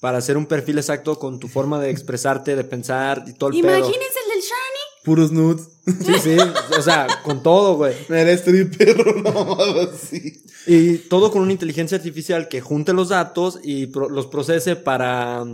para 0.00 0.18
hacer 0.18 0.36
un 0.36 0.46
perfil 0.46 0.78
exacto 0.78 1.18
con 1.18 1.38
tu 1.38 1.46
forma 1.48 1.80
de 1.80 1.90
expresarte, 1.90 2.56
de 2.56 2.64
pensar 2.64 3.22
y 3.26 3.34
todo 3.34 3.50
el 3.50 3.60
pedo. 3.60 3.76
Imagínense 3.78 4.18
el 4.24 4.30
del 4.34 4.40
Shani. 4.40 5.04
puros 5.04 5.30
nudes. 5.32 5.68
Sí, 5.84 6.14
sí, 6.22 6.36
o 6.78 6.82
sea, 6.82 7.06
con 7.24 7.42
todo, 7.42 7.76
güey. 7.76 7.94
Eres 8.08 8.40
stripper, 8.40 9.00
una 9.16 9.30
mamada 9.30 9.84
así. 9.92 10.42
Y 10.66 10.98
todo 10.98 11.30
con 11.30 11.42
una 11.42 11.52
inteligencia 11.52 11.96
artificial 11.96 12.48
que 12.48 12.60
junte 12.60 12.92
los 12.92 13.08
datos 13.10 13.60
y 13.62 13.86
pro- 13.86 14.08
los 14.08 14.26
procese 14.26 14.74
para 14.76 15.44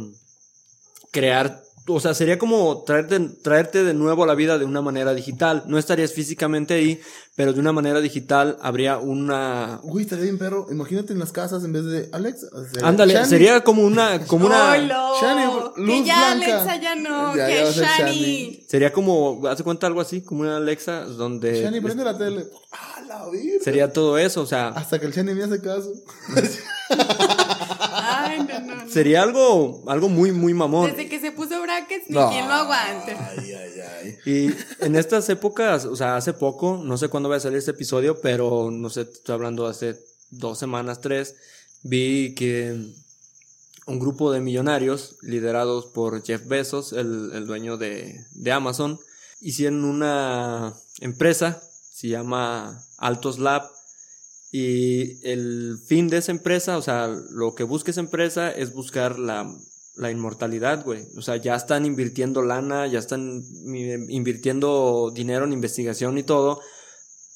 crear, 1.10 1.62
o 1.86 2.00
sea, 2.00 2.14
sería 2.14 2.38
como 2.38 2.82
traerte, 2.82 3.18
traerte 3.42 3.82
de 3.82 3.94
nuevo 3.94 4.24
a 4.24 4.26
la 4.26 4.34
vida 4.34 4.58
de 4.58 4.64
una 4.64 4.82
manera 4.82 5.14
digital. 5.14 5.64
No 5.66 5.78
estarías 5.78 6.12
físicamente 6.12 6.74
ahí, 6.74 7.00
pero 7.34 7.52
de 7.52 7.60
una 7.60 7.72
manera 7.72 8.00
digital 8.00 8.58
habría 8.60 8.98
una... 8.98 9.80
Uy, 9.84 10.02
estaría 10.02 10.24
bien, 10.24 10.38
perro. 10.38 10.66
Imagínate 10.70 11.12
en 11.12 11.18
las 11.18 11.32
casas 11.32 11.64
en 11.64 11.72
vez 11.72 11.84
de 11.84 12.08
Alex. 12.12 12.46
Ándale, 12.82 13.14
Shani. 13.14 13.28
sería 13.28 13.60
como 13.62 13.82
una... 13.82 14.20
Como 14.26 14.46
una 14.46 14.72
¡Holo! 14.72 15.20
Shani, 15.20 15.74
que 15.74 15.80
luz 15.80 16.06
ya 16.06 16.34
blanca. 16.34 16.60
Alexa 16.62 16.76
ya 16.76 16.94
no, 16.96 17.36
Ya, 17.36 17.46
que 17.46 17.54
ya 17.54 17.70
Shani. 17.70 18.12
Shani. 18.12 18.66
sería 18.68 18.92
como, 18.92 19.46
hace 19.48 19.64
cuenta 19.64 19.86
algo 19.86 20.00
así, 20.00 20.20
como 20.20 20.42
una 20.42 20.56
Alexa, 20.58 21.04
donde 21.04 21.62
Shani, 21.62 21.80
prende 21.80 22.04
la 22.04 22.18
tele. 22.18 22.44
Ah, 22.72 23.00
la 23.06 23.30
virgen. 23.30 23.62
sería 23.62 23.92
todo 23.92 24.18
eso, 24.18 24.42
o 24.42 24.46
sea, 24.46 24.68
Hasta 24.68 24.98
que 24.98 25.06
el 25.06 25.12
Shani 25.12 25.32
me 25.32 25.44
hace 25.44 25.60
caso. 25.62 25.90
Ay, 28.28 28.38
no, 28.48 28.60
no, 28.60 28.84
no. 28.84 28.90
sería 28.90 29.22
algo, 29.22 29.82
algo 29.86 30.08
muy, 30.08 30.32
muy 30.32 30.54
mamón. 30.54 30.90
Desde 30.90 31.08
que 31.08 31.20
se 31.20 31.32
puso 31.32 31.60
brackets, 31.62 32.08
ni 32.08 32.14
No. 32.16 32.30
quien 32.30 32.46
lo 32.46 32.54
aguante. 32.54 33.12
Ay, 33.18 33.52
ay, 33.52 33.80
ay. 33.80 34.16
Y 34.24 34.50
en 34.84 34.96
estas 34.96 35.28
épocas, 35.28 35.84
o 35.84 35.96
sea, 35.96 36.16
hace 36.16 36.32
poco, 36.32 36.80
no 36.84 36.96
sé 36.98 37.08
cuándo 37.08 37.28
va 37.28 37.36
a 37.36 37.40
salir 37.40 37.58
este 37.58 37.72
episodio, 37.72 38.20
pero 38.20 38.70
no 38.70 38.90
sé, 38.90 39.02
estoy 39.02 39.34
hablando 39.34 39.66
hace 39.66 39.98
dos 40.30 40.58
semanas, 40.58 41.00
tres, 41.00 41.34
vi 41.82 42.34
que 42.34 42.76
un 43.86 43.98
grupo 43.98 44.30
de 44.32 44.40
millonarios 44.40 45.16
liderados 45.22 45.86
por 45.86 46.22
Jeff 46.24 46.46
Bezos, 46.46 46.92
el, 46.92 47.30
el 47.34 47.46
dueño 47.46 47.76
de, 47.76 48.24
de 48.32 48.52
Amazon, 48.52 48.98
hicieron 49.40 49.84
una 49.84 50.74
empresa 51.00 51.62
se 51.98 52.06
llama 52.06 52.80
Altos 52.98 53.40
Lab. 53.40 53.68
Y 54.50 55.24
el 55.28 55.78
fin 55.86 56.08
de 56.08 56.18
esa 56.18 56.32
empresa, 56.32 56.78
o 56.78 56.82
sea, 56.82 57.08
lo 57.30 57.54
que 57.54 57.64
busca 57.64 57.90
esa 57.90 58.00
empresa 58.00 58.50
es 58.50 58.72
buscar 58.72 59.18
la, 59.18 59.46
la 59.96 60.10
inmortalidad, 60.10 60.84
güey. 60.84 61.04
O 61.16 61.22
sea, 61.22 61.36
ya 61.36 61.54
están 61.54 61.84
invirtiendo 61.84 62.40
lana, 62.42 62.86
ya 62.86 62.98
están 62.98 63.42
mi- 63.64 63.92
invirtiendo 64.14 65.10
dinero 65.14 65.44
en 65.44 65.52
investigación 65.52 66.16
y 66.16 66.22
todo 66.22 66.60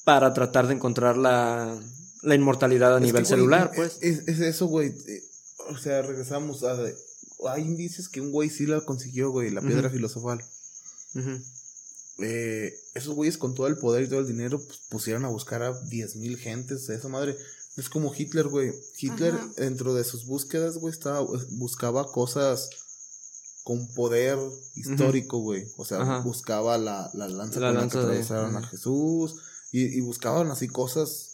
para 0.03 0.33
tratar 0.33 0.67
de 0.67 0.73
encontrar 0.73 1.15
la, 1.17 1.79
la 2.23 2.35
inmortalidad 2.35 2.93
a 2.95 2.97
Es 2.97 3.03
nivel 3.03 3.21
que, 3.23 3.29
celular, 3.29 3.69
es- 3.71 3.75
pues. 3.77 3.97
Es, 4.01 4.27
es 4.27 4.39
eso, 4.39 4.65
güey. 4.65 4.87
eh, 4.89 5.21
O 5.69 5.77
sea, 5.77 6.01
regresamos 6.01 6.63
a. 6.63 6.77
Hay 7.49 7.61
indicios 7.61 8.09
que 8.09 8.21
un 8.21 8.31
güey 8.31 8.49
sí 8.49 8.65
la 8.65 8.81
consiguió, 8.81 9.29
güey, 9.29 9.49
la 9.51 9.61
piedra 9.61 9.89
filosofal. 9.89 10.39
Ujú. 11.13 11.39
Eh, 12.19 12.73
esos 12.93 13.15
güeyes 13.15 13.37
con 13.37 13.55
todo 13.55 13.67
el 13.67 13.77
poder 13.77 14.03
y 14.03 14.07
todo 14.09 14.19
el 14.19 14.27
dinero 14.27 14.59
pues, 14.63 14.79
pusieron 14.89 15.25
a 15.25 15.29
buscar 15.29 15.63
a 15.63 15.73
10.000 15.73 16.37
gentes. 16.37 16.87
Esa 16.89 17.07
madre. 17.07 17.35
Es 17.75 17.89
como 17.89 18.13
Hitler, 18.15 18.47
güey. 18.47 18.71
Hitler, 18.99 19.33
Ajá. 19.33 19.49
dentro 19.57 19.95
de 19.95 20.03
sus 20.03 20.25
búsquedas, 20.27 20.77
güey, 20.77 20.93
estaba, 20.93 21.25
buscaba 21.51 22.11
cosas 22.11 22.69
con 23.63 23.87
poder 23.93 24.37
histórico, 24.75 25.39
güey. 25.39 25.65
O 25.77 25.85
sea, 25.85 26.19
buscaba 26.19 26.77
la, 26.77 27.09
la 27.13 27.27
lanza 27.29 27.59
La 27.59 27.69
con 27.69 27.77
lanza 27.77 27.97
la 27.97 28.03
que 28.03 28.11
de- 28.11 28.19
atravesaron 28.21 28.55
a 28.55 28.59
ajá. 28.59 28.67
Jesús. 28.67 29.35
Y, 29.71 29.97
y 29.97 30.01
buscaban 30.01 30.51
así 30.51 30.67
cosas 30.67 31.29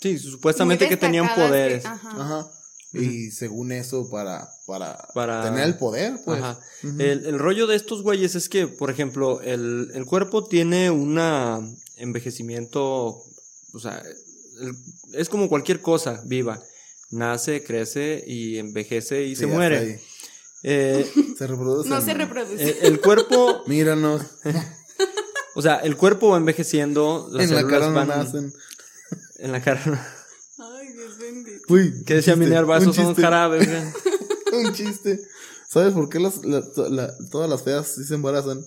Sí, 0.00 0.18
supuestamente 0.18 0.88
que 0.88 0.96
tenían 0.96 1.28
que- 1.28 1.40
poderes. 1.40 1.84
ajá. 1.84 2.50
Y 2.94 3.30
según 3.30 3.72
eso, 3.72 4.10
para, 4.10 4.48
para, 4.66 4.98
Para- 5.14 5.42
tener 5.44 5.64
el 5.66 5.76
poder, 5.78 6.20
pues. 6.24 6.42
Ajá. 6.42 6.58
El, 6.82 7.24
el 7.26 7.38
rollo 7.38 7.66
de 7.66 7.76
estos 7.76 8.02
güeyes 8.02 8.34
es 8.34 8.48
que, 8.50 8.66
por 8.66 8.90
ejemplo, 8.90 9.40
el, 9.40 9.90
el 9.94 10.04
cuerpo 10.04 10.44
tiene 10.44 10.90
un 10.90 11.18
envejecimiento, 11.96 13.22
o 13.72 13.78
sea, 13.80 14.02
el- 14.60 14.74
es 15.14 15.28
como 15.28 15.48
cualquier 15.48 15.80
cosa 15.80 16.22
viva. 16.26 16.62
Nace, 17.10 17.62
crece 17.62 18.22
y 18.26 18.58
envejece 18.58 19.24
y 19.24 19.30
Sí, 19.36 19.40
se 19.42 19.46
muere. 19.46 19.78
ahí. 19.78 19.96
Eh, 20.62 21.10
Se 21.38 21.46
reproduce. 21.46 21.88
No 21.88 22.00
se 22.00 22.14
reproduce. 22.14 22.62
el, 22.80 22.92
el 22.94 23.00
cuerpo, 23.00 23.62
Míranos. 23.66 24.22
o 25.54 25.62
sea, 25.62 25.76
el 25.76 25.96
cuerpo 25.96 26.28
va 26.30 26.36
enveciendo, 26.38 27.28
las 27.32 27.48
en 27.48 27.54
la 27.54 27.66
cara 27.66 27.88
no 27.90 28.04
nacen. 28.04 28.52
en 29.38 29.52
la 29.52 29.60
cara. 29.62 30.16
Uy. 31.68 32.02
¿Qué 32.04 32.14
decía 32.14 32.36
Minerva? 32.36 32.78
Esos 32.78 32.94
son 32.96 33.14
jarabes. 33.14 33.66
güey. 33.68 33.82
Un 34.66 34.72
chiste. 34.74 35.20
¿Sabes 35.68 35.94
por 35.94 36.08
qué 36.08 36.20
las, 36.20 36.44
la- 36.44 36.62
to- 36.72 36.88
la- 36.90 37.12
todas 37.30 37.48
las 37.48 37.62
feas 37.62 37.86
sí 37.94 38.04
se 38.04 38.14
embarazan? 38.14 38.62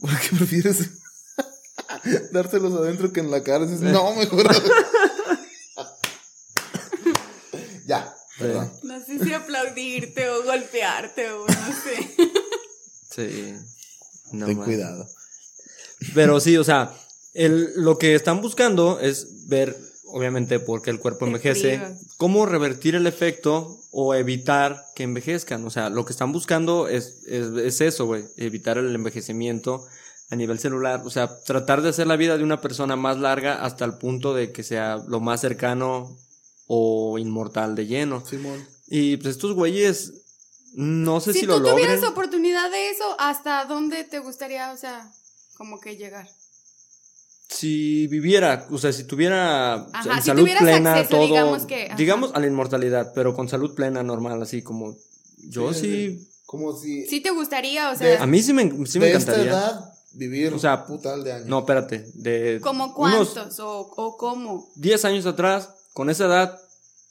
Porque 0.00 0.28
prefieres 0.36 0.78
dárselos 2.32 2.74
adentro 2.74 3.12
que 3.12 3.20
en 3.20 3.30
la 3.30 3.42
cara. 3.42 3.64
Dices, 3.64 3.80
no, 3.80 4.14
mejor. 4.14 4.46
ya, 7.86 8.14
perdón. 8.38 8.70
No 8.82 9.04
sé 9.04 9.18
si 9.24 9.32
aplaudirte 9.32 10.28
o 10.28 10.42
golpearte 10.44 11.30
o 11.32 11.46
no 11.46 11.72
sé. 11.82 12.14
Sí. 13.10 13.54
No 14.32 14.46
Ten 14.46 14.58
más. 14.58 14.66
cuidado. 14.66 15.08
Pero 16.14 16.38
sí, 16.40 16.56
o 16.56 16.64
sea, 16.64 16.92
el, 17.34 17.72
lo 17.76 17.98
que 17.98 18.14
están 18.14 18.40
buscando 18.40 19.00
es 19.00 19.48
ver, 19.48 19.76
obviamente, 20.08 20.60
porque 20.60 20.90
el 20.90 20.98
cuerpo 20.98 21.26
envejece, 21.26 21.80
cómo 22.16 22.46
revertir 22.46 22.94
el 22.94 23.06
efecto 23.06 23.78
o 23.90 24.14
evitar 24.14 24.84
que 24.94 25.04
envejezcan. 25.04 25.64
O 25.64 25.70
sea, 25.70 25.90
lo 25.90 26.04
que 26.04 26.12
están 26.12 26.32
buscando 26.32 26.88
es, 26.88 27.22
es, 27.26 27.46
es 27.48 27.80
eso, 27.80 28.06
güey, 28.06 28.24
evitar 28.36 28.78
el 28.78 28.94
envejecimiento 28.94 29.86
a 30.30 30.36
nivel 30.36 30.58
celular. 30.58 31.02
O 31.04 31.10
sea, 31.10 31.40
tratar 31.42 31.82
de 31.82 31.90
hacer 31.90 32.06
la 32.06 32.16
vida 32.16 32.36
de 32.36 32.44
una 32.44 32.60
persona 32.60 32.96
más 32.96 33.18
larga 33.18 33.64
hasta 33.64 33.84
el 33.84 33.94
punto 33.94 34.34
de 34.34 34.52
que 34.52 34.62
sea 34.62 35.02
lo 35.06 35.20
más 35.20 35.40
cercano 35.40 36.16
o 36.66 37.18
inmortal 37.18 37.74
de 37.74 37.86
lleno. 37.86 38.24
Simón. 38.24 38.66
Y 38.86 39.16
pues 39.18 39.36
estos 39.36 39.54
güeyes, 39.54 40.12
no 40.74 41.20
sé 41.20 41.32
si, 41.32 41.40
si 41.40 41.46
lo 41.46 41.60
tú 41.62 41.70
tuvieras 41.70 42.02
oportunidad 42.04 42.70
de 42.70 42.90
eso, 42.90 43.16
¿hasta 43.18 43.64
dónde 43.64 44.04
te 44.04 44.18
gustaría, 44.18 44.72
o 44.72 44.76
sea, 44.76 45.10
como 45.56 45.80
que 45.80 45.96
llegar? 45.96 46.28
Si 47.48 48.06
viviera, 48.08 48.66
o 48.70 48.78
sea, 48.78 48.92
si 48.92 49.04
tuviera 49.04 49.74
Ajá, 49.92 50.16
en 50.16 50.20
si 50.22 50.26
salud 50.26 50.48
plena, 50.58 50.94
acceso, 50.96 51.10
todo, 51.16 51.26
digamos 51.26 51.66
que, 51.66 51.90
digamos 51.96 52.30
a 52.34 52.40
la 52.40 52.46
inmortalidad, 52.46 53.12
pero 53.14 53.34
con 53.34 53.48
salud 53.48 53.74
plena 53.74 54.02
normal, 54.02 54.42
así 54.42 54.62
como 54.62 54.94
yo 55.48 55.72
sí, 55.72 56.28
Como 56.46 56.76
si. 56.76 57.06
¿Sí 57.06 57.20
te 57.20 57.30
gustaría, 57.30 57.88
o 57.88 57.92
De- 57.92 57.98
sea, 57.98 58.22
a 58.22 58.26
mí 58.26 58.42
sí 58.42 58.52
me, 58.52 58.64
sí 58.86 58.98
me 58.98 59.06
de 59.06 59.12
esta 59.16 59.32
encantaría. 59.32 59.50
edad, 59.52 59.92
vivir 60.14 60.52
O 60.54 60.58
sea, 60.58 60.84
un 60.88 60.96
putal 60.96 61.24
de 61.24 61.32
años. 61.32 61.46
No, 61.46 61.60
espérate, 61.60 62.04
de 62.14 62.58
como 62.62 62.94
unos 62.96 63.28
cuántos 63.30 63.60
o, 63.60 63.80
o 63.96 64.16
cómo? 64.16 64.68
10 64.76 65.04
años 65.06 65.26
atrás, 65.26 65.70
con 65.94 66.10
esa 66.10 66.24
edad, 66.26 66.58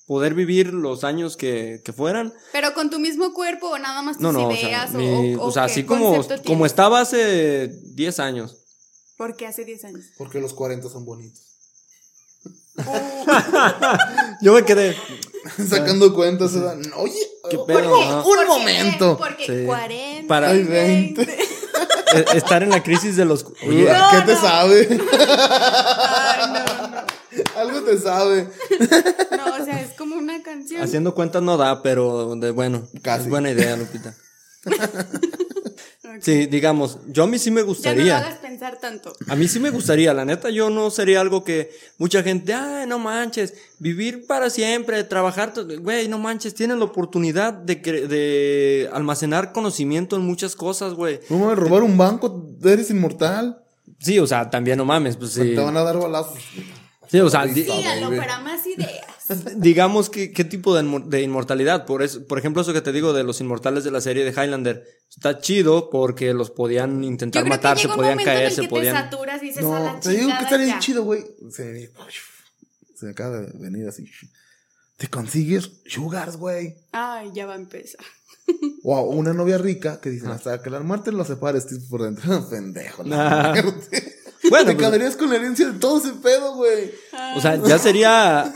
poder 0.08 0.34
vivir 0.36 0.74
los 0.74 1.04
años 1.04 1.36
que, 1.38 1.82
que 1.84 1.94
fueran. 1.94 2.34
¿Pero 2.52 2.74
con 2.74 2.90
tu 2.90 3.00
mismo 3.00 3.34
cuerpo 3.34 3.68
o 3.70 3.78
nada 3.80 4.02
más 4.02 4.18
tus 4.18 4.24
No, 4.24 4.32
no, 4.32 4.48
o 4.50 4.56
sea, 4.56 4.62
ideas? 4.68 4.94
o, 4.94 4.98
mi- 4.98 5.36
o- 5.36 5.42
o 5.42 5.48
o 5.48 5.52
sea, 5.52 5.64
así 5.66 5.84
como, 5.84 6.26
como 6.46 6.66
estaba 6.66 7.02
hace 7.02 7.68
10 7.96 8.20
años. 8.20 8.58
Porque 9.18 9.48
hace 9.48 9.66
10 9.66 9.86
años. 9.86 10.06
Porque 10.18 10.40
los 10.40 10.54
40 10.54 10.90
son 10.90 11.06
bonitos. 11.06 11.42
Yo 14.42 14.54
me 14.54 14.64
quedé, 14.64 14.96
Sacando 15.70 16.14
cuentas, 16.14 16.54
o 16.54 16.62
sea, 16.62 16.76
no, 16.76 16.98
oye, 16.98 17.20
¿Qué 17.50 17.58
oh, 17.58 17.66
pedo, 17.66 17.98
un- 18.00 18.10
no? 18.10 18.18
un 18.18 18.24
Porque- 18.24 18.46
momento. 18.46 19.18
Porque 19.18 19.46
Sí. 19.62 19.66
40, 19.66 20.28
Para- 20.28 20.50
Ay, 20.50 20.64
20. 20.64 21.22
eh, 21.24 22.26
estar 22.36 22.62
en 22.64 22.70
la 22.70 22.84
crisis 22.84 23.16
de 23.16 23.26
los... 23.26 23.44
Oye, 23.66 23.86
¿Qué 23.86 23.92
No, 23.94 24.26
te 24.26 24.34
no. 24.34 24.42
sabe? 24.42 24.88
Ay, 24.92 26.48
no, 26.54 26.88
no. 26.90 27.08
Algo 27.60 27.82
te 27.84 27.98
sabe. 28.00 28.48
No, 29.36 29.46
o 29.62 29.66
sea, 29.66 29.82
es 29.82 29.94
como 29.98 30.16
una 30.16 30.42
canción. 30.44 30.82
Haciendo 30.82 31.14
cuentas 31.16 31.42
no 31.42 31.58
da, 31.58 31.82
pero 31.82 32.36
de, 32.36 32.52
bueno, 32.52 32.88
Casi. 33.02 33.24
es 33.24 33.30
buena 33.30 33.50
idea, 33.52 33.76
Lupita. 33.76 34.16
Sí, 36.22 36.46
digamos, 36.48 37.00
yo 37.08 37.24
a 37.24 37.28
mí 37.28 37.38
sí 37.40 37.52
me 37.52 37.58
Ya 37.58 37.62
no 37.62 37.66
lo 37.66 37.74
gustaría. 37.74 38.18
hagas 38.18 38.38
pensar 38.40 38.78
tanto. 38.80 39.14
A 39.28 39.36
mí 39.36 39.48
sí 39.48 39.60
me 39.60 39.70
gustaría, 39.70 40.14
la 40.14 40.26
neta, 40.26 40.50
yo 40.50 40.70
no 40.70 40.90
sería 40.90 41.22
algo 41.22 41.44
que 41.44 41.72
mucha 41.98 42.24
gente, 42.24 42.54
ay, 42.54 42.88
no 42.88 43.00
manches, 43.00 43.54
vivir 43.80 44.26
para 44.28 44.50
siempre, 44.50 45.04
trabajar, 45.04 45.54
güey, 45.80 46.08
no 46.08 46.20
manches, 46.20 46.54
tienes 46.56 46.78
la 46.78 46.86
oportunidad 46.86 47.54
de, 47.54 47.76
de 47.76 48.90
almacenar 48.94 49.52
conocimiento 49.54 50.16
en 50.16 50.24
muchas 50.24 50.56
cosas, 50.56 50.94
güey. 50.94 51.20
No 51.30 51.40
me 51.40 51.56
robar 51.56 51.84
un 51.84 51.98
banco, 51.98 52.48
eres 52.64 52.90
inmortal. 52.90 53.64
Sí, 54.00 54.20
o 54.20 54.28
sea, 54.28 54.50
también 54.50 54.78
no 54.78 54.86
mames, 54.86 55.18
pues 55.18 55.32
sí. 55.32 55.56
Te 55.56 55.62
van 55.62 55.76
a 55.78 55.82
dar 55.84 55.98
balazos. 55.98 56.38
Sí, 57.10 57.20
o 57.20 57.30
sea, 57.30 57.46
para 58.18 58.40
más 58.40 58.68
ideas. 58.68 59.06
Digamos 59.56 60.10
que 60.10 60.32
qué 60.32 60.44
tipo 60.44 60.76
de, 60.76 60.84
inmo- 60.84 61.04
de 61.06 61.22
inmortalidad, 61.22 61.86
por 61.86 62.02
eso, 62.04 62.26
por 62.28 62.40
ejemplo, 62.40 62.62
eso 62.62 62.74
que 62.74 62.82
te 62.82 62.92
digo 62.92 63.14
de 63.14 63.24
los 63.24 63.42
inmortales 63.42 63.84
de 63.84 63.92
la 63.92 64.02
serie 64.02 64.24
de 64.24 64.32
Highlander, 64.32 64.86
está 65.10 65.40
chido 65.40 65.90
porque 65.90 66.34
los 66.34 66.52
podían 66.52 67.02
Yo 67.02 67.08
intentar 67.10 67.44
creo 67.44 67.50
matar, 67.56 67.76
que 67.76 67.82
se 67.84 67.88
un 67.88 67.96
podían 67.96 68.14
momento 68.16 68.32
caer, 68.32 68.52
se 68.52 68.64
podían... 68.68 68.96
te 68.96 69.02
saturas 69.04 69.44
y 69.44 69.46
dices 69.48 69.64
a 69.66 69.70
la 69.80 69.94
No, 69.94 70.00
te 70.00 70.10
digo 70.10 70.20
que 70.22 70.26
chingada 70.26 70.44
está 70.44 70.58
bien 70.58 70.70
ya". 70.70 70.80
chido, 70.80 71.04
güey. 71.04 71.26
Se, 71.52 71.92
se 72.96 73.06
me 73.06 73.12
acaba 73.12 73.40
de 73.42 73.52
venir 73.60 73.88
así. 73.88 74.06
Te 74.98 75.08
consigues 75.10 75.72
sugars, 75.86 76.38
güey. 76.38 76.76
Ay, 76.92 77.32
ya 77.34 77.46
va 77.46 77.54
a 77.54 77.58
empezar. 77.58 78.04
O 78.84 78.96
a 78.96 79.02
una 79.04 79.34
novia 79.34 79.58
rica 79.58 80.00
que 80.00 80.10
dicen, 80.10 80.30
hasta 80.30 80.62
que 80.64 80.70
la 80.70 80.80
muerte 80.80 81.12
los 81.12 81.28
separe, 81.28 81.58
estés 81.58 81.80
por 81.90 82.02
dentro. 82.04 82.48
Pendejo, 82.50 83.04
la 83.04 83.50
Ah. 83.52 83.54
muerte. 83.62 84.14
Bueno, 84.50 84.68
te 84.70 84.76
pues- 84.76 84.88
quedarías 84.88 85.16
con 85.18 85.30
la 85.30 85.36
herencia 85.36 85.68
de 85.70 85.78
todo 85.80 86.00
ese 86.00 86.14
pedo, 86.14 86.56
güey. 86.56 86.92
O 87.36 87.42
sea, 87.42 87.58
ya 87.58 87.78
sería 87.78 88.54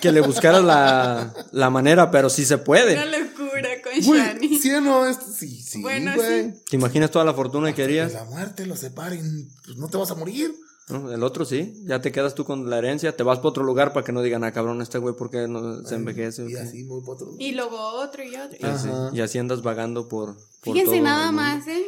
que 0.00 0.12
le 0.12 0.20
buscaras 0.20 0.62
la, 0.64 1.32
la 1.52 1.70
manera, 1.70 2.10
pero 2.10 2.30
sí 2.30 2.44
se 2.44 2.58
puede. 2.58 2.94
Una 2.94 3.06
locura 3.18 3.68
con 3.82 3.92
Shani. 4.00 4.58
¿sí 4.58 4.70
o 4.72 4.80
no? 4.80 5.06
Es- 5.06 5.18
sí, 5.38 5.48
sí, 5.62 5.80
Bueno, 5.82 6.12
güey. 6.14 6.50
sí. 6.52 6.60
¿Te 6.70 6.76
imaginas 6.76 7.10
toda 7.10 7.24
la 7.24 7.34
fortuna 7.34 7.68
que 7.70 7.76
Que 7.76 7.84
harías? 7.84 8.12
la 8.12 8.24
muerte 8.24 8.66
los 8.66 8.78
separen, 8.80 9.48
pues 9.64 9.76
no 9.76 9.88
te 9.88 9.96
vas 9.96 10.10
a 10.10 10.14
morir. 10.14 10.54
¿No? 10.88 11.12
El 11.12 11.22
otro 11.22 11.44
sí, 11.44 11.80
ya 11.86 12.00
te 12.00 12.10
quedas 12.10 12.34
tú 12.34 12.44
con 12.44 12.68
la 12.68 12.76
herencia, 12.78 13.16
te 13.16 13.22
vas 13.22 13.38
para 13.38 13.50
otro 13.50 13.62
lugar 13.62 13.92
para 13.92 14.04
que 14.04 14.12
no 14.12 14.20
digan, 14.20 14.42
ah, 14.42 14.50
cabrón, 14.52 14.82
este 14.82 14.98
güey, 14.98 15.14
¿por 15.14 15.30
qué 15.30 15.46
no 15.46 15.84
se 15.84 15.94
envejece? 15.94 16.44
Y 16.44 16.48
qué?" 16.54 16.58
así, 16.58 16.82
muy 16.84 17.00
para 17.02 17.12
otro. 17.12 17.28
Y 17.38 17.52
luego 17.52 17.78
otro 17.78 18.22
y 18.24 18.34
otro. 18.34 18.58
Y 18.60 18.64
así, 18.66 18.88
y 19.12 19.20
así 19.20 19.38
andas 19.38 19.62
vagando 19.62 20.08
por... 20.08 20.34
por 20.34 20.74
Fíjense 20.74 20.96
todo 20.96 21.02
nada 21.04 21.28
el 21.28 21.34
mundo. 21.34 21.42
más, 21.42 21.68
¿eh? 21.68 21.82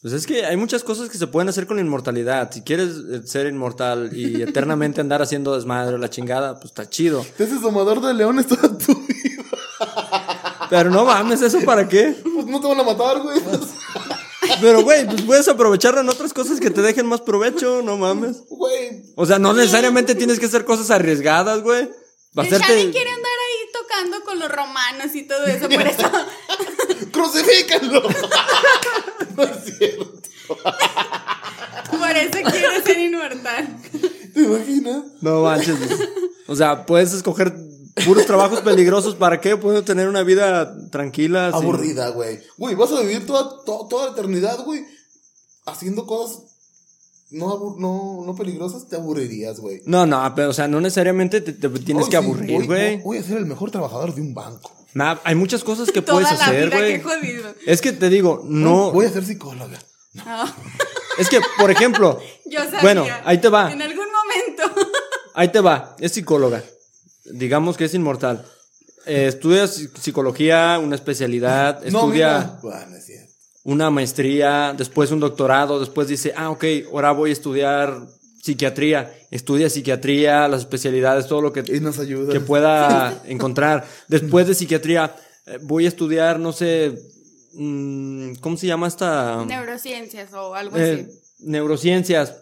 Pues 0.00 0.14
es 0.14 0.26
que 0.26 0.46
hay 0.46 0.56
muchas 0.56 0.84
cosas 0.84 1.08
que 1.08 1.18
se 1.18 1.26
pueden 1.26 1.48
hacer 1.48 1.66
con 1.66 1.76
la 1.76 1.82
inmortalidad. 1.82 2.52
Si 2.52 2.62
quieres 2.62 2.90
eh, 3.10 3.22
ser 3.24 3.46
inmortal 3.48 4.10
y 4.16 4.42
eternamente 4.48 5.00
andar 5.00 5.22
haciendo 5.22 5.56
desmadre 5.56 5.96
o 5.96 5.98
la 5.98 6.08
chingada, 6.08 6.54
pues 6.54 6.66
está 6.66 6.88
chido. 6.88 7.26
Haces 7.34 7.60
domador 7.60 8.00
de 8.00 8.14
leones 8.14 8.46
toda 8.46 8.76
tu 8.78 8.94
vida. 8.94 9.44
Pero 10.70 10.90
no 10.90 11.04
mames, 11.04 11.42
¿eso 11.42 11.60
para 11.64 11.88
qué? 11.88 12.14
Pues 12.22 12.46
no 12.46 12.60
te 12.60 12.68
van 12.68 12.78
a 12.78 12.82
matar, 12.84 13.20
güey. 13.22 13.40
Pero, 14.60 14.82
güey, 14.82 15.06
pues 15.06 15.22
puedes 15.22 15.48
aprovecharlo 15.48 16.00
en 16.00 16.08
otras 16.08 16.32
cosas 16.32 16.60
que 16.60 16.70
te 16.70 16.82
dejen 16.82 17.06
más 17.06 17.20
provecho, 17.20 17.82
no 17.82 17.96
mames. 17.96 18.44
Güey. 18.48 19.02
O 19.16 19.26
sea, 19.26 19.38
no 19.38 19.52
necesariamente 19.52 20.14
tienes 20.14 20.38
que 20.38 20.46
hacer 20.46 20.64
cosas 20.64 20.90
arriesgadas, 20.90 21.62
güey. 21.62 21.80
El 21.80 22.40
Hacerte... 22.40 22.66
Shani 22.66 22.92
quiere 22.92 23.10
andar 23.10 23.32
ahí 23.32 23.72
tocando 23.72 24.24
con 24.24 24.38
los 24.38 24.50
romanos 24.50 25.14
y 25.14 25.22
todo 25.26 25.44
eso, 25.46 25.68
por 25.68 25.86
eso. 25.86 26.10
¡Crucifíquenlo! 27.18 28.02
no 29.36 29.42
es 29.42 29.76
cierto. 29.78 30.12
Por 31.90 32.10
eso 32.10 32.50
quiere 32.50 32.82
ser 32.84 32.98
inmortal. 32.98 33.76
imaginas? 34.34 35.02
No 35.20 35.42
manches. 35.42 35.78
güey. 35.78 36.08
O 36.46 36.56
sea, 36.56 36.86
puedes 36.86 37.12
escoger 37.12 37.54
puros 38.04 38.24
trabajos 38.26 38.60
peligrosos. 38.60 39.16
¿Para 39.16 39.40
qué? 39.40 39.56
Puedo 39.56 39.82
tener 39.84 40.08
una 40.08 40.22
vida 40.22 40.74
tranquila. 40.90 41.48
Aburrida, 41.48 42.10
güey. 42.10 42.38
Güey, 42.56 42.74
vas 42.74 42.92
a 42.92 43.00
vivir 43.00 43.26
toda, 43.26 43.64
to- 43.64 43.86
toda 43.90 44.06
la 44.06 44.12
eternidad, 44.12 44.64
güey, 44.64 44.84
haciendo 45.66 46.06
cosas 46.06 46.42
no, 47.30 47.48
abur- 47.54 47.76
no, 47.78 48.22
no 48.24 48.34
peligrosas, 48.34 48.88
te 48.88 48.96
aburrirías, 48.96 49.60
güey. 49.60 49.82
No, 49.84 50.06
no, 50.06 50.32
pero 50.34 50.48
o 50.48 50.52
sea, 50.54 50.66
no 50.66 50.80
necesariamente 50.80 51.42
te, 51.42 51.52
te 51.52 51.68
tienes 51.68 52.04
Hoy 52.04 52.10
que 52.10 52.16
sí, 52.18 52.24
aburrir, 52.24 52.64
güey. 52.66 53.02
Voy 53.02 53.18
a 53.18 53.22
ser 53.22 53.36
el 53.38 53.44
mejor 53.46 53.70
trabajador 53.70 54.14
de 54.14 54.22
un 54.22 54.32
banco. 54.32 54.72
Nah, 54.94 55.16
hay 55.24 55.34
muchas 55.34 55.62
cosas 55.64 55.90
que 55.90 56.02
Toda 56.02 56.20
puedes 56.22 56.38
la 56.38 56.44
hacer, 56.44 56.66
vida, 56.66 56.76
güey. 56.78 56.92
qué 56.98 57.02
jodido. 57.02 57.54
Es 57.66 57.80
que 57.80 57.92
te 57.92 58.08
digo, 58.08 58.42
no. 58.46 58.90
Voy 58.92 59.06
a 59.06 59.10
ser 59.10 59.24
psicóloga. 59.24 59.78
Ah, 60.20 60.52
Es 61.18 61.28
que, 61.28 61.40
por 61.58 61.70
ejemplo, 61.70 62.18
yo 62.46 62.60
sabía. 62.64 62.80
Bueno, 62.80 63.06
ahí 63.24 63.38
te 63.38 63.48
va. 63.48 63.70
En 63.72 63.82
algún 63.82 64.06
momento. 64.10 64.90
ahí 65.34 65.48
te 65.48 65.60
va. 65.60 65.94
Es 66.00 66.12
psicóloga. 66.12 66.62
Digamos 67.26 67.76
que 67.76 67.84
es 67.84 67.94
inmortal. 67.94 68.44
Eh, 69.06 69.26
estudia 69.28 69.64
psi- 69.64 69.90
psicología, 70.00 70.78
una 70.82 70.94
especialidad, 70.94 71.80
No, 71.90 72.00
estudia 72.00 72.58
mira. 72.62 72.88
Una 73.64 73.90
maestría, 73.90 74.74
después 74.76 75.10
un 75.10 75.20
doctorado, 75.20 75.78
después 75.78 76.08
dice, 76.08 76.32
ah, 76.36 76.50
ok, 76.50 76.64
ahora 76.92 77.12
voy 77.12 77.30
a 77.30 77.32
estudiar 77.34 78.00
psiquiatría. 78.42 79.12
Estudia 79.30 79.68
psiquiatría, 79.70 80.48
las 80.48 80.60
especialidades, 80.60 81.26
todo 81.26 81.40
lo 81.42 81.52
que, 81.52 81.62
Y 81.66 81.80
nos 81.80 81.98
ayuda. 81.98 82.32
que 82.32 82.40
pueda 82.40 83.22
encontrar. 83.26 83.86
Después 84.08 84.46
de 84.46 84.54
psiquiatría, 84.54 85.14
eh, 85.46 85.58
voy 85.62 85.84
a 85.84 85.88
estudiar, 85.88 86.38
no 86.38 86.52
sé, 86.52 86.92
mm, 87.54 88.34
¿cómo 88.40 88.56
se 88.56 88.66
llama 88.66 88.86
esta? 88.88 89.44
Neurociencias 89.46 90.32
o 90.32 90.54
algo 90.54 90.76
Eh, 90.76 91.06
así. 91.08 91.18
neurociencias. 91.40 92.34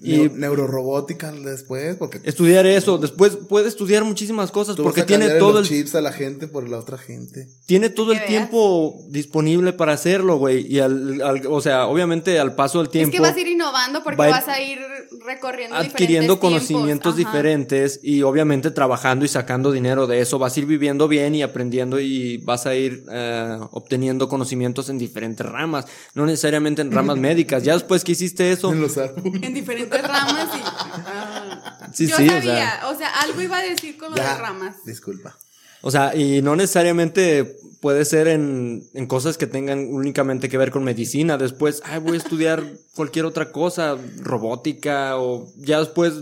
Y 0.00 0.16
Neu- 0.20 0.32
neurorobótica 0.32 1.30
después, 1.32 1.96
porque 1.96 2.20
estudiar 2.24 2.64
eso. 2.66 2.96
Después 2.98 3.36
puede 3.36 3.68
estudiar 3.68 4.04
muchísimas 4.04 4.50
cosas 4.50 4.74
tú 4.76 4.82
porque 4.84 5.00
vas 5.02 5.04
a 5.04 5.06
tiene 5.06 5.28
todo 5.38 5.60
los 5.60 5.70
el, 5.70 5.76
chips 5.78 5.94
a 5.94 6.00
la 6.00 6.12
gente 6.12 6.48
por 6.48 6.68
la 6.68 6.78
otra 6.78 6.96
gente. 6.96 7.46
tiene 7.66 7.90
todo 7.90 8.12
el 8.12 8.18
veas. 8.18 8.28
tiempo 8.28 9.04
disponible 9.08 9.72
para 9.74 9.92
hacerlo, 9.92 10.36
güey. 10.36 10.66
Y 10.66 10.78
al, 10.80 11.20
al- 11.22 11.46
o 11.46 11.60
sea, 11.60 11.86
obviamente 11.88 12.38
al 12.38 12.54
paso 12.54 12.78
del 12.78 12.86
Es 12.86 12.92
tiempo 12.92 13.12
que 13.12 13.20
vas 13.20 13.36
a 13.36 13.40
ir 13.40 13.48
innovando 13.48 14.02
porque 14.02 14.16
va 14.16 14.24
a 14.24 14.28
ir 14.28 14.34
vas 14.34 14.48
a 14.48 14.62
ir 14.62 14.78
recorriendo 15.26 15.76
adquiriendo 15.76 16.40
conocimientos. 16.40 17.12
Ajá. 17.14 17.18
diferentes 17.18 18.00
y 18.02 18.22
obviamente 18.22 18.70
trabajando 18.70 19.24
y 19.24 19.28
sacando 19.28 19.72
dinero 19.72 20.06
de 20.06 20.20
eso. 20.20 20.38
Vas 20.38 20.56
a 20.56 20.60
ir 20.60 20.66
viviendo 20.66 21.06
bien 21.08 21.34
y 21.34 21.42
aprendiendo 21.42 22.00
y 22.00 22.38
vas 22.38 22.66
a 22.66 22.74
ir 22.74 23.04
eh, 23.10 23.58
obteniendo 23.72 24.28
conocimientos 24.28 24.88
en 24.88 24.98
diferentes 24.98 25.44
ramas, 25.46 25.86
no 26.14 26.24
necesariamente 26.26 26.82
en 26.82 26.90
ramas 26.92 27.16
médicas. 27.18 27.62
Ya 27.62 27.74
después 27.74 28.04
que 28.04 28.12
hiciste 28.12 28.50
eso, 28.52 28.72
En 28.72 28.80
los 28.80 28.96
árboles. 28.98 29.42
En 29.42 29.52
diferentes 29.54 29.81
ramas 30.02 30.48
y. 30.56 30.60
ah. 30.64 31.90
Sí, 31.92 32.06
Yo 32.06 32.16
sí, 32.16 32.26
o 32.28 32.30
sabía, 32.32 32.80
o 32.90 32.96
sea, 32.96 33.08
algo 33.20 33.40
iba 33.42 33.58
a 33.58 33.62
decir 33.62 33.98
con 33.98 34.10
lo 34.10 34.16
de 34.16 34.22
Ya, 34.22 34.36
ramas. 34.38 34.76
Disculpa. 34.84 35.36
O 35.82 35.90
sea, 35.90 36.14
y 36.14 36.40
no 36.42 36.54
necesariamente 36.56 37.56
puede 37.80 38.04
ser 38.04 38.28
en, 38.28 38.88
en 38.94 39.06
cosas 39.06 39.36
que 39.36 39.46
tengan 39.48 39.88
únicamente 39.92 40.48
que 40.48 40.56
ver 40.56 40.70
con 40.70 40.84
medicina. 40.84 41.36
Después, 41.36 41.82
ay, 41.84 41.98
voy 41.98 42.14
a 42.14 42.18
estudiar 42.18 42.62
cualquier 42.94 43.24
otra 43.26 43.50
cosa, 43.50 43.96
robótica, 44.18 45.18
o 45.18 45.52
ya 45.56 45.80
después 45.80 46.14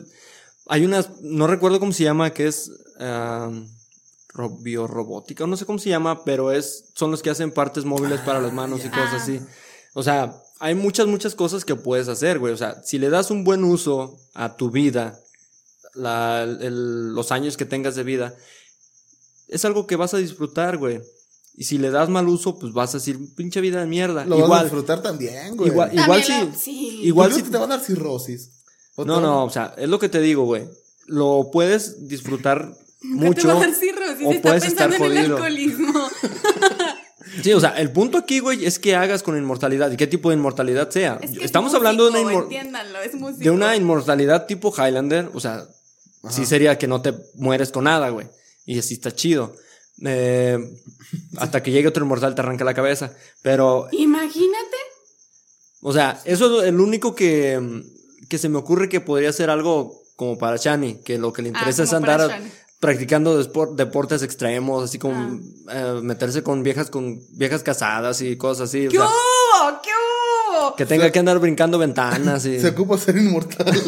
hay 0.67 0.85
unas, 0.87 1.21
no 1.21 1.47
recuerdo 1.47 1.79
cómo 1.79 1.93
se 1.93 2.05
llama, 2.05 2.31
que 2.31 2.47
es 2.49 2.71
ro- 4.33 4.59
biorrobótica, 4.61 5.47
no 5.47 5.57
sé 5.57 5.67
cómo 5.67 5.79
se 5.79 5.91
llama, 5.91 6.25
pero 6.25 6.53
es, 6.53 6.85
son 6.95 7.11
los 7.11 7.23
que 7.23 7.31
hacen 7.31 7.51
partes 7.53 7.85
móviles 7.85 8.21
para 8.21 8.41
las 8.41 8.53
manos 8.53 8.85
y 8.85 8.89
cosas 8.89 9.13
Ah. 9.13 9.17
así. 9.17 9.41
O 9.95 10.03
sea, 10.03 10.35
hay 10.61 10.75
muchas, 10.75 11.07
muchas 11.07 11.35
cosas 11.35 11.65
que 11.65 11.75
puedes 11.75 12.07
hacer, 12.09 12.39
güey. 12.39 12.53
O 12.53 12.57
sea, 12.57 12.81
si 12.85 12.99
le 12.99 13.11
das 13.11 13.31
un 13.31 13.43
buen 13.45 13.65
uso 13.65 14.17
a 14.35 14.57
tu 14.57 14.71
vida, 14.71 15.19
la- 15.95 16.43
el- 16.45 17.15
los 17.15 17.33
años 17.33 17.57
que 17.57 17.65
tengas 17.65 17.97
de 17.97 18.05
vida, 18.05 18.35
es 19.49 19.65
algo 19.65 19.87
que 19.87 19.97
vas 19.97 20.15
a 20.15 20.19
disfrutar, 20.19 20.77
güey. 20.77 21.01
Y 21.57 21.65
si 21.65 21.79
le 21.79 21.91
das 21.91 22.09
mal 22.09 22.29
uso, 22.29 22.59
pues 22.59 22.73
vas 22.73 22.95
a 22.95 22.99
decir, 22.99 23.19
pinche 23.35 23.61
vida 23.61 23.81
de 23.81 23.87
mierda. 23.87 24.25
Lo 24.25 24.37
vas 24.37 24.43
a 24.43 24.45
igual, 24.47 24.63
disfrutar 24.65 25.03
también, 25.03 25.57
güey. 25.57 25.71
igual, 25.71 25.89
También 25.89 26.05
igual 26.05 26.21
lo- 26.21 26.55
si, 26.55 26.59
sí. 26.61 27.01
igual 27.03 27.31
¿Tú 27.31 27.37
si, 27.37 27.43
te 27.43 27.59
va 27.59 27.65
a 27.65 27.69
dar 27.69 27.81
cirrosis. 27.81 28.51
¿O 28.97 29.05
no, 29.05 29.21
no, 29.21 29.45
o 29.45 29.51
sea, 29.51 29.75
es 29.77 29.89
lo 29.89 29.99
que 29.99 30.09
te 30.09 30.21
digo, 30.21 30.45
güey. 30.45 30.69
Lo 31.07 31.51
puedes 31.53 32.07
disfrutar 32.07 32.73
mucho. 33.03 33.43
te 33.43 33.49
va 33.49 33.55
a 33.55 33.61
dar 33.67 33.75
cirrosis, 33.75 34.27
o 34.27 34.31
está 34.31 34.49
puedes 34.49 34.65
estar 34.65 34.91
pensando 34.91 35.13
en 35.13 35.19
el 35.25 35.33
jodido. 35.33 35.37
alcoholismo. 35.37 36.09
Sí, 37.43 37.53
o 37.53 37.61
sea, 37.61 37.71
el 37.79 37.91
punto 37.93 38.19
aquí, 38.19 38.41
güey, 38.41 38.65
es 38.65 38.79
que 38.79 38.95
hagas 38.97 39.23
con 39.23 39.37
inmortalidad 39.37 39.91
y 39.91 39.97
qué 39.97 40.07
tipo 40.07 40.31
de 40.31 40.37
inmortalidad 40.37 40.91
sea. 40.91 41.19
Es 41.23 41.31
que 41.31 41.39
es 41.39 41.45
Estamos 41.45 41.73
hablando 41.75 42.05
de 42.05 42.11
una, 42.11 42.21
inmor- 42.23 42.49
de 43.39 43.51
una 43.51 43.77
inmortalidad 43.77 44.47
tipo 44.47 44.73
Highlander, 44.77 45.31
o 45.33 45.41
sea, 45.41 45.65
sí 46.29 46.45
sería 46.45 46.77
que 46.79 46.87
no 46.87 47.01
te 47.03 47.15
mueres 47.35 47.71
con 47.71 47.85
nada, 47.85 48.09
güey. 48.11 48.27
Y 48.67 48.79
así 48.79 48.95
está 48.95 49.13
chido. 49.13 49.55
Eh, 50.05 50.59
hasta 51.37 51.63
que 51.63 51.71
llegue 51.71 51.89
otro 51.89 52.05
inmortal 52.05 52.35
te 52.35 52.41
arranca 52.41 52.65
la 52.65 52.75
cabeza. 52.75 53.13
Pero 53.43 53.87
Imagínate. 53.93 54.77
O 55.83 55.93
sea, 55.93 56.21
eso 56.25 56.63
es 56.63 56.69
el 56.69 56.79
único 56.81 57.15
que, 57.15 57.83
que 58.29 58.39
se 58.39 58.49
me 58.49 58.59
ocurre 58.59 58.89
que 58.89 59.01
podría 59.01 59.33
ser 59.33 59.51
algo 59.51 60.03
como 60.17 60.37
para 60.37 60.57
Shani, 60.57 60.97
que 61.03 61.17
lo 61.19 61.33
que 61.33 61.41
le 61.43 61.49
Ah, 61.49 61.53
interesa 61.53 61.83
es 61.85 61.93
andar. 61.95 62.41
Practicando 62.81 63.37
deportes 63.75 64.23
extremos, 64.23 64.83
así 64.85 64.99
como 64.99 65.39
Ah. 65.69 65.73
eh, 65.99 66.01
meterse 66.03 66.43
con 66.43 66.63
viejas 66.63 66.91
con 66.91 67.21
viejas 67.33 67.63
casadas 67.63 68.21
y 68.23 68.37
cosas 68.37 68.71
así. 68.71 68.87
o 68.87 68.91
¿Qué 68.91 68.97
sea, 68.97 69.07
hubo? 69.07 69.81
¿Qué 69.83 69.91
hubo? 69.91 70.75
que 70.77 70.87
tenga 70.87 71.11
que 71.13 71.19
andar 71.19 71.39
brincando 71.39 71.79
ventanas 71.79 72.45
y... 72.47 72.59
Se 72.61 72.69
ocupa 72.69 72.99
ser 72.99 73.17
inmortal. 73.19 73.67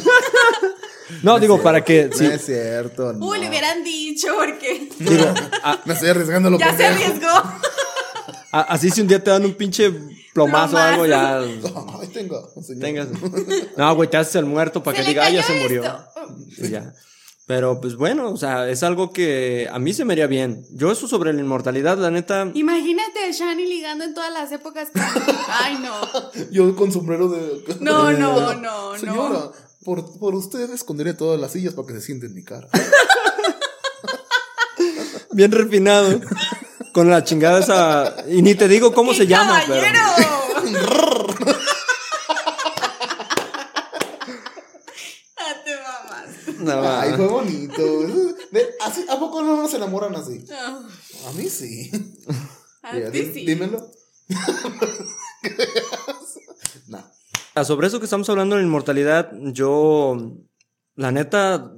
No, 1.22 1.38
digo, 1.38 1.61
para 1.62 1.84
que... 1.84 2.11
sí, 2.12 2.24
No 2.24 2.30
es 2.32 2.45
cierto. 2.47 3.12
No. 3.12 3.26
Uy, 3.26 3.38
le 3.38 3.49
hubieran 3.49 3.84
dicho 3.84 4.28
porque 4.34 4.88
digo, 4.99 5.26
a- 5.62 5.78
Me 5.84 5.93
estoy 5.95 6.09
arriesgando 6.09 6.49
lo 6.51 6.59
ya 6.59 6.74
se 6.76 6.84
arriesgó. 6.86 7.28
a- 8.51 8.61
así 8.68 8.90
si 8.90 9.03
un 9.03 9.09
día 9.09 9.22
te 9.22 9.30
dan 9.30 9.45
un 9.45 9.55
pinche 9.55 9.93
plomazo 10.32 10.76
o 10.76 10.78
algo, 10.78 11.07
ya... 11.07 11.38
Ay, 11.38 12.09
tengo, 12.12 12.51
señor. 12.62 12.80
Tengas. 12.82 13.09
No, 13.76 13.95
güey, 13.95 14.09
te 14.09 14.16
haces 14.16 14.36
el 14.36 14.47
muerto 14.47 14.82
para 14.82 14.97
Se 14.97 15.03
que 15.05 15.09
diga, 15.11 15.24
"Ay, 15.26 15.34
ya 15.36 15.43
cayó 15.43 15.55
se 15.55 15.61
murió. 15.62 15.82
esto. 15.84 16.66
Y 16.66 16.70
ya. 16.70 16.93
Pero 17.47 17.80
pues 17.80 17.97
bueno, 17.97 18.30
o 18.30 18.36
sea, 18.36 18.68
es 18.68 18.82
algo 18.84 19.12
que 19.12 19.68
a 19.70 19.78
mí 19.78 19.93
se 19.93 20.05
me 20.05 20.12
haría 20.14 20.26
bien. 20.28 20.64
Yo 20.70 20.93
eso 20.93 21.09
sobre 21.09 21.32
la 21.32 21.40
inmortalidad, 21.40 21.99
la 21.99 22.11
neta, 22.11 22.51
Imagínate 22.55 23.24
a 23.28 23.30
Shani 23.32 23.66
ligando 23.66 24.05
en 24.05 24.14
todas 24.14 24.32
las 24.32 24.53
épocas. 24.53 24.90
con- 24.93 25.03
Ay, 25.49 25.78
no. 25.82 26.51
Yo 26.51 26.74
con 26.76 26.93
sombrero 26.93 27.28
de. 27.28 27.64
No, 27.80 28.07
de- 28.07 28.18
no, 28.18 28.55
no, 28.55 28.97
Señora, 28.99 29.28
no. 29.30 29.53
Por, 29.84 30.18
por 30.20 30.34
usted 30.36 30.70
esconderé 30.72 31.14
todas 31.14 31.40
las 31.40 31.51
sillas 31.53 31.74
para 31.74 31.88
que 31.88 31.95
se 31.95 32.01
siente 32.03 32.26
en 32.26 32.34
mi 32.34 32.45
cara. 32.45 32.68
bien 35.32 35.51
refinado. 35.51 36.20
Con 36.93 37.11
la 37.11 37.24
chingada 37.24 37.59
esa. 37.59 38.14
Y 38.28 38.43
ni 38.43 38.55
te 38.55 38.68
digo 38.68 38.93
cómo 38.95 39.11
¡Qué 39.12 39.18
se 39.18 39.26
llama, 39.26 39.62
pero. 39.66 39.80
caballero! 39.82 41.26
Ah, 45.36 45.55
te 45.64 45.74
va. 46.83 47.03
Ay, 47.03 47.12
fue 47.16 47.26
bonito. 47.28 47.83
Así- 48.80 49.07
¿A 49.09 49.18
poco 49.18 49.43
no 49.43 49.57
nos 49.57 49.72
enamoran 49.74 50.14
así? 50.16 50.45
No, 50.49 51.28
A 51.28 51.33
mí 51.33 51.49
sí. 51.49 51.91
a 52.83 52.93
Mira, 52.95 53.11
ti 53.11 53.30
sí. 53.33 53.47
Dímelo. 53.47 53.91
no. 56.89 56.99
Ah, 57.55 57.64
Sobre 57.64 57.87
eso 57.87 57.99
que 57.99 58.05
estamos 58.07 58.28
hablando 58.30 58.57
de 58.57 58.62
la 58.62 58.66
inmortalidad, 58.66 59.30
yo. 59.53 60.16
La 60.97 61.11
neta. 61.12 61.72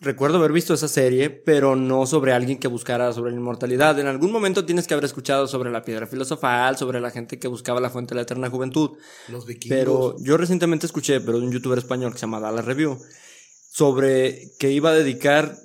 Recuerdo 0.00 0.38
haber 0.38 0.52
visto 0.52 0.74
esa 0.74 0.86
serie, 0.86 1.28
pero 1.28 1.74
no 1.74 2.06
sobre 2.06 2.32
alguien 2.32 2.60
que 2.60 2.68
buscara 2.68 3.12
sobre 3.12 3.32
la 3.32 3.36
inmortalidad. 3.38 3.98
En 3.98 4.06
algún 4.06 4.30
momento 4.30 4.64
tienes 4.64 4.86
que 4.86 4.94
haber 4.94 5.04
escuchado 5.06 5.48
sobre 5.48 5.72
la 5.72 5.82
piedra 5.82 6.06
filosofal, 6.06 6.76
sobre 6.76 7.00
la 7.00 7.10
gente 7.10 7.40
que 7.40 7.48
buscaba 7.48 7.80
la 7.80 7.90
fuente 7.90 8.10
de 8.10 8.16
la 8.16 8.22
eterna 8.22 8.48
juventud. 8.48 8.90
Los 9.26 9.44
vikingos. 9.44 9.76
Pero 9.76 10.14
yo 10.20 10.36
recientemente 10.36 10.86
escuché, 10.86 11.20
pero 11.20 11.40
de 11.40 11.46
un 11.46 11.52
youtuber 11.52 11.78
español 11.78 12.12
que 12.12 12.18
se 12.18 12.26
llama 12.26 12.38
Dallas 12.38 12.64
Review, 12.64 12.96
sobre 13.78 14.50
que 14.58 14.72
iba 14.72 14.90
a 14.90 14.94
dedicar 14.94 15.56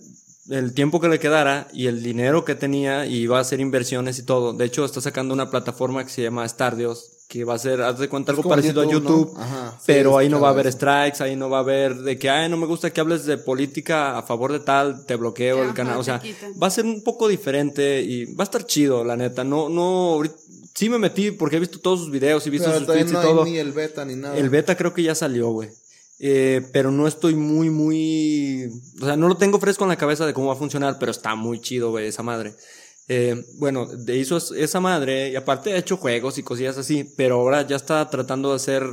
el 0.52 0.74
tiempo 0.76 1.00
que 1.02 1.08
le 1.08 1.18
quedara 1.20 1.68
y 1.74 1.88
el 1.88 2.04
dinero 2.04 2.46
que 2.46 2.54
tenía 2.54 3.08
y 3.08 3.16
iba 3.22 3.40
a 3.40 3.42
hacer 3.42 3.60
inversiones 3.60 4.20
y 4.20 4.24
todo. 4.24 4.54
De 4.54 4.66
hecho, 4.66 4.86
está 4.86 5.02
sacando 5.02 5.34
una 5.34 5.50
plataforma 5.50 6.04
que 6.04 6.12
se 6.12 6.22
llama 6.22 6.48
Stardios, 6.48 7.10
que 7.28 7.44
va 7.44 7.56
a 7.56 7.58
ser, 7.58 7.82
haz 7.82 7.98
de 7.98 8.10
cuenta, 8.10 8.32
algo 8.32 8.48
parecido 8.48 8.84
YouTube, 8.84 8.92
a 8.92 8.94
YouTube, 8.94 9.34
¿no? 9.36 9.42
Ajá, 9.42 9.72
sí, 9.80 9.84
pero 9.88 10.16
ahí 10.16 10.30
no 10.30 10.40
va 10.40 10.50
a 10.50 10.52
haber 10.52 10.68
eso. 10.68 10.78
strikes, 10.78 11.24
ahí 11.24 11.36
no 11.36 11.50
va 11.50 11.58
a 11.58 11.62
haber 11.62 11.96
de 11.96 12.20
que, 12.20 12.30
ay, 12.30 12.50
no 12.50 12.58
me 12.58 12.68
gusta 12.68 12.92
que 12.92 13.02
hables 13.02 13.26
de 13.26 13.38
política 13.40 14.16
a 14.20 14.22
favor 14.22 14.52
de 14.52 14.60
tal, 14.60 15.08
te 15.08 15.16
bloqueo 15.16 15.64
el 15.64 15.74
canal. 15.74 15.98
O 15.98 16.04
sea, 16.04 16.22
va 16.62 16.68
a 16.68 16.70
ser 16.70 16.86
un 16.86 17.02
poco 17.04 17.28
diferente 17.28 18.04
y 18.04 18.26
va 18.36 18.44
a 18.44 18.50
estar 18.50 18.64
chido, 18.68 19.04
la 19.04 19.16
neta. 19.18 19.44
No, 19.44 19.70
no, 19.70 20.12
ahorita- 20.14 20.36
sí 20.76 20.88
me 20.90 21.00
metí 21.00 21.32
porque 21.32 21.56
he 21.56 21.60
visto 21.60 21.80
todos 21.80 22.00
sus 22.02 22.12
videos 22.12 22.46
y 22.46 22.50
he 22.50 22.52
visto 22.52 22.68
Pero 22.68 22.80
sus 22.80 22.88
tweets 22.88 23.12
no 23.12 23.20
y 23.20 23.24
todo. 23.24 23.44
hay 23.46 23.52
ni 23.54 23.58
el 23.58 23.72
beta 23.72 24.06
ni 24.06 24.16
nada. 24.16 24.38
El 24.38 24.50
beta 24.50 24.76
creo 24.78 24.94
que 24.94 25.02
ya 25.02 25.16
salió, 25.16 25.50
güey. 25.52 25.70
Eh, 26.26 26.62
pero 26.72 26.90
no 26.90 27.06
estoy 27.06 27.36
muy, 27.36 27.70
muy... 27.70 28.70
O 29.02 29.06
sea, 29.06 29.18
no 29.18 29.28
lo 29.28 29.36
tengo 29.36 29.60
fresco 29.60 29.84
en 29.84 29.90
la 29.90 29.98
cabeza 29.98 30.26
de 30.26 30.34
cómo 30.34 30.48
va 30.48 30.54
a 30.54 30.58
funcionar, 30.58 30.96
pero 30.98 31.12
está 31.12 31.36
muy 31.36 31.60
chido, 31.60 31.92
güey, 31.92 32.08
esa 32.08 32.24
madre. 32.24 32.56
Eh, 33.10 33.44
bueno, 33.58 33.86
hizo 34.08 34.38
es- 34.38 34.52
esa 34.52 34.80
madre 34.80 35.32
y 35.32 35.36
aparte 35.36 35.74
ha 35.74 35.78
hecho 35.78 35.98
juegos 35.98 36.38
y 36.38 36.44
cosillas 36.44 36.78
así, 36.78 37.04
pero 37.18 37.36
ahora 37.42 37.68
ya 37.68 37.76
está 37.76 38.10
tratando 38.10 38.52
de 38.52 38.56
hacer 38.56 38.84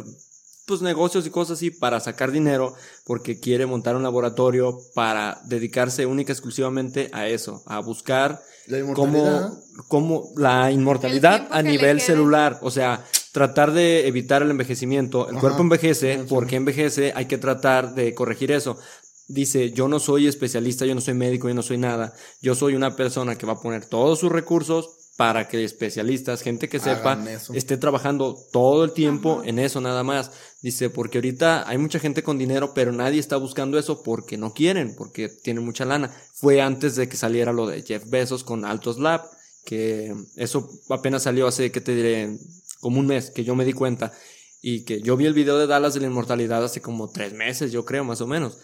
pues 0.70 0.82
negocios 0.82 1.26
y 1.26 1.30
cosas 1.30 1.58
así 1.58 1.70
para 1.72 1.98
sacar 1.98 2.30
dinero 2.30 2.74
porque 3.04 3.40
quiere 3.40 3.66
montar 3.66 3.96
un 3.96 4.04
laboratorio 4.04 4.78
para 4.94 5.40
dedicarse 5.46 6.06
única 6.06 6.30
y 6.30 6.34
exclusivamente 6.34 7.10
a 7.12 7.26
eso, 7.26 7.62
a 7.66 7.80
buscar 7.80 8.40
La 8.66 8.80
cómo, 8.94 9.58
cómo 9.88 10.30
la 10.36 10.70
inmortalidad 10.70 11.48
a 11.50 11.60
nivel 11.62 12.00
celular, 12.00 12.58
o 12.62 12.70
sea, 12.70 13.04
tratar 13.32 13.72
de 13.72 14.06
evitar 14.06 14.42
el 14.42 14.50
envejecimiento. 14.50 15.26
El 15.28 15.32
Ajá. 15.32 15.40
cuerpo 15.40 15.62
envejece, 15.62 16.14
Sí, 16.14 16.20
sí. 16.20 16.26
porque 16.28 16.54
envejece, 16.54 17.12
hay 17.16 17.26
que 17.26 17.38
tratar 17.38 17.94
de 17.94 18.14
corregir 18.14 18.52
eso. 18.52 18.78
Dice, 19.26 19.72
yo 19.72 19.88
no 19.88 19.98
soy 19.98 20.28
especialista, 20.28 20.86
yo 20.86 20.94
no 20.94 21.00
soy 21.00 21.14
médico, 21.14 21.48
yo 21.48 21.54
no 21.54 21.62
soy 21.62 21.78
nada. 21.78 22.12
Yo 22.40 22.54
soy 22.54 22.74
una 22.74 22.94
persona 22.94 23.36
que 23.36 23.46
va 23.46 23.54
a 23.54 23.60
poner 23.60 23.86
todos 23.86 24.20
sus 24.20 24.30
recursos 24.30 25.00
para 25.20 25.48
que 25.48 25.62
especialistas, 25.62 26.40
gente 26.40 26.70
que 26.70 26.78
sepa, 26.80 27.18
esté 27.52 27.76
trabajando 27.76 28.38
todo 28.52 28.84
el 28.84 28.92
tiempo 28.92 29.42
en 29.44 29.58
eso 29.58 29.78
nada 29.82 30.02
más. 30.02 30.30
Dice, 30.62 30.90
porque 30.90 31.18
ahorita 31.18 31.66
hay 31.66 31.78
mucha 31.78 31.98
gente 31.98 32.22
con 32.22 32.36
dinero, 32.36 32.74
pero 32.74 32.92
nadie 32.92 33.18
está 33.18 33.36
buscando 33.36 33.78
eso 33.78 34.02
porque 34.02 34.36
no 34.36 34.52
quieren, 34.52 34.94
porque 34.94 35.28
tienen 35.28 35.64
mucha 35.64 35.86
lana. 35.86 36.14
Fue 36.34 36.60
antes 36.60 36.96
de 36.96 37.08
que 37.08 37.16
saliera 37.16 37.52
lo 37.52 37.66
de 37.66 37.82
Jeff 37.82 38.04
Bezos 38.10 38.44
con 38.44 38.66
Altos 38.66 38.98
Lab, 38.98 39.22
que 39.64 40.14
eso 40.36 40.70
apenas 40.90 41.22
salió 41.22 41.46
hace, 41.46 41.72
¿qué 41.72 41.80
te 41.80 41.94
diré? 41.94 42.36
Como 42.80 43.00
un 43.00 43.06
mes, 43.06 43.30
que 43.30 43.42
yo 43.42 43.54
me 43.54 43.64
di 43.64 43.72
cuenta. 43.72 44.12
Y 44.60 44.84
que 44.84 45.00
yo 45.00 45.16
vi 45.16 45.24
el 45.24 45.32
video 45.32 45.58
de 45.58 45.66
Dallas 45.66 45.94
de 45.94 46.00
la 46.00 46.08
inmortalidad 46.08 46.62
hace 46.62 46.82
como 46.82 47.08
tres 47.08 47.32
meses, 47.32 47.72
yo 47.72 47.86
creo, 47.86 48.04
más 48.04 48.20
o 48.20 48.26
menos. 48.26 48.58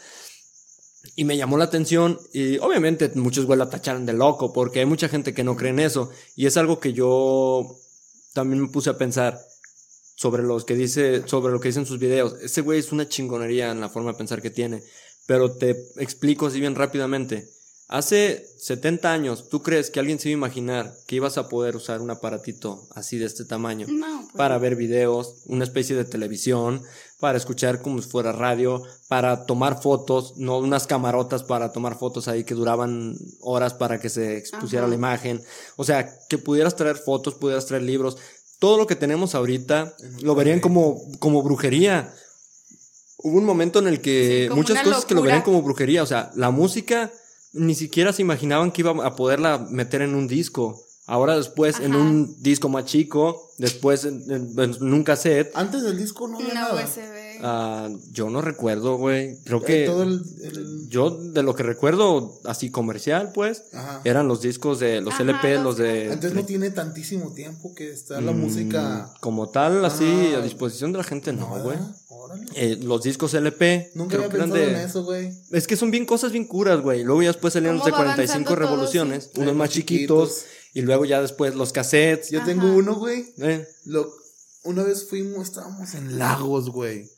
Y 1.15 1.25
me 1.25 1.37
llamó 1.39 1.57
la 1.57 1.65
atención 1.65 2.19
y 2.33 2.59
obviamente 2.59 3.11
muchos 3.15 3.47
güey 3.47 3.59
la 3.59 3.71
tacharon 3.71 4.05
de 4.05 4.13
loco 4.13 4.53
porque 4.53 4.81
hay 4.81 4.87
mucha 4.87 5.09
gente 5.09 5.33
que 5.33 5.45
no 5.45 5.57
cree 5.57 5.71
en 5.71 5.79
eso. 5.79 6.11
Y 6.35 6.45
es 6.47 6.59
algo 6.59 6.81
que 6.81 6.93
yo 6.93 7.79
también 8.35 8.61
me 8.61 8.69
puse 8.69 8.91
a 8.91 8.99
pensar 8.99 9.41
sobre 10.17 10.43
los 10.43 10.65
que 10.65 10.75
dice, 10.75 11.23
sobre 11.27 11.53
lo 11.53 11.61
que 11.61 11.69
dicen 11.69 11.87
sus 11.87 12.01
videos. 12.01 12.35
Ese 12.43 12.63
güey 12.63 12.81
es 12.81 12.91
una 12.91 13.09
chingonería 13.09 13.71
en 13.71 13.81
la 13.81 13.89
forma 13.89 14.13
de 14.13 14.19
pensar 14.19 14.43
que 14.43 14.51
tiene. 14.51 14.83
Pero 15.27 15.53
te 15.53 15.71
explico 15.99 16.47
así 16.47 16.59
bien 16.59 16.75
rápidamente. 16.75 17.49
Hace 17.89 18.45
70 18.59 19.13
años, 19.13 19.49
¿tú 19.49 19.63
crees 19.63 19.91
que 19.91 20.01
alguien 20.01 20.19
se 20.19 20.29
iba 20.29 20.35
a 20.35 20.41
imaginar 20.41 20.93
que 21.07 21.17
ibas 21.17 21.39
a 21.39 21.49
poder 21.49 21.77
usar 21.77 22.01
un 22.01 22.11
aparatito 22.11 22.89
así 22.97 23.17
de 23.17 23.27
este 23.27 23.45
tamaño? 23.45 23.87
No, 23.89 24.23
pues, 24.23 24.35
para 24.35 24.59
ver 24.59 24.75
videos, 24.75 25.43
una 25.47 25.63
especie 25.63 25.95
de 25.95 26.05
televisión, 26.05 26.83
para 27.21 27.39
escuchar 27.39 27.83
como 27.83 28.03
si 28.03 28.09
fuera 28.11 28.33
radio, 28.33 28.83
para 29.07 29.47
tomar 29.47 29.81
fotos, 29.81 30.37
no 30.37 30.59
unas 30.59 30.89
camarotas 30.89 31.45
para 31.45 31.71
tomar 31.71 31.97
fotos 31.97 32.27
ahí 32.27 32.43
que 32.43 32.57
duraban 32.57 33.17
horas 33.41 33.75
para 33.75 34.01
que 34.01 34.09
se 34.09 34.37
expusiera 34.37 34.87
Ajá. 34.87 34.91
la 34.91 34.97
imagen. 34.97 35.43
O 35.77 35.85
sea, 35.85 36.11
que 36.29 36.39
pudieras 36.39 36.75
traer 36.75 36.97
fotos, 36.97 37.35
pudieras 37.35 37.67
traer 37.67 37.85
libros. 37.85 38.17
Todo 38.59 38.79
lo 38.79 38.87
que 38.87 38.97
tenemos 38.97 39.35
ahorita 39.35 39.95
lo 40.23 40.35
verían 40.35 40.61
como, 40.61 41.01
como 41.19 41.43
brujería. 41.43 42.13
Hubo 43.19 43.39
un 43.39 43.45
momento 43.45 43.79
en 43.79 43.89
el 43.89 44.01
que 44.01 44.49
Sí, 44.49 44.55
muchas 44.55 44.83
cosas 44.83 45.05
que 45.05 45.15
lo 45.15 45.23
verían 45.23 45.43
como 45.43 45.63
brujería. 45.63 46.03
O 46.03 46.07
sea, 46.07 46.31
la 46.37 46.51
música 46.51 47.13
ni 47.53 47.75
siquiera 47.75 48.13
se 48.13 48.23
imaginaban 48.23 48.71
que 48.71 48.83
iba 48.83 48.93
a 49.05 49.17
poderla 49.17 49.67
meter 49.71 50.03
en 50.03 50.15
un 50.15 50.29
disco. 50.29 50.86
Ahora 51.09 51.37
después 51.37 51.79
en 51.79 51.95
un 51.95 52.35
disco 52.43 52.69
más 52.69 52.85
chico, 52.87 53.53
después 53.59 54.05
en, 54.05 54.25
en- 54.29 54.53
en 54.59 54.93
un 54.93 55.05
cassette. 55.05 55.53
Antes 55.55 55.83
del 55.83 55.97
disco 55.97 56.27
no 56.27 56.37
había 56.39 56.51
una 56.51 56.61
nada. 56.63 56.85
USB. 56.85 57.39
Ah, 57.43 57.89
yo 58.11 58.29
no 58.29 58.41
recuerdo, 58.41 58.97
güey. 58.97 59.37
Creo 59.45 59.59
Eh, 59.61 59.65
que 59.65 59.85
todo 59.87 60.03
el, 60.03 60.21
el- 60.43 60.89
yo 60.89 61.11
de 61.11 61.43
lo 61.45 61.55
que 61.55 61.63
recuerdo 61.63 62.41
así 62.45 62.71
comercial, 62.71 63.31
pues, 63.33 63.65
Ajá. 63.73 64.01
eran 64.05 64.27
los 64.27 64.41
discos 64.41 64.81
de 64.81 65.01
los 65.01 65.15
Ajá, 65.15 65.23
LP, 65.23 65.55
los 65.57 65.65
los 65.65 65.77
de 65.77 66.13
Antes 66.13 66.35
no 66.35 66.45
tiene 66.45 66.71
tantísimo 66.71 67.33
tiempo 67.35 67.73
que 67.75 67.91
está 67.93 68.21
la 68.21 68.33
Mm, 68.33 68.41
música. 68.41 69.13
como 69.21 69.49
tal, 69.51 69.85
así 69.85 70.35
a 70.35 70.41
disposición 70.41 70.91
de 70.93 70.99
la 70.99 71.05
gente, 71.05 71.33
no, 71.33 71.47
güey. 71.63 71.79
Eh, 72.55 72.81
los 72.83 73.03
discos 73.03 73.33
LP, 73.35 73.93
Nunca 73.95 74.17
creo 74.17 74.27
había 74.27 74.39
pensado 74.41 74.61
de- 74.65 74.71
en 74.73 74.77
eso, 74.81 75.05
güey. 75.05 75.31
Es 75.53 75.67
que 75.69 75.77
son 75.77 75.91
bien 75.93 76.05
cosas 76.05 76.33
bien 76.33 76.47
curas, 76.47 76.81
güey. 76.81 77.05
Luego 77.05 77.23
ya 77.23 77.29
después 77.29 77.53
salieron 77.53 77.77
los 77.77 77.85
de 77.87 77.93
¿Cómo 77.93 78.03
va 78.05 78.15
45 78.15 78.33
avanzando 78.33 78.51
todo, 78.67 78.71
revoluciones, 78.77 79.31
sí? 79.33 79.41
unos 79.41 79.55
más 79.55 79.71
chiquitos. 79.71 80.29
chiquitos, 80.31 80.47
y 80.77 80.83
luego 80.83 81.07
ya 81.07 81.23
después 81.23 81.55
los 81.55 81.73
cassettes. 81.73 82.31
Yo 82.31 82.39
Ajá. 82.41 82.47
tengo 82.49 82.67
uno, 82.75 82.95
güey. 82.97 83.33
Eh, 83.39 83.67
Lo, 83.87 84.13
una 84.65 84.83
vez 84.83 85.09
fuimos, 85.09 85.49
estábamos 85.49 85.95
en 85.95 86.19
Lagos, 86.19 86.69
güey. 86.71 87.11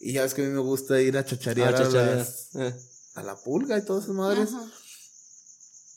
Y 0.00 0.14
ya 0.14 0.22
ves 0.22 0.34
que 0.34 0.42
a 0.42 0.46
mí 0.48 0.50
me 0.52 0.58
gusta 0.60 1.00
ir 1.00 1.16
a 1.16 1.24
chacharear 1.24 1.74
ah, 1.74 1.78
a, 1.78 1.82
chacharear. 1.84 2.16
las- 2.16 2.48
Eh, 2.56 2.74
a 3.14 3.22
la 3.22 3.36
pulga 3.36 3.78
y 3.78 3.84
todas 3.84 4.04
esas 4.04 4.16
madres. 4.16 4.48
Ajá. 4.52 4.68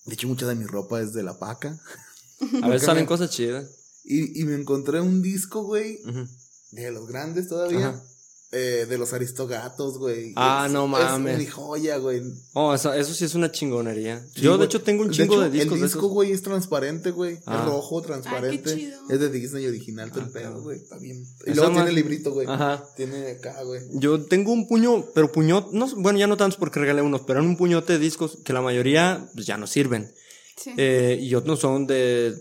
De 0.05 0.13
hecho, 0.13 0.28
mucha 0.28 0.47
de 0.47 0.55
mi 0.55 0.65
ropa 0.65 1.01
es 1.01 1.13
de 1.13 1.24
la 1.24 1.39
paca. 1.39 1.78
A 2.61 2.68
veces 2.70 2.86
salen 2.86 3.03
me- 3.03 3.07
cosas 3.07 3.32
chidas. 3.32 3.68
Y, 4.03 4.39
y 4.39 4.43
me 4.45 4.53
encontré 4.55 5.01
un 5.01 5.22
disco, 5.24 5.63
güey, 5.63 5.99
de 6.72 6.91
los 6.91 7.07
grandes 7.07 7.47
todavía. 7.49 7.89
Ajá. 7.89 8.03
Eh, 8.52 8.86
de 8.88 8.98
los 8.98 9.12
aristogatos, 9.14 9.98
güey. 9.98 10.32
Ah, 10.38 10.64
Es- 10.68 10.72
no 10.72 10.86
Es 10.86 10.89
mames. 10.91 11.38
mi 11.38 11.45
joya, 11.45 11.98
güey. 11.98 12.22
Oh, 12.54 12.74
eso, 12.74 12.93
eso 12.93 13.14
sí 13.14 13.26
es 13.26 13.36
una 13.36 13.52
chingonería. 13.52 14.26
Sí, 14.34 14.41
Yo, 14.41 14.58
de 14.58 14.66
hecho, 14.66 14.82
tengo 14.82 15.04
un 15.04 15.12
chingo 15.12 15.34
hecho, 15.34 15.41
de, 15.43 15.50
discos 15.50 15.74
El 15.74 15.80
de 15.82 15.86
disco, 15.86 16.00
esos. 16.00 16.12
güey, 16.12 16.32
es 16.32 16.41
transparente, 16.41 17.12
güey. 17.12 17.39
Ah. 17.45 17.60
Es 17.60 17.66
rojo, 17.66 18.02
transparente. 18.02 18.76
chido. 18.76 19.00
Es 19.10 19.20
de 19.20 19.30
Disney 19.30 19.66
original, 19.68 20.12
todo 20.12 20.22
Ah, 20.22 20.26
el 20.28 20.32
pedo, 20.32 20.62
güey. 20.62 20.78
Está 20.78 20.98
bien. 20.98 21.24
Y 21.45 21.54
luego 21.54 21.72
tiene 21.74 21.89
el 21.89 21.95
librito, 21.95 22.32
güey. 22.32 22.48
Ajá. 22.48 22.84
Tiene 22.95 23.32
acá, 23.32 23.62
güey. 23.64 23.82
Yo 23.95 24.24
tengo 24.24 24.54
un 24.54 24.68
puño, 24.68 25.06
pero 25.14 25.30
puño, 25.32 25.68
no, 25.74 25.88
bueno, 25.98 26.18
ya 26.18 26.28
no 26.28 26.38
tantos 26.38 26.58
porque 26.58 26.80
regalé 26.80 27.02
unos, 27.02 27.22
pero 27.22 27.39
en 27.41 27.48
un 27.48 27.58
puñote 27.58 27.93
de 27.93 28.00
discos 28.00 28.38
que 28.45 28.54
la 28.54 28.62
mayoría 28.62 29.30
pues, 29.34 29.45
ya 29.45 29.58
no 29.58 29.68
sirven. 29.68 30.14
Sí. 30.56 30.72
Eh, 30.78 31.20
y 31.22 31.36
otros 31.36 31.60
son 31.60 31.86
de 31.86 32.34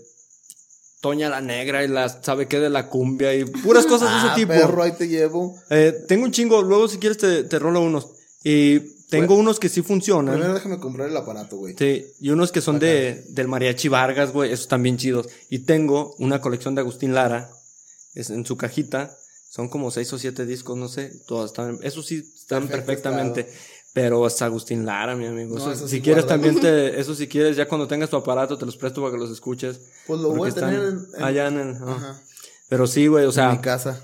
Toña 1.01 1.29
la 1.29 1.41
Negra 1.41 1.83
y 1.83 1.87
la, 1.87 2.09
¿sabe 2.09 2.47
qué? 2.47 2.59
De 2.59 2.69
la 2.69 2.87
cumbia 2.89 3.33
y 3.35 3.45
puras 3.45 3.85
cosas 3.85 4.09
de 4.09 4.15
Ah, 4.15 4.25
ese 4.33 4.35
tipo. 4.41 4.53
perro, 4.53 4.81
ahí 4.83 4.93
te 4.93 5.07
llevo. 5.07 5.55
Eh, 5.69 5.93
tengo 6.07 6.25
un 6.25 6.31
chingo, 6.31 6.61
luego 6.61 6.87
si 6.87 6.97
quieres 6.97 7.17
te, 7.17 7.43
te 7.43 7.59
rolo 7.59 7.81
unos. 7.81 8.07
Y 8.43 8.79
tengo 9.09 9.27
Bueno, 9.27 9.41
unos 9.41 9.59
que 9.59 9.69
sí 9.69 9.81
funcionan. 9.83 10.33
Primero 10.35 10.53
déjame 10.55 10.79
comprar 10.79 11.09
el 11.09 11.15
aparato, 11.17 11.57
güey. 11.57 11.75
Sí, 11.77 12.05
y 12.19 12.29
unos 12.31 12.51
que 12.51 12.61
son 12.61 12.79
de, 12.79 13.23
del 13.29 13.47
Mariachi 13.47 13.87
Vargas, 13.89 14.33
güey, 14.33 14.51
esos 14.51 14.63
están 14.65 14.81
bien 14.83 14.97
chidos. 14.97 15.27
Y 15.49 15.59
tengo 15.59 16.15
una 16.17 16.41
colección 16.41 16.73
de 16.75 16.81
Agustín 16.81 17.13
Lara, 17.13 17.49
es 18.15 18.29
en 18.31 18.45
su 18.45 18.57
cajita, 18.57 19.15
son 19.49 19.69
como 19.69 19.91
seis 19.91 20.11
o 20.13 20.17
siete 20.19 20.45
discos, 20.45 20.77
no 20.77 20.87
sé, 20.89 21.11
todos 21.27 21.51
están, 21.51 21.77
esos 21.83 22.05
sí 22.07 22.15
están 22.17 22.67
Perfecto 22.67 22.85
perfectamente. 22.85 23.51
Pero 24.01 24.27
es 24.27 24.41
Agustín 24.41 24.85
Lara, 24.85 25.15
mi 25.15 25.25
amigo. 25.25 25.55
No, 25.55 25.61
Eso- 25.61 25.71
eso 25.71 25.87
si 25.87 25.97
sí, 25.97 26.01
quieres 26.01 26.27
también 26.27 26.59
te, 26.59 26.99
eso 26.99 27.15
si 27.15 27.27
quieres, 27.27 27.55
ya 27.57 27.67
cuando 27.67 27.87
tengas 27.87 28.09
tu 28.09 28.15
aparato 28.15 28.57
te 28.57 28.65
los 28.65 28.77
presto 28.77 29.01
para 29.01 29.13
que 29.13 29.19
los 29.19 29.31
escuches. 29.31 29.79
Pues 30.05 30.19
lo 30.21 30.29
voy 30.33 30.49
a 30.49 30.53
tener 30.53 30.73
están 30.75 30.87
en, 31.15 31.15
en- 31.17 31.23
allá 31.23 31.47
en 31.47 31.59
el. 31.59 31.75
Ajá. 31.75 32.21
Pero 32.69 32.85
sí, 32.87 33.07
güey, 33.07 33.23
o 33.25 33.29
en 33.29 33.33
sea, 33.33 33.51
mi 33.51 33.57
casa. 33.59 34.01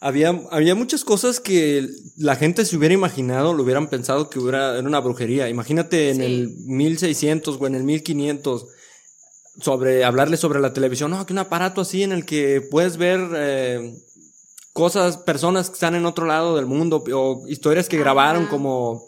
había, 0.00 0.28
había 0.50 0.74
muchas 0.74 1.04
cosas 1.04 1.40
que 1.40 1.88
la 2.16 2.36
gente 2.36 2.64
se 2.64 2.76
hubiera 2.76 2.94
imaginado, 2.94 3.52
lo 3.54 3.62
hubieran 3.62 3.88
pensado 3.88 4.28
que 4.30 4.38
hubiera, 4.38 4.78
era 4.78 4.86
una 4.86 5.00
brujería. 5.00 5.48
Imagínate 5.48 6.10
en 6.10 6.20
el 6.20 6.54
1600 6.66 7.56
o 7.60 7.66
en 7.66 7.74
el 7.74 7.84
1500 7.84 8.66
sobre 9.60 10.04
hablarle 10.04 10.36
sobre 10.36 10.60
la 10.60 10.72
televisión, 10.72 11.10
no, 11.10 11.26
que 11.26 11.32
un 11.32 11.38
aparato 11.38 11.80
así 11.82 12.02
en 12.02 12.12
el 12.12 12.24
que 12.24 12.60
puedes 12.70 12.96
ver 12.96 13.20
eh, 13.34 13.94
cosas, 14.72 15.18
personas 15.18 15.68
que 15.68 15.74
están 15.74 15.94
en 15.94 16.06
otro 16.06 16.24
lado 16.26 16.56
del 16.56 16.64
mundo 16.66 17.04
o 17.14 17.46
historias 17.48 17.88
que 17.88 17.96
Ajá. 17.96 18.04
grabaron 18.04 18.46
como, 18.46 19.06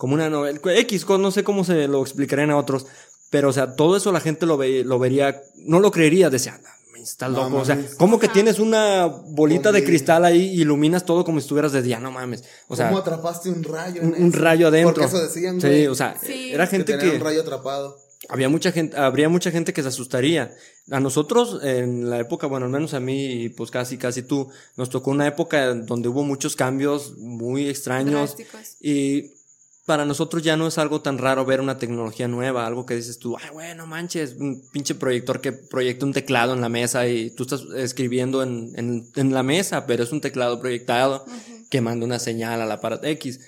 como 0.00 0.14
una 0.14 0.30
novela, 0.30 0.58
X, 0.64 1.06
no 1.06 1.30
sé 1.30 1.44
cómo 1.44 1.62
se 1.62 1.86
lo 1.86 2.00
explicarían 2.00 2.50
a 2.50 2.56
otros, 2.56 2.86
pero 3.28 3.50
o 3.50 3.52
sea, 3.52 3.76
todo 3.76 3.98
eso 3.98 4.12
la 4.12 4.20
gente 4.20 4.46
lo, 4.46 4.56
ve, 4.56 4.82
lo 4.82 4.98
vería, 4.98 5.42
no 5.58 5.78
lo 5.78 5.90
creería, 5.90 6.30
decía, 6.30 6.58
"Ah, 6.64 6.70
estás 7.02 7.30
No 7.30 7.44
loco, 7.44 7.56
o 7.58 7.64
sea. 7.66 7.78
¿cómo 7.98 8.18
que 8.18 8.28
tienes 8.28 8.58
una 8.58 9.04
bolita 9.04 9.72
de 9.72 9.84
cristal 9.84 10.24
ahí 10.24 10.54
y 10.54 10.62
iluminas 10.62 11.04
todo 11.04 11.22
como 11.22 11.38
si 11.38 11.44
estuvieras 11.44 11.72
de 11.72 11.82
día? 11.82 12.00
No 12.00 12.10
mames. 12.10 12.44
O 12.68 12.76
sea, 12.76 12.86
¿Cómo 12.88 12.98
atrapaste 13.00 13.50
un 13.50 13.62
rayo? 13.62 14.00
un, 14.02 14.14
en 14.14 14.24
un 14.24 14.32
rayo 14.32 14.68
adentro. 14.68 14.94
Porque 14.94 15.06
eso 15.06 15.22
decían, 15.22 15.60
Sí, 15.60 15.86
o 15.86 15.94
sea, 15.94 16.16
Sí. 16.18 16.50
era 16.52 16.64
que 16.64 16.76
gente 16.78 16.96
tenía 16.96 17.10
que, 17.10 17.16
un 17.18 17.22
rayo 17.24 17.42
atrapado. 17.42 17.98
había 18.30 18.48
mucha 18.48 18.72
gente, 18.72 18.96
habría 18.96 19.28
mucha 19.28 19.50
gente 19.50 19.74
que 19.74 19.82
se 19.82 19.88
asustaría. 19.88 20.54
A 20.90 20.98
nosotros, 21.00 21.60
en 21.62 22.08
la 22.10 22.18
época, 22.18 22.46
bueno, 22.46 22.64
al 22.66 22.72
menos 22.72 22.94
a 22.94 23.00
mí, 23.00 23.44
y 23.44 23.48
pues 23.50 23.70
casi, 23.70 23.96
casi 23.98 24.22
tú, 24.22 24.48
nos 24.76 24.88
tocó 24.88 25.10
una 25.10 25.26
época 25.26 25.74
donde 25.74 26.08
hubo 26.08 26.22
muchos 26.24 26.56
cambios 26.56 27.16
muy 27.18 27.68
extraños. 27.68 28.36
Drásticos. 28.36 28.76
Y 28.80 29.39
para 29.86 30.04
nosotros 30.04 30.42
ya 30.42 30.56
no 30.56 30.66
es 30.66 30.78
algo 30.78 31.00
tan 31.00 31.18
raro 31.18 31.44
ver 31.44 31.60
una 31.60 31.78
tecnología 31.78 32.28
nueva, 32.28 32.66
algo 32.66 32.86
que 32.86 32.94
dices 32.94 33.18
tú, 33.18 33.36
ay, 33.36 33.50
güey, 33.50 33.74
no 33.74 33.86
manches, 33.86 34.34
un 34.38 34.62
pinche 34.72 34.94
proyector 34.94 35.40
que 35.40 35.52
proyecta 35.52 36.06
un 36.06 36.12
teclado 36.12 36.52
en 36.52 36.60
la 36.60 36.68
mesa 36.68 37.08
y 37.08 37.30
tú 37.30 37.42
estás 37.42 37.62
escribiendo 37.74 38.42
en, 38.42 38.72
en, 38.76 39.08
en 39.16 39.34
la 39.34 39.42
mesa, 39.42 39.86
pero 39.86 40.04
es 40.04 40.12
un 40.12 40.20
teclado 40.20 40.60
proyectado 40.60 41.24
que 41.70 41.80
manda 41.80 42.04
una 42.04 42.18
señal 42.18 42.60
al 42.60 42.70
aparato 42.70 43.06
X. 43.06 43.40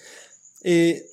Eh, 0.63 1.05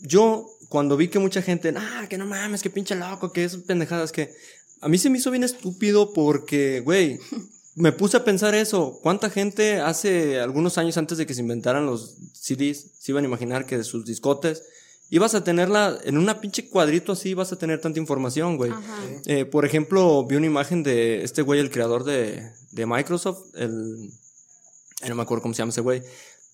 yo, 0.00 0.46
cuando 0.68 0.96
vi 0.96 1.08
que 1.08 1.18
mucha 1.18 1.42
gente, 1.42 1.72
ah, 1.76 2.06
que 2.08 2.18
no 2.18 2.26
mames, 2.26 2.62
que 2.62 2.70
pinche 2.70 2.94
loco, 2.94 3.32
que 3.32 3.44
es 3.44 3.56
pendejadas, 3.56 4.10
que 4.12 4.32
a 4.80 4.88
mí 4.88 4.98
se 4.98 5.10
me 5.10 5.18
hizo 5.18 5.30
bien 5.30 5.44
estúpido 5.44 6.12
porque, 6.12 6.80
güey, 6.80 7.18
me 7.74 7.92
puse 7.92 8.16
a 8.16 8.24
pensar 8.24 8.54
eso. 8.54 8.98
¿Cuánta 9.02 9.30
gente 9.30 9.80
hace 9.80 10.40
algunos 10.40 10.78
años 10.78 10.96
antes 10.96 11.18
de 11.18 11.26
que 11.26 11.34
se 11.34 11.40
inventaran 11.40 11.86
los 11.86 12.16
CDs 12.32 12.92
se 12.98 13.12
iban 13.12 13.24
a 13.24 13.28
imaginar 13.28 13.66
que 13.66 13.78
de 13.78 13.84
sus 13.84 14.04
discotes 14.04 14.62
ibas 15.08 15.34
a 15.34 15.44
tenerla 15.44 15.98
en 16.04 16.16
una 16.16 16.40
pinche 16.40 16.70
cuadrito 16.70 17.12
así, 17.12 17.30
ibas 17.30 17.52
a 17.52 17.58
tener 17.58 17.80
tanta 17.82 18.00
información, 18.00 18.56
güey? 18.56 18.72
Eh, 19.26 19.44
por 19.44 19.66
ejemplo, 19.66 20.24
vi 20.24 20.36
una 20.36 20.46
imagen 20.46 20.82
de 20.82 21.22
este 21.22 21.42
güey, 21.42 21.60
el 21.60 21.70
creador 21.70 22.04
de, 22.04 22.50
de 22.70 22.86
Microsoft, 22.86 23.54
el... 23.54 24.10
No 25.06 25.14
me 25.14 25.22
acuerdo 25.22 25.42
cómo 25.42 25.52
se 25.52 25.58
llama 25.58 25.70
ese 25.70 25.82
güey. 25.82 26.02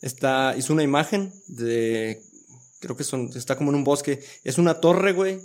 está, 0.03 0.57
hizo 0.57 0.73
una 0.73 0.83
imagen 0.83 1.33
de, 1.47 2.21
creo 2.81 2.97
que 2.97 3.05
son, 3.05 3.31
está 3.37 3.57
como 3.57 3.71
en 3.71 3.77
un 3.77 3.85
bosque, 3.85 4.25
es 4.43 4.59
una 4.59 4.81
torre, 4.81 5.13
güey, 5.13 5.41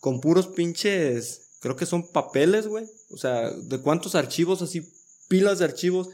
con 0.00 0.20
puros 0.20 0.48
pinches, 0.48 1.42
creo 1.60 1.76
que 1.76 1.86
son 1.86 2.06
papeles, 2.06 2.66
güey, 2.66 2.84
o 3.10 3.16
sea, 3.16 3.50
de 3.50 3.78
cuántos 3.78 4.14
archivos, 4.14 4.60
así, 4.60 4.86
pilas 5.28 5.58
de 5.58 5.66
archivos, 5.66 6.08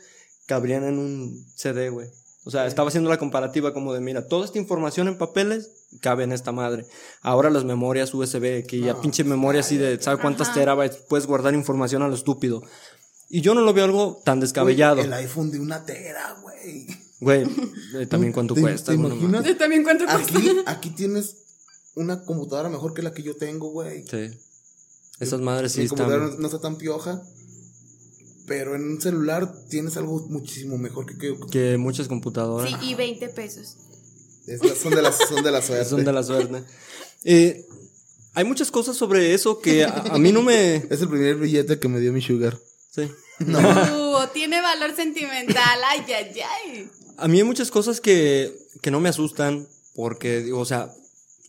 cabrían 0.46 0.84
en 0.84 0.98
un 0.98 1.46
CD, 1.54 1.88
güey. 1.90 2.08
O 2.46 2.50
sea, 2.50 2.66
estaba 2.66 2.88
haciendo 2.88 3.08
la 3.08 3.16
comparativa 3.18 3.72
como 3.72 3.94
de, 3.94 4.00
mira, 4.00 4.26
toda 4.28 4.44
esta 4.44 4.58
información 4.58 5.08
en 5.08 5.16
papeles 5.16 5.70
cabe 6.02 6.24
en 6.24 6.32
esta 6.32 6.52
madre. 6.52 6.84
Ahora 7.22 7.48
las 7.48 7.64
memorias 7.64 8.12
USB, 8.12 8.66
que 8.66 8.80
ya 8.80 9.00
pinche 9.00 9.24
memoria 9.24 9.62
así 9.62 9.78
de, 9.78 9.98
¿sabe 10.02 10.20
cuántas 10.20 10.48
Ajá. 10.48 10.60
terabytes? 10.60 10.98
Puedes 11.08 11.26
guardar 11.26 11.54
información 11.54 12.02
a 12.02 12.08
lo 12.08 12.14
estúpido. 12.14 12.62
Y 13.30 13.40
yo 13.40 13.54
no 13.54 13.62
lo 13.62 13.72
veo 13.72 13.84
algo 13.86 14.20
tan 14.24 14.40
descabellado. 14.40 15.00
El 15.00 15.12
iPhone 15.14 15.50
de 15.50 15.58
una 15.58 15.86
tera, 15.86 16.36
güey. 16.42 16.86
Güey, 17.20 17.46
eh, 17.98 18.06
también 18.10 18.34
cuánto 18.34 18.52
¿Te- 18.52 18.60
cuesta. 18.60 18.92
te 18.92 18.98
imaginas? 18.98 19.56
También 19.56 19.82
cuánto 19.82 20.04
cuesta. 20.04 20.38
Aquí, 20.38 20.50
aquí 20.66 20.90
tienes 20.90 21.36
una 21.94 22.24
computadora 22.24 22.68
mejor 22.68 22.92
que 22.92 23.00
la 23.00 23.14
que 23.14 23.22
yo 23.22 23.36
tengo, 23.36 23.70
güey. 23.70 24.04
Sí. 24.06 24.30
Esas 25.18 25.40
madres 25.40 25.72
sí 25.72 25.78
Mi 25.78 25.84
están. 25.86 25.98
computadora 25.98 26.34
no, 26.34 26.38
no 26.40 26.46
está 26.46 26.60
tan 26.60 26.76
pioja. 26.76 27.22
Pero 28.46 28.74
en 28.74 28.82
un 28.84 29.00
celular 29.00 29.52
tienes 29.70 29.96
algo 29.96 30.20
muchísimo 30.28 30.76
mejor 30.76 31.06
que... 31.06 31.16
que 31.16 31.34
Que 31.50 31.76
muchas 31.78 32.08
computadoras. 32.08 32.78
Sí, 32.80 32.90
y 32.90 32.94
20 32.94 33.28
pesos. 33.30 33.76
es 34.46 34.62
la- 34.62 34.74
son 34.74 34.94
de 34.94 35.02
las 35.02 35.16
son 35.28 35.42
de 35.42 35.50
la 35.50 35.62
suerte. 35.62 35.84
Son 35.88 36.04
de 36.04 36.12
la 36.12 36.22
suerte. 36.22 36.62
Eh, 37.24 37.64
hay 38.34 38.44
muchas 38.44 38.70
cosas 38.70 38.96
sobre 38.96 39.32
eso 39.32 39.60
que 39.60 39.84
a, 39.84 39.88
a 40.10 40.18
mí 40.18 40.30
no 40.32 40.42
me. 40.42 40.76
Es 40.90 41.00
el 41.00 41.08
primer 41.08 41.36
billete 41.36 41.78
que 41.78 41.88
me 41.88 42.00
dio 42.00 42.12
mi 42.12 42.20
sugar. 42.22 42.58
Sí. 42.90 43.10
Uh, 43.44 44.26
tiene 44.32 44.60
valor 44.60 44.94
sentimental. 44.94 45.80
Ay, 45.88 46.00
ay, 46.06 46.40
ay. 46.40 46.88
A 47.16 47.26
mí 47.26 47.38
hay 47.38 47.44
muchas 47.44 47.70
cosas 47.72 48.00
que, 48.00 48.52
que 48.80 48.92
no 48.92 49.00
me 49.00 49.08
asustan 49.08 49.66
porque, 49.96 50.40
digo, 50.42 50.60
o 50.60 50.64
sea, 50.64 50.92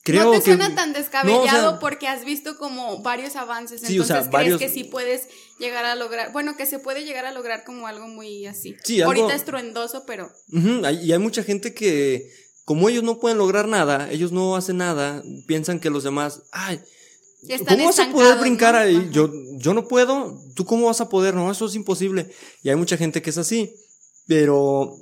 creo 0.06 0.24
no 0.26 0.32
te 0.32 0.38
que... 0.38 0.44
suena 0.46 0.74
tan 0.76 0.94
descabellado 0.94 1.42
No, 1.44 1.68
o 1.68 1.72
sea, 1.72 1.80
porque 1.80 2.08
has 2.08 2.24
visto 2.24 2.58
como 2.58 3.02
varios 3.02 3.36
avances. 3.36 3.82
Sí, 3.82 3.88
o 4.00 4.04
Entonces 4.04 4.08
sea, 4.08 4.18
crees 4.22 4.32
varios- 4.32 4.60
que 4.60 4.70
sí 4.70 4.86
puedes 4.86 5.28
llegar 5.60 5.84
a 5.84 5.96
lograr. 5.96 6.32
Bueno, 6.32 6.56
que 6.56 6.66
se 6.66 6.80
puede 6.80 7.04
llegar 7.04 7.26
a 7.26 7.32
lograr 7.34 7.64
como 7.66 7.88
algo 7.88 8.08
muy 8.08 8.46
así. 8.46 8.76
Sí, 8.84 9.02
algo- 9.02 9.08
Ahorita 9.22 9.36
estruendoso, 9.36 10.06
pero. 10.06 10.32
Ujú, 10.54 10.86
hay- 10.86 11.04
y 11.06 11.12
hay 11.12 11.20
mucha 11.20 11.44
gente 11.44 11.74
que, 11.74 12.30
como 12.64 12.88
ellos 12.88 13.04
no 13.04 13.20
pueden 13.20 13.38
lograr 13.38 13.68
nada, 13.68 14.10
ellos 14.12 14.32
no 14.32 14.56
hacen 14.56 14.78
nada, 14.78 15.22
piensan 15.48 15.80
que 15.80 15.90
los 15.90 16.04
demás, 16.04 16.44
ay, 16.52 16.80
Están 17.48 17.76
¿cómo 17.78 17.86
vas 17.90 18.00
a 18.00 18.10
poder 18.12 18.38
brincar 18.40 18.74
¿no? 18.74 18.80
ahí? 18.80 19.10
Yo, 19.12 19.30
yo 19.58 19.74
no 19.76 19.88
puedo, 19.88 20.40
¿tú 20.56 20.66
cómo 20.66 20.88
vas 20.88 21.02
a 21.02 21.10
poder? 21.10 21.36
No, 21.36 21.52
eso 21.52 21.66
es 21.68 21.76
imposible. 21.76 22.32
Y 22.64 22.70
hay 22.70 22.76
mucha 22.76 22.98
gente 22.98 23.22
que 23.22 23.30
es 23.30 23.38
así, 23.38 23.72
pero 24.28 24.96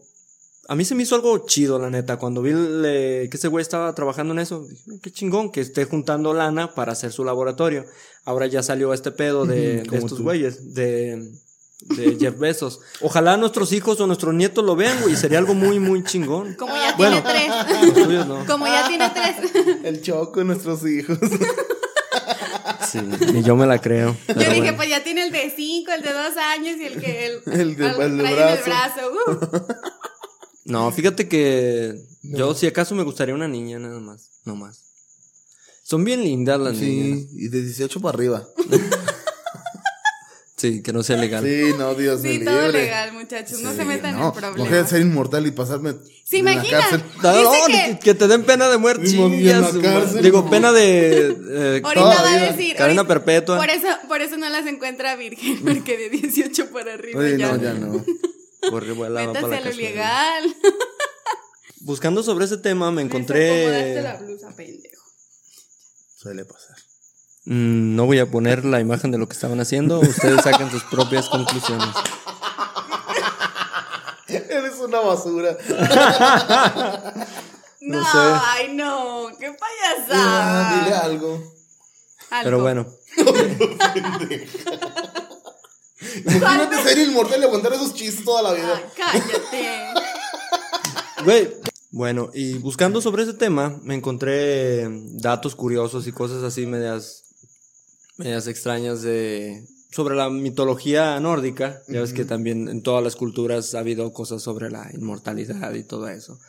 a 0.68 0.76
mí 0.76 0.86
se 0.86 0.96
me 0.96 1.04
hizo 1.04 1.16
algo 1.16 1.46
chido, 1.46 1.78
la 1.80 1.90
neta, 1.90 2.18
cuando 2.18 2.42
vi 2.42 2.54
le- 2.54 3.30
que 3.30 3.38
ese 3.38 3.48
güey 3.50 3.62
estaba 3.62 3.94
trabajando 3.96 4.34
en 4.34 4.40
eso, 4.40 4.66
dije, 4.70 5.00
qué 5.02 5.12
chingón, 5.12 5.52
que 5.52 5.62
esté 5.62 5.86
juntando 5.86 6.34
lana 6.34 6.74
para 6.74 6.94
hacer 6.94 7.12
su 7.12 7.24
laboratorio. 7.26 7.86
Ahora 8.26 8.48
ya 8.48 8.64
salió 8.64 8.94
este 8.94 9.12
pedo 9.12 9.46
de, 9.46 9.82
estos 9.92 10.16
tú. 10.16 10.24
güeyes, 10.24 10.74
de, 10.74 11.32
de 11.82 12.18
Jeff 12.20 12.38
Bezos. 12.40 12.80
Ojalá 13.02 13.36
nuestros 13.36 13.74
hijos 13.74 14.00
o 14.00 14.08
nuestros 14.08 14.34
nietos 14.34 14.64
lo 14.64 14.76
vean, 14.78 15.02
güey, 15.02 15.16
sería 15.18 15.40
algo 15.40 15.54
muy, 15.54 15.80
muy 15.80 16.04
chingón. 16.04 16.54
Como 16.58 16.74
ya 16.76 16.96
Bueno. 16.96 17.22
tiene 17.22 17.52
tres. 17.68 17.82
Los 17.96 18.06
tuyos 18.08 18.28
no. 18.28 18.46
Como 18.46 18.66
ya 18.68 18.88
tiene 18.88 19.10
tres. 19.14 19.52
El 19.84 20.02
choco 20.02 20.40
de 20.40 20.46
nuestros 20.46 20.86
hijos. 20.88 21.18
Sí, 22.90 23.00
ni 23.34 23.42
yo 23.44 23.56
me 23.56 23.66
la 23.66 23.82
creo. 23.82 24.16
Yo 24.28 24.34
dije, 24.36 24.60
bueno. 24.60 24.76
pues 24.78 24.90
ya 24.90 25.04
tiene 25.04 25.24
el 25.26 25.32
de 25.32 25.52
cinco, 25.56 25.92
el 25.92 26.02
de 26.04 26.14
dos 26.14 26.38
años 26.38 26.78
y 26.78 26.86
el 26.86 27.02
que 27.02 27.26
el, 27.26 27.42
El 27.48 27.76
de- 27.76 27.88
el 27.88 27.96
de 27.96 27.96
trae 27.96 28.06
en 28.06 28.20
el 28.20 28.36
brazo. 28.36 28.64
brazo. 28.66 29.12
Uh. 29.28 30.13
No, 30.66 30.92
fíjate 30.92 31.28
que 31.28 32.00
yo 32.22 32.54
si 32.56 32.68
acaso 32.68 32.96
me 32.96 33.04
gustaría 33.04 33.36
una 33.36 33.48
niña 33.48 33.80
nada 33.80 34.00
más, 34.00 34.30
no 34.46 34.56
más. 34.56 34.80
Son 35.84 36.04
bien 36.06 36.24
lindas 36.24 36.60
las 36.60 36.76
niñas. 36.78 37.20
Sí, 37.30 37.46
y 37.46 37.48
de 37.50 37.62
18 37.64 38.00
para 38.02 38.16
arriba. 38.16 38.48
Sí, 40.56 40.82
que 40.82 40.94
no 40.94 41.04
sea 41.04 41.18
legal. 41.18 41.44
Sí, 41.44 41.74
no, 41.78 41.94
Dios 41.94 42.22
Sí, 42.22 42.40
me 42.40 42.46
todo 42.46 42.68
libre. 42.68 42.84
legal, 42.84 43.12
muchachos. 43.12 43.60
no 43.60 43.72
Sí, 43.72 43.76
se 43.78 43.84
metan 43.84 44.18
no, 44.18 44.28
en 44.28 44.34
problemas. 44.34 44.72
A 44.86 44.88
ser 44.88 45.02
inmortal 45.02 45.46
y 45.46 45.52
pasarme. 45.52 45.96
¿Se 46.24 46.38
en 46.38 46.46
la 46.46 46.54
imaginan? 46.54 46.82
cárcel. 46.82 47.04
No, 47.22 47.44
no, 47.44 47.66
que- 47.68 48.00
que, 48.02 48.14
te 48.14 48.28
den 48.30 48.44
pena 48.46 48.70
de 48.70 48.78
muerte. 48.78 49.06
Chingas, 49.06 49.74
cárcel, 49.82 50.24
Digo, 50.24 50.44
no. 50.44 50.50
pena 50.50 50.72
de. 50.72 51.36
eh, 51.50 51.82
Ahorita 51.84 52.06
va 52.06 52.34
a 52.34 52.52
decir. 52.52 52.78
Cadena 52.78 53.02
ahorita- 53.02 53.08
perpetua. 53.08 53.58
Por 53.58 53.70
eso, 53.70 53.88
por 54.08 54.22
eso 54.22 54.38
no 54.38 54.48
las 54.48 54.66
encuentra 54.66 55.18
virgen, 55.18 55.60
porque 55.66 55.98
de 55.98 56.10
18 56.12 56.70
para 56.72 56.94
arriba 56.94 57.20
Oye, 57.20 57.38
ya. 57.38 57.52
no, 57.58 57.62
ya 57.62 57.74
no. 57.74 58.06
Corre, 58.70 58.94
para 58.96 59.10
la 59.10 59.22
a 59.22 59.26
lo 59.26 59.34
casa. 59.34 59.48
legal. 59.72 60.56
Buscando 61.82 62.24
sobre 62.24 62.46
ese 62.46 62.58
tema 62.58 62.92
me 62.92 63.02
encontré. 63.02 64.02
la 64.02 64.16
blusa, 64.18 64.50
pendejo. 64.56 65.04
Suele 66.16 66.46
pasar. 66.46 66.78
Mm, 67.46 67.96
no 67.96 68.06
voy 68.06 68.20
a 68.20 68.32
poner 68.32 68.64
la 68.64 68.80
imagen 68.80 69.12
de 69.12 69.18
lo 69.18 69.28
que 69.28 69.34
estaban 69.34 69.60
haciendo. 69.60 70.00
Ustedes 70.00 70.42
saquen 70.44 70.72
sus 70.72 70.84
propias 70.86 71.28
conclusiones. 71.28 71.90
Eres 74.28 74.76
una 74.80 75.00
basura. 75.00 75.58
No, 77.86 78.02
sé. 78.02 78.18
ay, 78.18 78.74
no. 78.76 79.28
Qué 79.38 79.48
Ah, 79.48 79.58
payasada. 80.08 80.84
dile 80.86 80.96
algo. 80.96 81.54
Algo. 82.30 82.44
Pero 82.46 82.62
bueno. 82.62 82.88
Imagínate 86.18 86.84
ser 86.84 86.98
inmortal 86.98 87.42
y 87.42 87.44
aguantar 87.44 87.74
esos 87.74 87.94
chistes 87.94 88.24
toda 88.24 88.42
la 88.42 88.54
vida. 88.54 88.76
Ay, 88.76 88.84
cállate. 88.96 89.94
Güey. 91.24 91.54
Bueno, 91.92 92.32
y 92.34 92.56
buscando 92.56 93.02
sobre 93.02 93.22
ese 93.22 93.36
tema, 93.36 93.80
me 93.84 93.94
encontré 93.94 94.88
datos 95.12 95.56
curiosos 95.56 96.08
y 96.08 96.12
cosas 96.12 96.42
así 96.42 96.66
medias, 96.66 97.24
medias 98.18 98.48
extrañas 98.48 99.04
de 99.04 99.64
sobre 99.92 100.16
la 100.16 100.30
mitología 100.32 101.20
nórdica. 101.20 101.84
Ya 101.88 102.02
ves 102.02 102.14
que 102.14 102.26
también 102.26 102.68
en 102.68 102.82
todas 102.82 103.04
las 103.04 103.16
culturas 103.16 103.76
ha 103.76 103.80
habido 103.80 104.12
cosas 104.12 104.42
sobre 104.42 104.72
la 104.72 104.90
inmortalidad 104.92 105.72
y 105.76 105.84
todo 105.84 106.08
eso. 106.08 106.40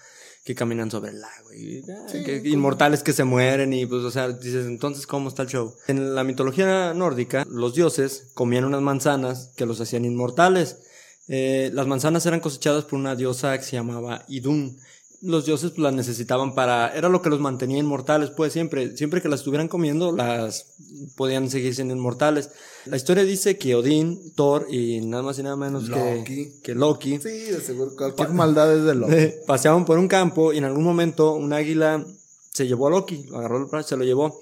Que 0.45 0.55
caminan 0.55 0.91
sobre 0.91 1.11
el 1.13 1.21
lago 1.23 1.55
y 1.55 1.83
ah, 1.91 2.07
que 2.13 2.43
inmortales 2.45 3.03
que 3.03 3.15
se 3.15 3.25
mueren 3.25 3.73
y 3.73 3.87
pues, 3.87 4.03
o 4.03 4.11
sea, 4.11 4.29
dices, 4.29 4.67
entonces, 4.67 5.07
¿cómo 5.07 5.31
está 5.31 5.43
el 5.43 5.49
show? 5.49 5.75
En 5.89 6.15
la 6.15 6.23
mitología 6.23 6.93
nórdica, 6.93 7.47
los 7.49 7.75
dioses 7.75 8.31
comían 8.35 8.65
unas 8.65 8.83
manzanas 8.83 9.53
que 9.57 9.65
los 9.65 9.81
hacían 9.81 10.05
inmortales. 10.05 10.81
Eh, 11.29 11.71
las 11.73 11.87
manzanas 11.87 12.27
eran 12.27 12.41
cosechadas 12.41 12.85
por 12.85 12.99
una 12.99 13.17
diosa 13.17 13.57
que 13.57 13.65
se 13.65 13.77
llamaba 13.77 14.25
Idun. 14.29 14.79
Los 15.25 15.47
dioses 15.47 15.71
pues, 15.71 15.83
las 15.83 15.95
necesitaban 15.95 16.55
para... 16.55 16.95
Era 16.95 17.09
lo 17.09 17.23
que 17.23 17.31
los 17.31 17.41
mantenía 17.41 17.79
inmortales, 17.79 18.31
pues 18.31 18.53
siempre. 18.53 18.95
Siempre 18.97 19.23
que 19.23 19.29
las 19.29 19.41
estuvieran 19.41 19.69
comiendo, 19.69 20.13
las 20.13 20.75
podían 21.17 21.49
seguir 21.49 21.75
siendo 21.75 21.95
inmortales. 21.95 22.51
La 22.85 22.97
historia 22.97 23.25
dice 23.25 23.57
que 23.57 23.75
Odín, 23.75 24.33
Thor 24.35 24.67
y 24.71 25.01
nada 25.01 25.23
más 25.23 25.39
y 25.39 25.43
nada 25.43 25.57
menos 25.57 25.85
que- 25.85 25.91
Loki. 25.91 26.53
que 26.63 26.75
Loki 26.75 27.19
Sí, 27.19 27.29
de 27.29 27.61
seguro. 27.61 27.97
Cualquier 27.97 28.31
maldad 28.31 28.77
es 28.77 28.85
de 28.85 28.93
eh, 29.23 29.41
paseaban 29.47 29.85
por 29.87 29.99
un 29.99 30.09
campo 30.09 30.53
y 30.53 30.59
en 30.59 30.65
algún 30.65 30.85
momento 30.85 31.33
un 31.33 31.53
águila 31.53 32.05
se 32.53 32.67
llevó 32.67 32.89
a 32.89 32.91
Loki, 32.91 33.25
lo 33.31 33.39
agarró 33.39 33.59
el 33.59 33.65
brazo, 33.65 33.89
se 33.89 33.97
lo 33.97 34.05
llevó. 34.05 34.41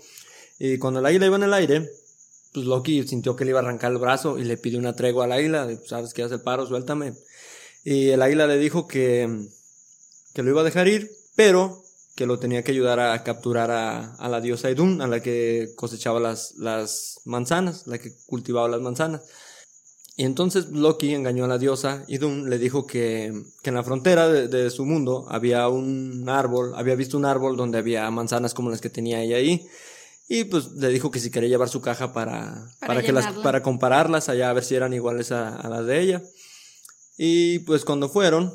Y 0.59 0.78
cuando 0.78 1.01
el 1.01 1.07
águila 1.07 1.26
iba 1.26 1.37
en 1.37 1.43
el 1.45 1.55
aire, 1.55 1.91
pues 2.53 2.66
Loki 2.66 3.07
sintió 3.07 3.37
que 3.37 3.45
le 3.45 3.51
iba 3.51 3.61
a 3.61 3.62
arrancar 3.62 3.93
el 3.93 3.99
brazo 3.99 4.39
y 4.39 4.45
le 4.45 4.57
pidió 4.57 4.78
una 4.78 4.95
tregua 4.95 5.24
al 5.24 5.33
águila, 5.33 5.66
de, 5.66 5.78
sabes 5.87 6.12
que 6.12 6.22
hace 6.22 6.35
el 6.35 6.41
paro, 6.43 6.66
suéltame. 6.66 7.14
Y 7.85 8.09
el 8.11 8.20
águila 8.22 8.47
le 8.47 8.59
dijo 8.59 8.87
que, 8.87 9.49
que 10.35 10.43
lo 10.43 10.51
iba 10.51 10.61
a 10.61 10.64
dejar 10.64 10.89
ir, 10.89 11.11
pero 11.37 11.83
que 12.14 12.26
lo 12.26 12.39
tenía 12.39 12.62
que 12.62 12.72
ayudar 12.72 13.01
a 13.01 13.22
capturar 13.24 13.70
a, 13.70 14.14
a 14.16 14.28
la 14.28 14.41
diosa 14.41 14.70
Idun, 14.70 15.01
a 15.01 15.07
la 15.07 15.20
que 15.20 15.72
cosechaba 15.76 16.20
las, 16.20 16.55
las 16.57 17.20
manzanas, 17.24 17.87
la 17.87 17.99
que 17.99 18.12
cultivaba 18.26 18.68
las 18.68 18.80
manzanas. 18.80 19.22
Y 20.14 20.24
entonces 20.24 20.68
Loki 20.68 21.14
engañó 21.14 21.47
a 21.47 21.49
la 21.49 21.57
diosa 21.57 22.05
Idun, 22.07 22.51
le 22.51 22.59
dijo 22.59 22.87
que, 22.87 23.33
que 23.62 23.70
en 23.70 23.76
la 23.76 23.83
frontera 23.83 24.28
de, 24.28 24.47
de 24.47 24.68
su 24.68 24.85
mundo 24.85 25.24
había 25.30 25.68
un 25.68 26.28
árbol, 26.28 26.74
había 26.76 26.97
visto 26.97 27.16
un 27.16 27.24
árbol 27.24 27.57
donde 27.57 27.78
había 27.78 28.11
manzanas 28.11 28.53
como 28.53 28.68
las 28.68 28.83
que 28.83 28.91
tenía 28.91 29.22
ella 29.22 29.37
ahí. 29.37 29.66
Y 30.28 30.45
pues 30.45 30.72
le 30.72 30.89
dijo 30.89 31.11
que 31.11 31.18
si 31.18 31.30
quería 31.30 31.49
llevar 31.49 31.68
su 31.68 31.80
caja 31.80 32.12
para, 32.12 32.66
Para 32.78 32.95
para, 32.95 33.03
que 33.03 33.12
las, 33.12 33.26
para 33.43 33.62
compararlas 33.62 34.28
allá 34.28 34.51
a 34.51 34.53
ver 34.53 34.64
si 34.64 34.74
eran 34.74 34.93
iguales 34.93 35.33
a, 35.33 35.57
a 35.57 35.68
las 35.68 35.87
de 35.87 36.01
ella. 36.01 36.22
Y 37.16 37.61
pues 37.61 37.85
cuando 37.85 38.09
fueron, 38.09 38.53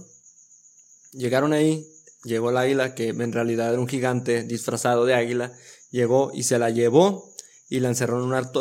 llegaron 1.18 1.53
ahí, 1.53 1.88
llegó 2.24 2.49
el 2.49 2.57
águila, 2.57 2.95
que 2.95 3.09
en 3.09 3.32
realidad 3.32 3.72
era 3.74 3.82
un 3.82 3.88
gigante 3.88 4.43
disfrazado 4.43 5.05
de 5.05 5.13
águila, 5.13 5.53
llegó 5.91 6.32
y 6.34 6.43
se 6.43 6.59
la 6.59 6.70
llevó 6.70 7.34
y 7.70 7.80
la 7.80 7.89
encerró 7.89 8.20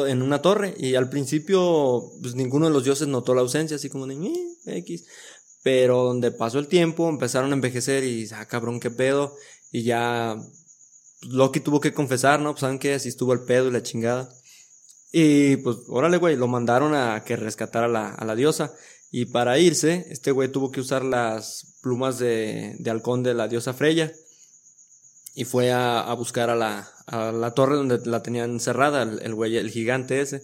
en 0.09 0.23
una, 0.23 0.43
torre. 0.43 0.75
Y 0.79 0.95
al 0.95 1.09
principio, 1.09 2.11
pues 2.23 2.35
ninguno 2.35 2.67
de 2.67 2.73
los 2.73 2.85
dioses 2.85 3.09
notó 3.09 3.35
la 3.35 3.43
ausencia, 3.43 3.77
así 3.77 3.89
como 3.89 4.07
de 4.07 4.15
"Eh, 4.15 4.79
X. 4.79 5.05
Pero 5.63 6.05
donde 6.05 6.31
pasó 6.31 6.59
el 6.59 6.69
tiempo, 6.69 7.09
empezaron 7.09 7.51
a 7.51 7.55
envejecer 7.55 8.05
y, 8.05 8.29
ah, 8.33 8.47
cabrón, 8.47 8.81
qué 8.81 8.91
pedo. 8.91 9.35
Y 9.73 9.83
ya 9.83 10.37
pues, 11.21 11.33
Loki 11.33 11.61
tuvo 11.61 11.81
que 11.81 11.93
confesar, 11.93 12.41
¿no? 12.41 12.53
Pues 12.53 12.61
saben 12.61 12.79
que 12.79 12.95
así 12.95 13.09
estuvo 13.09 13.33
el 13.33 13.41
pedo 13.41 13.69
y 13.69 13.73
la 13.73 13.83
chingada. 13.83 14.29
Y 15.13 15.57
pues, 15.59 15.79
órale, 15.89 16.19
güey, 16.19 16.37
lo 16.37 16.49
mandaron 16.49 16.95
a 16.95 17.23
que 17.25 17.37
rescatara 17.37 17.89
la, 17.89 18.11
a 18.11 18.25
la 18.25 18.35
diosa. 18.35 18.75
Y 19.11 19.27
para 19.27 19.59
irse, 19.59 20.07
este 20.11 20.31
güey 20.31 20.51
tuvo 20.51 20.71
que 20.71 20.81
usar 20.81 21.05
las 21.05 21.79
plumas 21.81 22.19
de, 22.19 22.77
de 22.79 22.91
halcón 22.91 23.23
de 23.23 23.35
la 23.35 23.49
diosa 23.49 23.73
Freya. 23.73 24.13
Y 25.35 25.45
fue 25.45 25.71
a, 25.71 26.01
a 26.01 26.15
buscar 26.15 26.51
a 26.51 26.57
la, 26.57 26.91
a 27.07 27.31
la 27.33 27.53
torre 27.53 27.77
donde 27.77 28.01
la 28.05 28.23
tenían 28.23 28.51
encerrada, 28.51 29.03
el, 29.03 29.35
güey, 29.35 29.57
el 29.57 29.71
gigante 29.71 30.21
ese. 30.21 30.43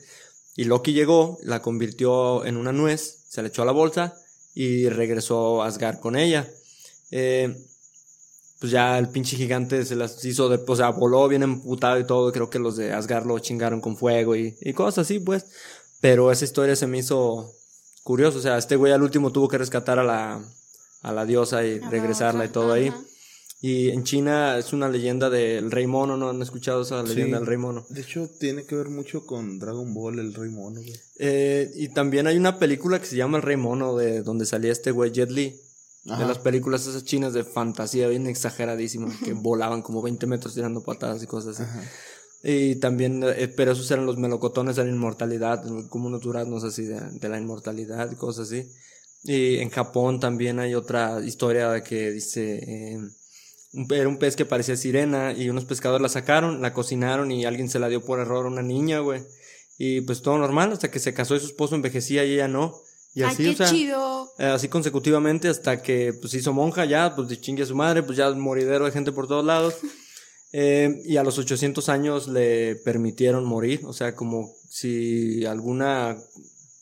Y 0.55 0.65
Loki 0.65 0.93
llegó, 0.93 1.39
la 1.43 1.63
convirtió 1.63 2.45
en 2.45 2.57
una 2.57 2.73
nuez, 2.73 3.25
se 3.29 3.43
le 3.43 3.49
echó 3.49 3.63
a 3.63 3.67
la 3.67 3.73
bolsa 3.73 4.15
y 4.55 4.89
regresó 4.89 5.63
a 5.63 5.67
Asgard 5.67 5.99
con 5.99 6.17
ella. 6.17 6.49
Eh, 7.11 7.57
pues 8.61 8.71
ya 8.71 8.99
el 8.99 9.09
pinche 9.09 9.37
gigante 9.37 9.85
se 9.85 9.97
las 9.97 10.25
hizo 10.25 10.49
de, 10.49 10.63
o 10.65 10.77
sea, 10.77 10.91
voló 10.91 11.27
bien 11.27 11.43
emputado 11.43 11.99
y 11.99 12.07
todo. 12.07 12.31
Creo 12.31 12.51
que 12.51 12.59
los 12.59 12.77
de 12.77 12.93
Asgard 12.93 13.27
lo 13.27 13.39
chingaron 13.39 13.81
con 13.81 13.97
fuego 13.97 14.37
y, 14.37 14.57
y 14.61 14.73
cosas 14.73 15.07
así, 15.07 15.19
pues. 15.19 15.47
Pero 16.01 16.31
esa 16.31 16.45
historia 16.45 16.77
se 16.77 16.87
me 16.87 16.99
hizo 16.99 17.51
curioso. 18.03 18.39
O 18.39 18.43
sea, 18.43 18.59
este 18.59 18.77
güey 18.77 18.93
al 18.93 19.03
último 19.03 19.33
tuvo 19.33 19.49
que 19.49 19.59
rescatar 19.59 19.99
a 19.99 20.05
la, 20.05 20.45
a 21.03 21.13
la 21.13 21.27
diosa 21.27 21.65
y 21.65 21.79
regresarla 21.81 22.45
y 22.45 22.49
todo 22.49 22.73
ahí. 22.73 22.93
Y 23.65 23.91
en 23.91 24.03
China 24.03 24.59
es 24.59 24.73
una 24.73 24.89
leyenda 24.89 25.31
del 25.31 25.71
rey 25.71 25.87
mono, 25.87 26.17
¿no 26.17 26.31
han 26.31 26.43
escuchado 26.43 26.83
esa 26.83 27.01
leyenda 27.05 27.37
Sí. 27.39 27.41
del 27.41 27.47
rey 27.47 27.57
mono? 27.59 27.87
De 27.91 28.01
hecho, 28.01 28.29
tiene 28.41 28.65
que 28.65 28.75
ver 28.75 28.89
mucho 28.89 29.25
con 29.25 29.61
Dragon 29.61 29.95
Ball, 29.95 30.19
el 30.19 30.35
Rey 30.35 30.51
Mono, 30.51 30.81
güey. 30.81 31.01
Eh, 31.21 31.71
y 31.77 31.89
también 31.91 32.27
hay 32.27 32.37
una 32.37 32.59
película 32.59 32.99
que 33.01 33.07
se 33.07 33.15
llama 33.15 33.37
El 33.37 33.45
Rey 33.45 33.57
Mono, 33.57 33.97
de 33.97 34.23
donde 34.23 34.47
salía 34.47 34.73
este 34.73 34.91
güey 34.91 35.13
Jet 35.13 35.31
Li. 35.31 35.57
De 36.05 36.27
las 36.27 36.39
películas 36.41 36.89
esas 36.89 37.05
chinas 37.05 37.33
de 37.35 37.45
fantasía 37.45 38.09
bien 38.09 38.27
exageradísimas, 38.27 39.15
que 39.25 39.33
volaban 39.35 39.83
como 39.83 40.03
20 40.03 40.27
metros 40.27 40.55
tirando 40.55 40.83
patadas 40.83 41.23
y 41.23 41.29
cosas 41.29 41.61
así. 41.61 41.63
Ajá. 41.63 41.89
Y 42.45 42.77
también, 42.77 43.23
eh, 43.25 43.49
pero 43.49 43.73
esos 43.73 43.91
eran 43.91 44.05
los 44.07 44.19
melocotones 44.19 44.77
de 44.77 44.85
la 44.85 44.91
inmortalidad, 44.91 45.65
como 45.89 46.09
unos 46.09 46.23
duraznos 46.23 46.65
así 46.65 46.85
de, 46.85 47.01
de 47.13 47.29
la 47.29 47.39
inmortalidad 47.39 48.11
y 48.11 48.17
cosas 48.17 48.49
así. 48.49 48.69
Y 49.25 49.59
en 49.59 49.71
Japón 49.71 50.19
también 50.19 50.59
hay 50.59 50.75
otra 50.75 51.21
historia 51.25 51.83
que 51.85 52.11
dice, 52.11 52.59
eh, 52.67 52.99
era 53.91 54.09
un 54.09 54.19
pez 54.19 54.35
que 54.35 54.45
parecía 54.45 54.77
sirena 54.77 55.33
y 55.33 55.49
unos 55.49 55.65
pescadores 55.65 56.03
la 56.03 56.09
sacaron, 56.09 56.61
la 56.61 56.75
cocinaron 56.75 57.31
y 57.31 57.45
alguien 57.45 57.71
se 57.71 57.79
la 57.79 57.89
dio 57.89 58.05
por 58.05 58.19
error 58.19 58.47
a 58.47 58.49
una 58.49 58.63
niña, 58.63 58.99
güey. 58.99 59.23
Y 59.79 60.01
pues 60.03 60.23
todo 60.23 60.37
normal 60.39 60.73
hasta 60.73 60.91
que 60.91 60.99
se 60.99 61.15
casó 61.15 61.37
y 61.37 61.41
su 61.41 61.47
esposo 61.47 61.77
envejecía 61.77 62.25
y 62.25 62.35
ella 62.35 62.49
no. 62.49 62.75
Y 63.15 63.23
Ay, 63.23 63.31
así, 63.33 63.45
qué 63.45 63.51
o 63.51 63.55
sea, 63.55 63.71
chido. 63.71 64.33
eh, 64.39 64.47
así 64.47 64.69
consecutivamente 64.69 65.49
hasta 65.49 65.81
que 65.83 66.13
pues 66.15 66.35
hizo 66.35 66.53
monja 66.53 66.85
ya, 66.87 67.15
pues 67.15 67.29
de 67.29 67.41
chingue 67.41 67.63
a 67.63 67.67
su 67.67 67.77
madre, 67.77 68.03
pues 68.03 68.17
ya 68.19 68.31
moridero 68.31 68.87
de 68.87 68.91
gente 68.91 69.13
por 69.13 69.29
todos 69.29 69.45
lados. 69.45 69.75
Eh, 70.53 71.01
y 71.05 71.17
a 71.17 71.23
los 71.23 71.39
800 71.39 71.89
años 71.89 72.29
le 72.29 72.77
permitieron 72.77 73.45
morir, 73.45 73.81
o 73.85 73.93
sea, 73.93 74.15
como 74.15 74.53
si 74.69 75.45
alguna, 75.47 76.17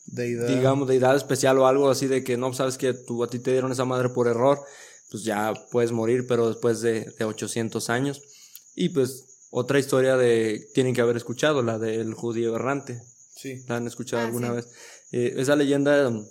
Deidad. 0.05 0.47
digamos, 0.47 0.87
deidad 0.89 1.15
especial 1.15 1.57
o 1.57 1.67
algo 1.67 1.89
así 1.89 2.07
de 2.07 2.23
que 2.23 2.35
no 2.35 2.53
sabes 2.53 2.77
que 2.77 2.93
tú, 2.93 3.23
a 3.23 3.29
ti 3.29 3.39
te 3.39 3.51
dieron 3.51 3.71
esa 3.71 3.85
madre 3.85 4.09
por 4.09 4.27
error, 4.27 4.59
pues 5.09 5.23
ya 5.23 5.53
puedes 5.71 5.91
morir, 5.93 6.25
pero 6.27 6.49
después 6.49 6.81
de, 6.81 7.05
de 7.17 7.25
800 7.25 7.89
años. 7.89 8.21
Y 8.75 8.89
pues 8.89 9.47
otra 9.51 9.79
historia 9.79 10.17
de, 10.17 10.65
tienen 10.73 10.93
que 10.93 11.01
haber 11.01 11.15
escuchado, 11.17 11.61
la 11.61 11.77
del 11.79 12.13
judío 12.13 12.55
errante. 12.55 13.01
Sí. 13.35 13.63
¿La 13.67 13.77
han 13.77 13.87
escuchado 13.87 14.21
Ah, 14.21 14.25
alguna 14.25 14.49
sí. 14.49 14.55
vez? 14.55 14.67
Eh, 15.13 15.33
esa 15.37 15.55
leyenda 15.55 16.07
um, 16.09 16.25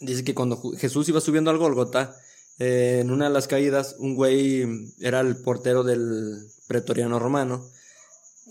dice 0.00 0.22
que 0.24 0.34
cuando 0.34 0.60
Jesús 0.76 1.08
iba 1.08 1.20
subiendo 1.20 1.50
al 1.50 1.58
Golgota, 1.58 2.14
eh, 2.58 2.98
en 3.00 3.10
una 3.10 3.26
de 3.26 3.32
las 3.34 3.48
caídas, 3.48 3.96
un 3.98 4.14
güey 4.14 4.64
mm, 4.66 4.92
era 5.00 5.20
el 5.20 5.36
portero 5.42 5.82
del 5.82 6.38
pretoriano 6.66 7.18
romano. 7.18 7.64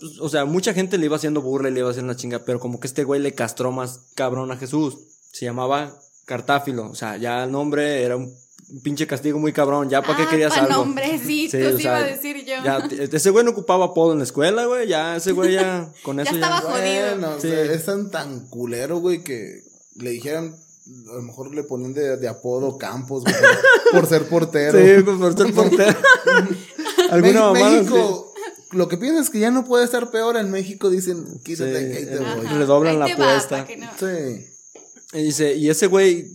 Pues, 0.00 0.18
o 0.20 0.28
sea, 0.28 0.44
mucha 0.44 0.74
gente 0.74 0.98
le 0.98 1.06
iba 1.06 1.16
haciendo 1.16 1.40
burla 1.42 1.68
y 1.68 1.72
le 1.72 1.80
iba 1.80 1.90
haciendo 1.90 2.10
una 2.12 2.18
chinga, 2.20 2.44
pero 2.44 2.60
como 2.60 2.80
que 2.80 2.86
este 2.86 3.04
güey 3.04 3.20
le 3.20 3.34
castró 3.34 3.72
más 3.72 4.00
cabrón 4.14 4.50
a 4.52 4.56
Jesús. 4.56 4.98
Se 5.32 5.44
llamaba 5.46 5.98
Cartáfilo. 6.26 6.90
O 6.90 6.94
sea, 6.94 7.16
ya 7.16 7.44
el 7.44 7.52
nombre 7.52 8.02
era 8.02 8.16
un 8.16 8.34
pinche 8.82 9.06
castigo 9.06 9.38
muy 9.38 9.52
cabrón. 9.52 9.88
Ya 9.88 10.02
para 10.02 10.16
qué 10.18 10.22
Ah, 10.24 10.30
querías 10.30 10.52
pa' 10.54 10.64
algo. 10.64 10.86
Sí, 11.24 11.46
o 11.46 11.50
sea, 11.50 11.70
iba 11.80 11.96
a 11.96 12.02
decir 12.04 12.44
yo. 12.44 12.54
Ya, 12.64 12.78
ese 13.12 13.30
güey 13.30 13.44
no 13.44 13.52
ocupaba 13.52 13.86
apodo 13.86 14.12
en 14.12 14.18
la 14.18 14.24
escuela, 14.24 14.66
güey. 14.66 14.86
Ya, 14.88 15.16
ese 15.16 15.32
güey 15.32 15.54
ya, 15.54 15.88
con 16.02 16.16
Ya 16.18 16.24
eso 16.24 16.34
estaba 16.34 16.60
ya. 16.62 16.68
jodido. 16.68 17.08
Bueno, 17.10 17.36
o 17.36 17.40
Sí. 17.40 17.48
sea, 17.48 17.62
es 17.62 17.84
tan, 17.84 18.10
tan 18.10 18.48
culero, 18.48 18.98
güey, 18.98 19.22
que 19.24 19.62
le 19.96 20.10
dijeran, 20.10 20.54
a 21.10 21.14
lo 21.14 21.22
mejor 21.22 21.54
le 21.54 21.62
ponían 21.64 21.94
de, 21.94 22.16
de 22.18 22.28
apodo 22.28 22.76
Campos, 22.76 23.22
güey, 23.24 23.34
por 23.92 24.06
ser 24.06 24.28
portero. 24.28 24.78
Sí, 24.78 25.02
pues 25.02 25.16
por 25.18 25.36
ser 25.36 25.54
portero. 25.54 25.98
Alguna 27.10 27.32
Me- 27.52 27.60
mamada 27.60 27.70
México, 27.82 28.34
lo 28.72 28.88
que 28.88 28.96
piensas 28.98 29.26
es 29.26 29.30
que 29.30 29.38
ya 29.40 29.50
no 29.50 29.64
puede 29.64 29.84
estar 29.84 30.10
peor 30.10 30.36
en 30.36 30.50
México, 30.50 30.90
dicen, 30.90 31.24
quítate, 31.44 31.92
Sí, 31.92 31.96
ahí 31.98 32.04
te 32.06 32.18
voy. 32.18 32.46
Ajá, 32.46 32.58
le 32.58 32.64
doblan 32.66 32.92
ahí 32.94 32.98
la 32.98 33.14
apuesta. 33.14 33.56
pa' 33.58 33.66
que 33.66 33.76
no- 33.76 33.90
Sí. 33.98 34.46
Y 35.12 35.22
dice, 35.22 35.54
y 35.54 35.70
ese 35.70 35.86
güey 35.86 36.26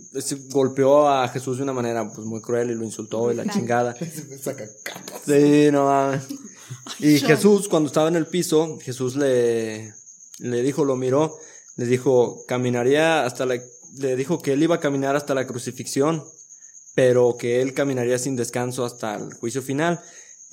golpeó 0.49 1.07
a 1.09 1.27
Jesús 1.27 1.57
de 1.57 1.63
una 1.63 1.73
manera 1.73 2.07
pues 2.07 2.25
muy 2.25 2.41
cruel 2.41 2.71
y 2.71 2.75
lo 2.75 2.85
insultó 2.85 3.31
y 3.31 3.35
la 3.35 3.45
chingada. 3.45 3.93
Se 3.99 4.37
saca 4.39 4.63
capas. 4.83 5.21
Sí, 5.25 5.69
no 5.71 5.85
mames. 5.85 6.23
Y. 6.99 7.19
Jesús, 7.19 7.67
cuando 7.67 7.87
estaba 7.87 8.07
en 8.07 8.15
el 8.15 8.27
piso, 8.27 8.79
Jesús 8.81 9.17
le, 9.17 9.93
le 10.39 10.63
dijo, 10.63 10.85
lo 10.85 10.95
miró, 10.95 11.37
le 11.75 11.85
dijo, 11.85 12.45
caminaría 12.47 13.25
hasta 13.25 13.45
la, 13.45 13.59
le 13.97 14.15
dijo 14.15 14.41
que 14.41 14.53
él 14.53 14.63
iba 14.63 14.75
a 14.75 14.79
caminar 14.79 15.17
hasta 15.17 15.33
la 15.35 15.45
crucifixión, 15.45 16.23
pero 16.95 17.35
que 17.37 17.61
él 17.61 17.73
caminaría 17.73 18.17
sin 18.17 18.37
descanso 18.37 18.85
hasta 18.85 19.15
el 19.15 19.33
juicio 19.33 19.61
final. 19.61 19.99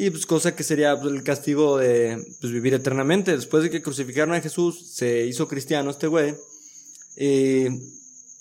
Y 0.00 0.10
pues 0.10 0.26
cosa 0.26 0.54
que 0.54 0.62
sería 0.62 0.98
pues, 1.00 1.12
el 1.12 1.24
castigo 1.24 1.76
de 1.76 2.24
pues, 2.40 2.52
vivir 2.52 2.72
eternamente. 2.72 3.32
Después 3.32 3.64
de 3.64 3.70
que 3.70 3.82
crucificaron 3.82 4.32
a 4.32 4.40
Jesús, 4.40 4.92
se 4.94 5.26
hizo 5.26 5.48
cristiano 5.48 5.90
este 5.90 6.06
güey. 6.06 6.36
Y 7.16 7.68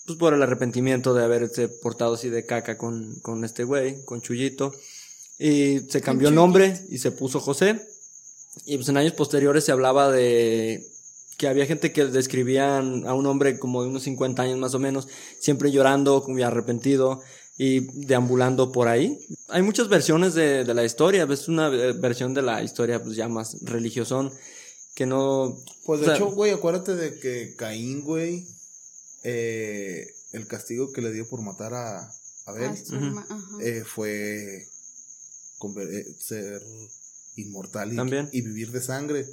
pues 0.05 0.20
por 0.20 0.36
el 0.36 0.43
arrepentimiento 0.43 1.16
de 1.16 1.24
haberse 1.24 1.68
portado 1.68 2.14
así 2.14 2.30
de 2.30 2.45
caca 2.45 2.78
con, 2.78 3.16
con 3.22 3.43
este 3.43 3.64
güey, 3.64 4.05
con 4.05 4.22
Chuyito. 4.22 4.72
Y 5.39 5.80
se 5.89 5.99
cambió 5.99 6.30
el 6.30 6.36
nombre 6.36 6.80
y 6.89 6.99
se 6.99 7.12
puso 7.12 7.39
José. 7.39 7.82
Y 8.66 8.76
pues 8.78 8.88
en 8.89 8.97
años 8.97 9.14
posteriores 9.14 9.64
se 9.64 9.72
hablaba 9.72 10.12
de 10.12 10.86
que 11.38 11.47
había 11.47 11.66
gente 11.66 11.91
que 11.91 12.05
describían 12.05 13.08
a 13.08 13.14
un 13.14 13.26
hombre 13.26 13.60
como 13.60 13.84
de 13.84 13.89
unos 13.89 14.03
50 14.03 14.41
años 14.41 14.58
más 14.58 14.74
o 14.74 14.80
menos, 14.80 15.08
siempre 15.39 15.72
llorando, 15.72 16.24
muy 16.28 16.41
arrepentido 16.41 17.22
y 17.58 17.82
deambulando 18.05 18.72
por 18.72 18.88
ahí. 18.88 19.20
Hay 19.49 19.61
muchas 19.61 19.87
versiones 19.87 20.33
de, 20.33 20.63
de 20.65 20.73
la 20.73 20.83
historia, 20.83 21.23
es 21.29 21.47
una 21.47 21.67
eh, 21.69 21.93
versión 21.93 22.33
de 22.33 22.41
la 22.41 22.61
historia 22.63 23.01
pues 23.01 23.15
ya 23.15 23.27
más 23.29 23.57
religiosón, 23.61 24.31
que 24.95 25.05
no... 25.05 25.57
Pues 25.85 26.01
de 26.01 26.05
o 26.05 26.09
sea, 26.09 26.15
hecho, 26.15 26.31
güey, 26.31 26.51
acuérdate 26.51 26.95
de 26.95 27.17
que 27.19 27.55
Caín, 27.55 28.01
güey, 28.03 28.45
eh, 29.23 30.13
el 30.33 30.47
castigo 30.47 30.91
que 30.91 31.01
le 31.01 31.13
dio 31.13 31.27
por 31.27 31.41
matar 31.41 31.73
a 31.73 32.11
Abel 32.45 32.71
herma- 32.71 33.25
ajá. 33.29 33.57
eh, 33.61 33.83
fue 33.85 34.67
eh, 35.63 36.15
ser 36.19 36.61
inmortal 37.35 37.93
y, 37.93 37.95
También. 37.95 38.29
y 38.31 38.41
vivir 38.41 38.71
de 38.71 38.81
sangre. 38.81 39.25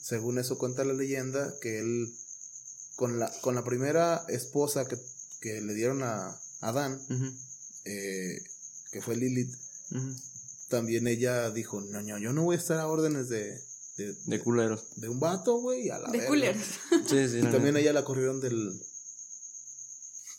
Según 0.00 0.38
eso 0.38 0.56
cuenta 0.58 0.84
la 0.84 0.94
leyenda, 0.94 1.54
que 1.60 1.78
él, 1.80 2.08
con 2.96 3.18
la, 3.18 3.30
con 3.42 3.54
la 3.54 3.64
primera 3.64 4.24
esposa 4.28 4.86
que, 4.86 4.96
que 5.40 5.60
le 5.60 5.74
dieron 5.74 6.02
a 6.02 6.38
Adán, 6.60 7.00
ujú, 7.10 7.32
eh, 7.84 8.42
que 8.90 9.02
fue 9.02 9.16
Lilith, 9.16 9.54
también 10.68 11.06
ella 11.06 11.50
dijo, 11.50 11.80
no, 11.80 12.02
no, 12.02 12.18
yo 12.18 12.32
no 12.32 12.42
voy 12.44 12.56
a 12.56 12.58
estar 12.58 12.78
a 12.78 12.86
órdenes 12.88 13.28
de, 13.28 13.60
de, 13.96 14.12
de 14.12 14.16
de, 14.26 14.40
culeros. 14.40 14.84
de 14.96 15.08
un 15.08 15.18
vato, 15.20 15.58
güey, 15.60 15.90
a 15.90 15.98
la 15.98 16.10
De 16.10 16.18
verga". 16.18 16.28
culeros. 16.28 16.64
Sí, 17.06 17.28
sí. 17.28 17.38
Y 17.38 17.42
también 17.50 17.76
ella 17.76 17.92
la 17.92 18.04
corrieron 18.04 18.40
del... 18.40 18.72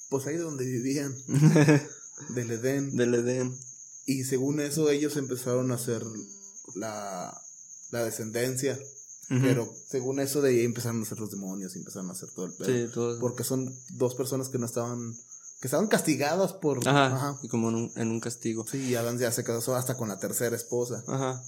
Pues 0.09 0.25
ahí 0.25 0.37
de 0.37 0.43
donde 0.43 0.65
vivían, 0.65 1.15
del 2.29 2.51
Edén. 2.51 2.95
Del 2.95 3.13
Edén. 3.13 3.55
Y 4.07 4.23
según 4.23 4.59
eso 4.59 4.89
ellos 4.89 5.17
empezaron 5.17 5.71
a 5.71 5.75
hacer 5.75 6.01
la, 6.75 7.39
la 7.91 8.03
descendencia. 8.03 8.77
Pero 9.29 9.71
según 9.87 10.19
eso 10.19 10.41
de 10.41 10.49
ahí 10.49 10.65
empezaron 10.65 11.01
a 11.01 11.03
hacer 11.03 11.19
los 11.19 11.29
demonios 11.29 11.75
y 11.75 11.79
empezaron 11.79 12.09
a 12.09 12.13
hacer 12.13 12.29
todo 12.33 12.47
el 12.47 12.53
pedo. 12.53 12.67
Sí, 12.87 12.91
todo. 12.91 13.19
Porque 13.19 13.43
son 13.43 13.71
dos 13.91 14.15
personas 14.15 14.49
que 14.49 14.57
no 14.57 14.65
estaban... 14.65 15.15
Que 15.61 15.67
estaban 15.67 15.87
castigadas 15.87 16.53
por... 16.53 16.79
Ajá, 16.87 17.07
Ajá. 17.07 17.39
y 17.43 17.47
como 17.49 17.69
en 17.69 17.75
un, 17.75 17.91
en 17.95 18.09
un 18.11 18.19
castigo. 18.19 18.65
Sí, 18.71 18.77
y 18.89 18.95
Adán 18.95 19.17
ya 19.19 19.31
se 19.31 19.43
casó 19.43 19.75
hasta 19.75 19.97
con 19.97 20.07
la 20.09 20.17
tercera 20.19 20.55
esposa. 20.55 21.03
Ajá. 21.07 21.41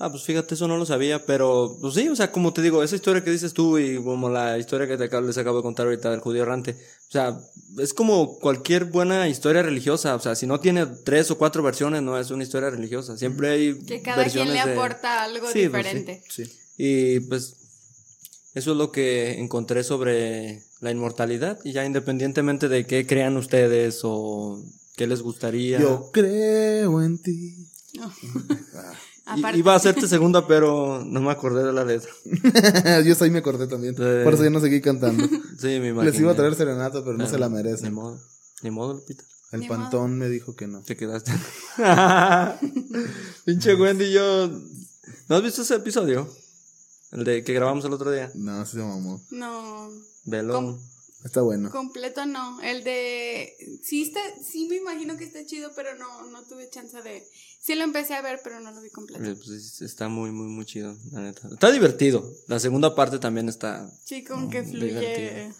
Ah, 0.00 0.10
pues 0.12 0.22
fíjate, 0.22 0.54
eso 0.54 0.68
no 0.68 0.76
lo 0.76 0.86
sabía, 0.86 1.26
pero 1.26 1.76
pues 1.80 1.94
sí, 1.94 2.08
o 2.08 2.14
sea, 2.14 2.30
como 2.30 2.52
te 2.52 2.62
digo, 2.62 2.84
esa 2.84 2.94
historia 2.94 3.24
que 3.24 3.32
dices 3.32 3.52
tú 3.52 3.78
y 3.78 3.96
como 4.00 4.28
la 4.28 4.56
historia 4.56 4.86
que 4.86 4.96
te 4.96 5.04
acabo, 5.04 5.26
les 5.26 5.36
acabo 5.38 5.56
de 5.56 5.62
contar 5.64 5.86
ahorita 5.86 6.10
del 6.10 6.20
judío 6.20 6.42
errante, 6.42 6.76
o 7.08 7.10
sea, 7.10 7.36
es 7.78 7.92
como 7.94 8.38
cualquier 8.38 8.84
buena 8.84 9.26
historia 9.28 9.60
religiosa, 9.60 10.14
o 10.14 10.20
sea, 10.20 10.36
si 10.36 10.46
no 10.46 10.60
tiene 10.60 10.86
tres 10.86 11.32
o 11.32 11.36
cuatro 11.38 11.64
versiones, 11.64 12.00
no 12.02 12.16
es 12.16 12.30
una 12.30 12.44
historia 12.44 12.70
religiosa, 12.70 13.16
siempre 13.16 13.50
hay 13.50 13.78
Que 13.86 14.00
cada 14.00 14.24
quien 14.26 14.46
le 14.46 14.54
de- 14.54 14.60
aporta 14.60 15.24
algo 15.24 15.50
Sí, 15.50 15.68
pues 15.68 15.86
sí. 15.88 15.92
diferente. 15.96 16.22
Sí. 16.30 16.44
Y 16.76 17.18
pues 17.20 17.56
eso 18.58 18.72
es 18.72 18.76
lo 18.76 18.92
que 18.92 19.38
encontré 19.40 19.84
sobre 19.84 20.62
la 20.80 20.90
inmortalidad 20.90 21.58
y 21.64 21.72
ya 21.72 21.84
independientemente 21.84 22.68
de 22.68 22.86
qué 22.86 23.06
crean 23.06 23.36
ustedes 23.36 24.00
o 24.02 24.62
qué 24.96 25.06
les 25.06 25.22
gustaría. 25.22 25.80
Yo 25.80 26.10
creo 26.12 27.02
en 27.02 27.22
ti. 27.22 27.68
Iba 29.54 29.74
a 29.74 29.76
hacerte 29.76 30.08
segunda, 30.08 30.46
pero 30.46 31.04
no 31.04 31.20
me 31.20 31.30
acordé 31.30 31.62
de 31.62 31.72
la 31.72 31.84
letra. 31.84 32.10
yo 33.04 33.14
soy 33.14 33.30
me 33.30 33.40
acordé 33.40 33.66
también. 33.66 33.94
Sí. 33.94 34.02
Por 34.24 34.34
eso 34.34 34.44
yo 34.44 34.50
no 34.50 34.60
seguí 34.60 34.80
cantando. 34.80 35.28
Sí, 35.58 35.66
me 35.80 35.88
imagino. 35.88 36.04
Les 36.04 36.20
iba 36.20 36.30
a 36.30 36.36
traer 36.36 36.54
serenata, 36.54 37.02
pero 37.04 37.16
no 37.16 37.26
se 37.26 37.36
la 37.36 37.48
Ni 37.48 37.56
merecen. 37.56 37.92
modo. 37.92 38.16
Ni 38.62 38.70
modo, 38.70 38.94
Lupita. 38.94 39.24
El 39.50 39.60
Ni 39.60 39.68
pantón 39.68 40.16
me 40.16 40.28
dijo 40.28 40.54
que 40.54 40.68
no. 40.68 40.82
Te 40.82 40.96
quedaste. 40.96 41.32
Pinche 43.44 43.74
Wendy, 43.74 44.12
yo. 44.12 44.48
¿No 45.28 45.36
has 45.36 45.42
visto 45.42 45.62
ese 45.62 45.74
episodio? 45.74 46.28
El 47.12 47.24
de 47.24 47.42
que 47.44 47.52
grabamos 47.54 47.84
el 47.84 47.92
otro 47.92 48.10
día. 48.10 48.30
No, 48.34 48.64
sí 48.66 48.72
se 48.72 48.78
mamó. 48.78 49.22
No, 49.30 49.90
Velo. 50.24 50.78
Está 51.24 51.40
bueno. 51.42 51.70
completo 51.70 52.26
no. 52.26 52.60
El 52.62 52.84
de. 52.84 53.52
Sí, 53.82 54.02
está, 54.02 54.20
sí 54.40 54.68
me 54.68 54.76
imagino 54.76 55.16
que 55.16 55.24
está 55.24 55.44
chido, 55.44 55.72
pero 55.74 55.96
no, 55.96 56.26
no 56.30 56.44
tuve 56.44 56.70
chance 56.70 57.02
de. 57.02 57.26
Sí 57.60 57.74
lo 57.74 57.82
empecé 57.82 58.14
a 58.14 58.22
ver, 58.22 58.40
pero 58.44 58.60
no 58.60 58.70
lo 58.70 58.80
vi 58.80 58.88
completo. 58.90 59.24
Eh, 59.24 59.34
pues, 59.34 59.48
es- 59.48 59.82
está 59.82 60.08
muy, 60.08 60.30
muy, 60.30 60.46
muy 60.46 60.64
chido, 60.64 60.96
la 61.10 61.22
neta. 61.22 61.48
Está 61.50 61.72
divertido. 61.72 62.24
La 62.46 62.60
segunda 62.60 62.94
parte 62.94 63.18
también 63.18 63.48
está. 63.48 63.90
Sí, 64.04 64.22
como 64.22 64.48
que 64.48 64.62
fluye. 64.62 65.52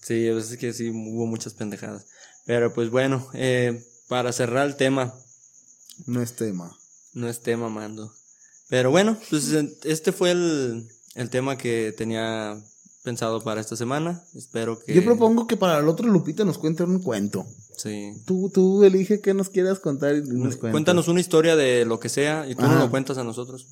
Sí, 0.00 0.28
a 0.28 0.34
veces 0.34 0.56
que 0.56 0.72
sí 0.72 0.88
hubo 0.90 1.26
muchas 1.26 1.52
pendejadas. 1.54 2.06
Pero 2.46 2.72
pues 2.72 2.88
bueno, 2.90 3.28
eh, 3.34 3.84
para 4.08 4.32
cerrar 4.32 4.66
el 4.66 4.76
tema, 4.76 5.14
No 6.06 6.22
es 6.22 6.34
tema. 6.36 6.74
no 7.12 7.28
esté 7.28 7.56
mamando. 7.58 8.14
Pero 8.68 8.90
bueno, 8.90 9.18
pues 9.30 9.52
este 9.84 10.12
fue 10.12 10.30
el, 10.30 10.88
el 11.14 11.30
tema 11.30 11.58
que 11.58 11.94
tenía 11.96 12.58
pensado 13.02 13.42
para 13.42 13.60
esta 13.60 13.76
semana. 13.76 14.22
Espero 14.34 14.78
que. 14.78 14.94
Yo 14.94 15.04
propongo 15.04 15.46
que 15.46 15.56
para 15.56 15.78
el 15.78 15.88
otro 15.88 16.08
Lupita 16.08 16.44
nos 16.44 16.58
cuente 16.58 16.82
un 16.84 17.00
cuento. 17.02 17.46
Sí. 17.76 18.12
Tú, 18.26 18.50
tú 18.52 18.84
elige 18.84 19.20
qué 19.20 19.34
nos 19.34 19.48
quieras 19.48 19.80
contar 19.80 20.14
y 20.16 20.20
nos 20.22 20.56
cuentas. 20.56 20.70
Cuéntanos 20.70 21.08
una 21.08 21.20
historia 21.20 21.56
de 21.56 21.84
lo 21.84 21.98
que 22.00 22.08
sea 22.08 22.46
y 22.48 22.54
tú 22.54 22.62
nos 22.62 22.72
Ajá. 22.72 22.84
lo 22.84 22.90
cuentas 22.90 23.18
a 23.18 23.24
nosotros. 23.24 23.66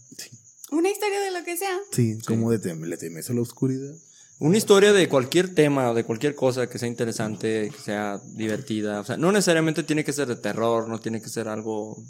Una 0.72 0.90
historia 0.90 1.20
de 1.20 1.30
lo 1.30 1.44
que 1.44 1.56
sea. 1.56 1.76
Sí, 1.92 2.18
como 2.26 2.50
de 2.50 2.58
tem 2.58 2.80
le 2.82 2.96
temes 2.96 3.30
a 3.30 3.34
la 3.34 3.40
oscuridad. 3.40 3.94
Una 4.38 4.56
historia 4.56 4.92
de 4.94 5.06
cualquier 5.08 5.54
tema 5.54 5.90
o 5.90 5.94
de 5.94 6.04
cualquier 6.04 6.34
cosa 6.34 6.66
que 6.68 6.78
sea 6.78 6.88
interesante, 6.88 7.70
que 7.70 7.82
sea 7.82 8.20
divertida. 8.34 9.00
O 9.00 9.04
sea, 9.04 9.18
no 9.18 9.32
necesariamente 9.32 9.82
tiene 9.82 10.02
que 10.02 10.14
ser 10.14 10.28
de 10.28 10.36
terror, 10.36 10.88
no 10.88 10.98
tiene 10.98 11.20
que 11.20 11.28
ser 11.28 11.46
algo 11.46 12.02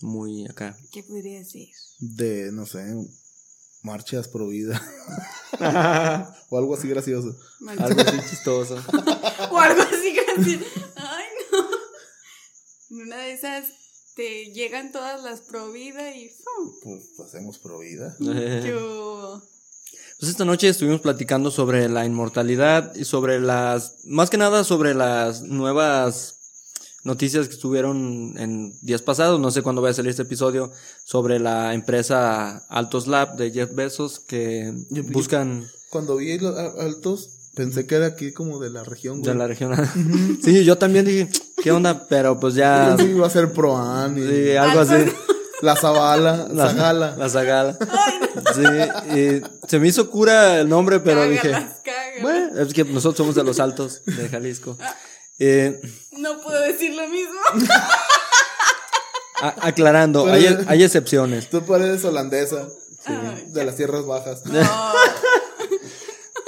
muy 0.00 0.46
acá. 0.46 0.76
¿Qué 0.92 1.02
podría 1.02 1.38
decir? 1.38 1.68
De, 1.98 2.50
no 2.52 2.66
sé, 2.66 2.84
marchas 3.82 4.28
pro 4.28 4.48
vida. 4.48 4.80
o 6.50 6.58
algo 6.58 6.74
así 6.74 6.88
gracioso. 6.88 7.36
Algo 7.66 8.00
así 8.00 8.18
chistoso. 8.30 8.76
O 9.50 9.58
algo 9.58 9.82
así 9.82 10.14
gracioso. 10.14 10.64
Ay, 10.96 11.24
no. 11.52 12.96
En 12.96 13.02
una 13.06 13.18
de 13.18 13.32
esas 13.32 13.64
te 14.16 14.46
llegan 14.52 14.92
todas 14.92 15.22
las 15.22 15.40
pro 15.42 15.70
vida 15.72 16.14
y. 16.14 16.28
¡fum! 16.30 16.72
Pues 16.82 17.20
hacemos 17.28 17.58
pro 17.58 17.78
vida. 17.78 18.16
Yo- 18.20 19.42
Pues 20.18 20.30
esta 20.30 20.46
noche 20.46 20.70
estuvimos 20.70 21.02
platicando 21.02 21.50
sobre 21.50 21.90
la 21.90 22.06
inmortalidad 22.06 22.94
y 22.94 23.04
sobre 23.04 23.38
las, 23.38 23.96
más 24.06 24.30
que 24.30 24.38
nada 24.38 24.64
sobre 24.64 24.94
las 24.94 25.42
nuevas 25.42 26.35
noticias 27.06 27.48
que 27.48 27.54
estuvieron 27.54 28.34
en 28.36 28.72
días 28.82 29.00
pasados, 29.02 29.40
no 29.40 29.50
sé 29.50 29.62
cuándo 29.62 29.80
va 29.80 29.90
a 29.90 29.94
salir 29.94 30.10
este 30.10 30.22
episodio, 30.22 30.70
sobre 31.04 31.38
la 31.38 31.72
empresa 31.72 32.58
Altos 32.68 33.06
Lab 33.06 33.36
de 33.36 33.50
Jeff 33.52 33.74
Bezos 33.74 34.20
que 34.20 34.72
Yo- 34.90 35.02
yo- 35.02 35.12
buscan 35.12 35.64
Cuando 35.90 36.16
vi 36.16 36.38
los 36.38 36.56
altos, 36.58 37.30
pensé 37.54 37.86
que 37.86 37.94
era 37.94 38.06
aquí 38.06 38.32
como 38.32 38.58
de 38.60 38.70
la 38.70 38.84
región. 38.84 39.22
de 39.22 39.34
la 39.34 39.46
región. 39.46 39.72
sí, 40.42 40.64
yo 40.64 40.76
también 40.76 41.04
dije, 41.06 41.28
¿qué 41.62 41.70
onda? 41.72 42.06
Pero 42.08 42.38
pues 42.38 42.54
ya, 42.54 42.96
Sí, 42.98 43.04
iba 43.04 43.26
a 43.26 43.30
ser 43.30 43.52
Proan 43.52 44.18
y 44.18 44.22
sí, 44.26 44.56
algo 44.56 44.80
así. 44.80 44.94
la 45.62 45.74
Zabala, 45.76 46.48
La 46.52 46.68
Zagala. 46.70 47.16
La 47.16 47.28
Zagala. 47.30 47.78
Sí, 48.54 49.16
y 49.18 49.68
se 49.68 49.78
me 49.78 49.88
hizo 49.88 50.10
cura 50.10 50.60
el 50.60 50.68
nombre, 50.68 51.00
pero 51.00 51.20
cágalas, 51.20 51.42
dije, 51.42 51.50
cágalas. 51.82 52.22
bueno, 52.22 52.60
es 52.60 52.74
que 52.74 52.84
nosotros 52.84 53.16
somos 53.16 53.34
de 53.34 53.44
los 53.44 53.58
altos 53.60 54.02
de 54.04 54.28
Jalisco. 54.28 54.76
Eh, 55.38 55.80
No 56.12 56.40
puedo 56.40 56.60
decir 56.62 56.94
lo 56.94 57.06
mismo. 57.08 57.38
a- 59.40 59.54
aclarando, 59.68 60.26
hay, 60.32 60.46
hay 60.66 60.82
excepciones. 60.82 61.50
Tú 61.50 61.62
pareces 61.64 62.04
holandesa. 62.04 62.68
Ay, 63.04 63.44
de 63.48 63.64
las 63.64 63.76
tierras 63.76 64.04
bajas. 64.06 64.42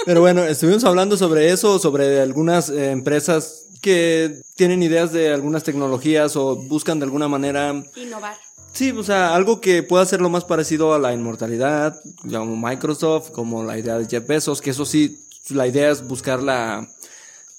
Pero 0.06 0.20
bueno, 0.20 0.42
estuvimos 0.44 0.84
hablando 0.84 1.16
sobre 1.16 1.50
eso, 1.52 1.78
sobre 1.78 2.20
algunas 2.20 2.70
eh, 2.70 2.90
empresas 2.90 3.66
que 3.82 4.40
tienen 4.56 4.82
ideas 4.82 5.12
de 5.12 5.32
algunas 5.32 5.62
tecnologías 5.64 6.34
o 6.36 6.56
buscan 6.56 6.98
de 6.98 7.04
alguna 7.04 7.28
manera, 7.28 7.84
Innovar. 7.94 8.36
sí, 8.72 8.90
o 8.90 9.04
sea, 9.04 9.34
algo 9.34 9.60
que 9.60 9.82
pueda 9.84 10.04
ser 10.06 10.20
lo 10.20 10.30
más 10.30 10.44
parecido 10.44 10.94
a 10.94 10.98
la 10.98 11.12
inmortalidad, 11.12 12.00
como 12.22 12.56
Microsoft, 12.56 13.30
como 13.30 13.62
la 13.62 13.78
idea 13.78 13.98
de 13.98 14.06
Jeff 14.08 14.26
Bezos, 14.26 14.60
que 14.60 14.70
eso 14.70 14.84
sí, 14.84 15.24
la 15.50 15.66
idea 15.68 15.90
es 15.90 16.04
buscar 16.08 16.42
la, 16.42 16.88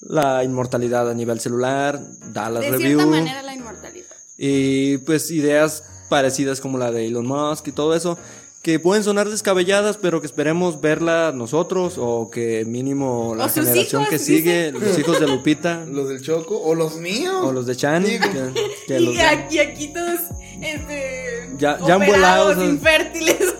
la 0.00 0.42
inmortalidad 0.44 1.08
a 1.10 1.14
nivel 1.14 1.40
celular, 1.40 2.00
Dallas 2.32 2.62
De 2.62 2.70
Review. 2.70 2.98
cierta 3.00 3.06
manera, 3.06 3.42
la 3.42 3.54
inmortalidad. 3.54 4.06
Y 4.38 4.98
pues 4.98 5.30
ideas 5.30 5.84
parecidas 6.08 6.60
como 6.60 6.78
la 6.78 6.90
de 6.90 7.06
Elon 7.06 7.26
Musk 7.26 7.68
y 7.68 7.72
todo 7.72 7.94
eso, 7.94 8.18
que 8.62 8.78
pueden 8.78 9.02
sonar 9.04 9.28
descabelladas, 9.28 9.96
pero 9.96 10.20
que 10.20 10.26
esperemos 10.26 10.80
verla 10.82 11.32
nosotros 11.34 11.94
o 11.96 12.30
que 12.30 12.64
mínimo 12.66 13.34
la 13.34 13.48
generación 13.48 14.02
hijos, 14.02 14.10
que 14.10 14.18
dice. 14.18 14.36
sigue, 14.36 14.72
los 14.72 14.98
hijos 14.98 15.18
de 15.20 15.26
Lupita 15.28 15.84
Los 15.88 16.08
del 16.10 16.20
Choco 16.22 16.60
o 16.60 16.74
los 16.74 16.96
míos. 16.96 17.36
o 17.42 17.52
los 17.52 17.64
de 17.66 17.74
Chani, 17.76 18.08
Digo. 18.18 18.24
que, 18.30 18.70
que 18.86 18.98
Y 19.00 19.04
los 19.06 19.14
de- 19.14 19.22
aquí, 19.22 19.58
aquí 19.60 19.88
todos, 19.92 20.20
este. 20.60 21.50
Ya- 21.58 21.78
ya 21.86 21.94
han 21.94 22.06
volado, 22.06 22.64
infértiles. 22.64 23.54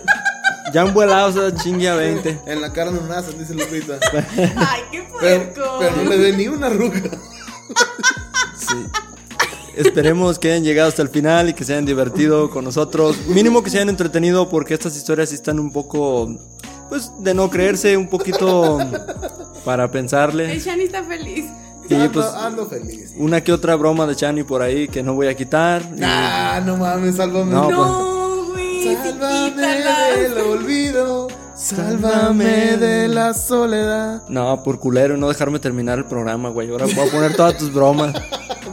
Ya 0.73 0.81
han 0.81 0.93
vuelado, 0.93 1.29
o 1.29 1.31
sea, 1.31 1.55
chingue 1.55 1.89
a 1.89 1.95
20. 1.95 2.41
En 2.45 2.61
la 2.61 2.71
cara 2.73 2.91
no 2.91 3.01
nacen, 3.07 3.37
dice 3.39 3.53
Lupita. 3.53 3.99
Ay, 4.57 4.81
qué 4.91 5.03
puerco. 5.03 5.61
pero 5.79 5.95
no 5.97 6.03
le 6.09 6.17
ve 6.17 6.33
ni 6.37 6.47
una 6.47 6.67
arruga. 6.67 7.01
Sí. 8.57 8.75
Esperemos 9.75 10.37
que 10.37 10.51
hayan 10.51 10.63
llegado 10.63 10.89
hasta 10.89 11.01
el 11.01 11.09
final 11.09 11.49
y 11.49 11.53
que 11.53 11.63
se 11.63 11.73
hayan 11.73 11.85
divertido 11.85 12.49
con 12.49 12.65
nosotros. 12.65 13.17
Mínimo 13.27 13.63
que 13.63 13.69
se 13.69 13.77
hayan 13.77 13.89
entretenido 13.89 14.49
porque 14.49 14.73
estas 14.73 14.95
historias 14.97 15.29
sí 15.29 15.35
están 15.35 15.59
un 15.59 15.71
poco, 15.71 16.29
pues, 16.89 17.11
de 17.19 17.33
no 17.33 17.49
creerse, 17.49 17.95
un 17.95 18.09
poquito 18.09 18.77
para 19.63 19.89
pensarle. 19.89 20.51
El 20.51 20.59
Shani 20.59 20.83
está 20.83 21.03
feliz. 21.03 21.45
Y 21.89 21.93
ando, 21.95 22.11
pues 22.11 22.25
ando 22.27 22.65
feliz. 22.67 23.13
una 23.17 23.41
que 23.41 23.51
otra 23.51 23.75
broma 23.75 24.05
de 24.07 24.15
Chani 24.15 24.43
por 24.43 24.61
ahí 24.61 24.87
que 24.87 25.03
no 25.03 25.13
voy 25.13 25.27
a 25.27 25.35
quitar. 25.35 25.81
Y- 25.97 26.01
Ah, 26.03 26.61
no 26.65 26.77
mames, 26.77 27.15
sálvame. 27.17 27.51
No, 27.51 27.63
pues. 27.65 27.77
No. 27.77 28.10
Sálvame 28.81 29.81
del 30.21 30.37
olvido. 30.39 31.27
Sálvame 31.55 32.77
de 32.77 33.07
la 33.07 33.33
soledad. 33.35 34.23
No, 34.27 34.63
por 34.63 34.79
culero 34.79 35.15
y 35.15 35.19
no 35.19 35.27
dejarme 35.29 35.59
terminar 35.59 35.99
el 35.99 36.05
programa, 36.05 36.49
güey. 36.49 36.71
Ahora 36.71 36.85
voy 36.87 37.07
a 37.07 37.11
poner 37.11 37.35
todas 37.35 37.57
tus 37.57 37.71
bromas. 37.73 38.13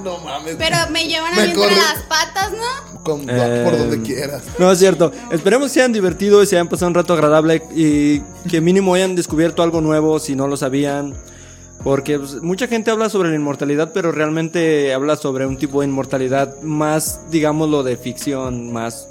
No 0.05 0.17
mames. 0.21 0.55
Pero 0.57 0.77
me 0.93 1.09
llevan 1.09 1.33
a 1.33 1.43
mí 1.43 1.51
entre 1.51 1.75
las 1.75 2.03
patas, 2.09 2.53
¿no? 2.53 3.03
Con- 3.03 3.29
Eh, 3.29 3.63
por 3.65 3.77
donde 3.77 4.01
quieras. 4.01 4.45
No 4.59 4.71
es 4.71 4.79
cierto. 4.79 5.11
Esperemos 5.33 5.69
que 5.69 5.75
se 5.75 5.81
hayan 5.81 5.93
divertido 5.93 6.41
y 6.41 6.47
se 6.47 6.55
hayan 6.57 6.69
pasado 6.69 6.87
un 6.89 6.95
rato 6.95 7.15
agradable 7.15 7.63
y 7.75 8.21
que 8.49 8.61
mínimo 8.61 8.95
hayan 8.95 9.17
descubierto 9.17 9.63
algo 9.65 9.81
nuevo 9.81 10.21
si 10.21 10.37
no 10.37 10.47
lo 10.47 10.57
sabían. 10.57 11.15
Porque 11.83 12.17
pues, 12.19 12.41
mucha 12.43 12.69
gente 12.69 12.93
habla 12.93 13.09
sobre 13.11 13.31
la 13.31 13.35
inmortalidad, 13.35 13.91
pero 13.93 14.13
realmente 14.13 14.95
habla 14.95 15.17
sobre 15.17 15.47
un 15.47 15.57
tipo 15.57 15.81
de 15.81 15.89
inmortalidad 15.89 16.61
más, 16.63 17.23
digámoslo, 17.31 17.83
de 17.83 17.97
ficción, 17.97 18.73
más 18.73 19.09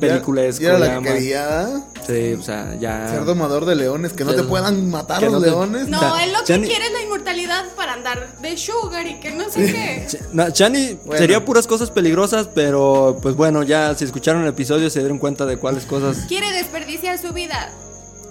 peliculesco. 0.00 0.62
Ya 0.62 0.68
era 0.70 0.78
la 0.78 0.86
ya 0.86 0.98
que 1.00 1.04
quería. 1.04 1.68
Sí, 2.06 2.32
o 2.38 2.42
sea, 2.42 2.74
ya. 2.78 3.08
Ser 3.08 3.24
domador 3.24 3.64
de 3.64 3.74
leones. 3.74 4.12
Que 4.12 4.24
no 4.24 4.34
te 4.34 4.42
puedan 4.44 4.88
matar 4.90 5.22
los 5.22 5.32
no 5.32 5.40
te- 5.40 5.46
leones. 5.46 5.88
No, 5.88 6.18
él 6.18 6.32
lo 6.32 6.38
que 6.44 6.52
ya 6.52 6.60
quiere 6.60 6.86
es 6.86 6.92
la 6.92 7.02
inmortalidad 7.02 7.64
para 7.74 7.94
andar 7.94 8.38
de 8.40 8.56
sugar 8.56 9.06
y 9.06 9.18
que 9.20 9.32
no 9.32 9.48
sé 9.50 9.66
qué. 9.66 10.06
Ch- 10.08 10.20
no, 10.32 10.50
Chani 10.50 10.98
Bueno. 11.04 11.18
sería 11.18 11.44
puras 11.44 11.66
cosas 11.66 11.90
peligrosas, 11.90 12.48
pero 12.54 13.18
pues 13.20 13.34
bueno, 13.34 13.62
ya 13.62 13.94
si 13.94 14.04
escucharon 14.04 14.42
el 14.42 14.48
episodio 14.48 14.88
se 14.90 15.00
dieron 15.00 15.18
cuenta 15.18 15.46
de 15.46 15.56
cuáles 15.56 15.84
cosas 15.84 16.24
Quiere 16.28 16.50
desperdiciar 16.52 17.18
su 17.18 17.32
vida. 17.32 17.70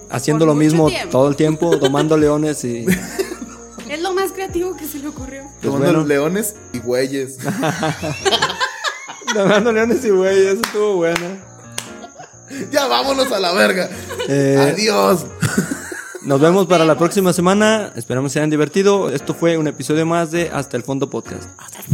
haciendo 0.10 0.46
lo 0.46 0.56
mismo 0.56 0.88
tiempo. 0.88 1.10
todo 1.10 1.28
el 1.28 1.36
tiempo, 1.36 1.76
domando 1.78 2.18
leones 2.18 2.64
y 2.64 2.86
Es 3.90 4.02
lo 4.02 4.14
más 4.14 4.32
creativo 4.32 4.76
que 4.76 4.88
se 4.88 4.98
le 5.00 5.08
ocurrió. 5.10 5.44
Tomando 5.62 5.86
bueno. 5.88 6.06
leones 6.06 6.56
y 6.74 6.80
güeyes. 6.80 7.38
domando 9.34 9.72
leones 9.72 10.04
y 10.06 10.10
güey, 10.10 10.48
eso 10.48 10.62
estuvo 10.64 10.96
bueno. 10.96 11.55
ya 12.72 12.88
vámonos 12.88 13.32
a 13.32 13.40
la 13.40 13.52
verga. 13.54 13.90
Eh, 14.28 14.74
Adiós. 14.74 15.26
Nos 16.26 16.42
vemos 16.42 16.66
para 16.66 16.86
la 16.86 16.98
próxima 16.98 17.34
semana. 17.34 17.92
Esperamos 17.96 18.32
se 18.32 18.40
hayan 18.40 18.50
divertido. 18.50 19.12
Esto 19.12 19.36
fue 19.36 19.58
un 19.58 19.68
episodio 19.68 20.08
más 20.08 20.32
de 20.32 20.50
Hasta 20.50 20.76
el 20.76 20.84
Fondo 20.84 21.08
Podcast. 21.10 21.48
Hasta 21.58 21.80
el 21.80 21.86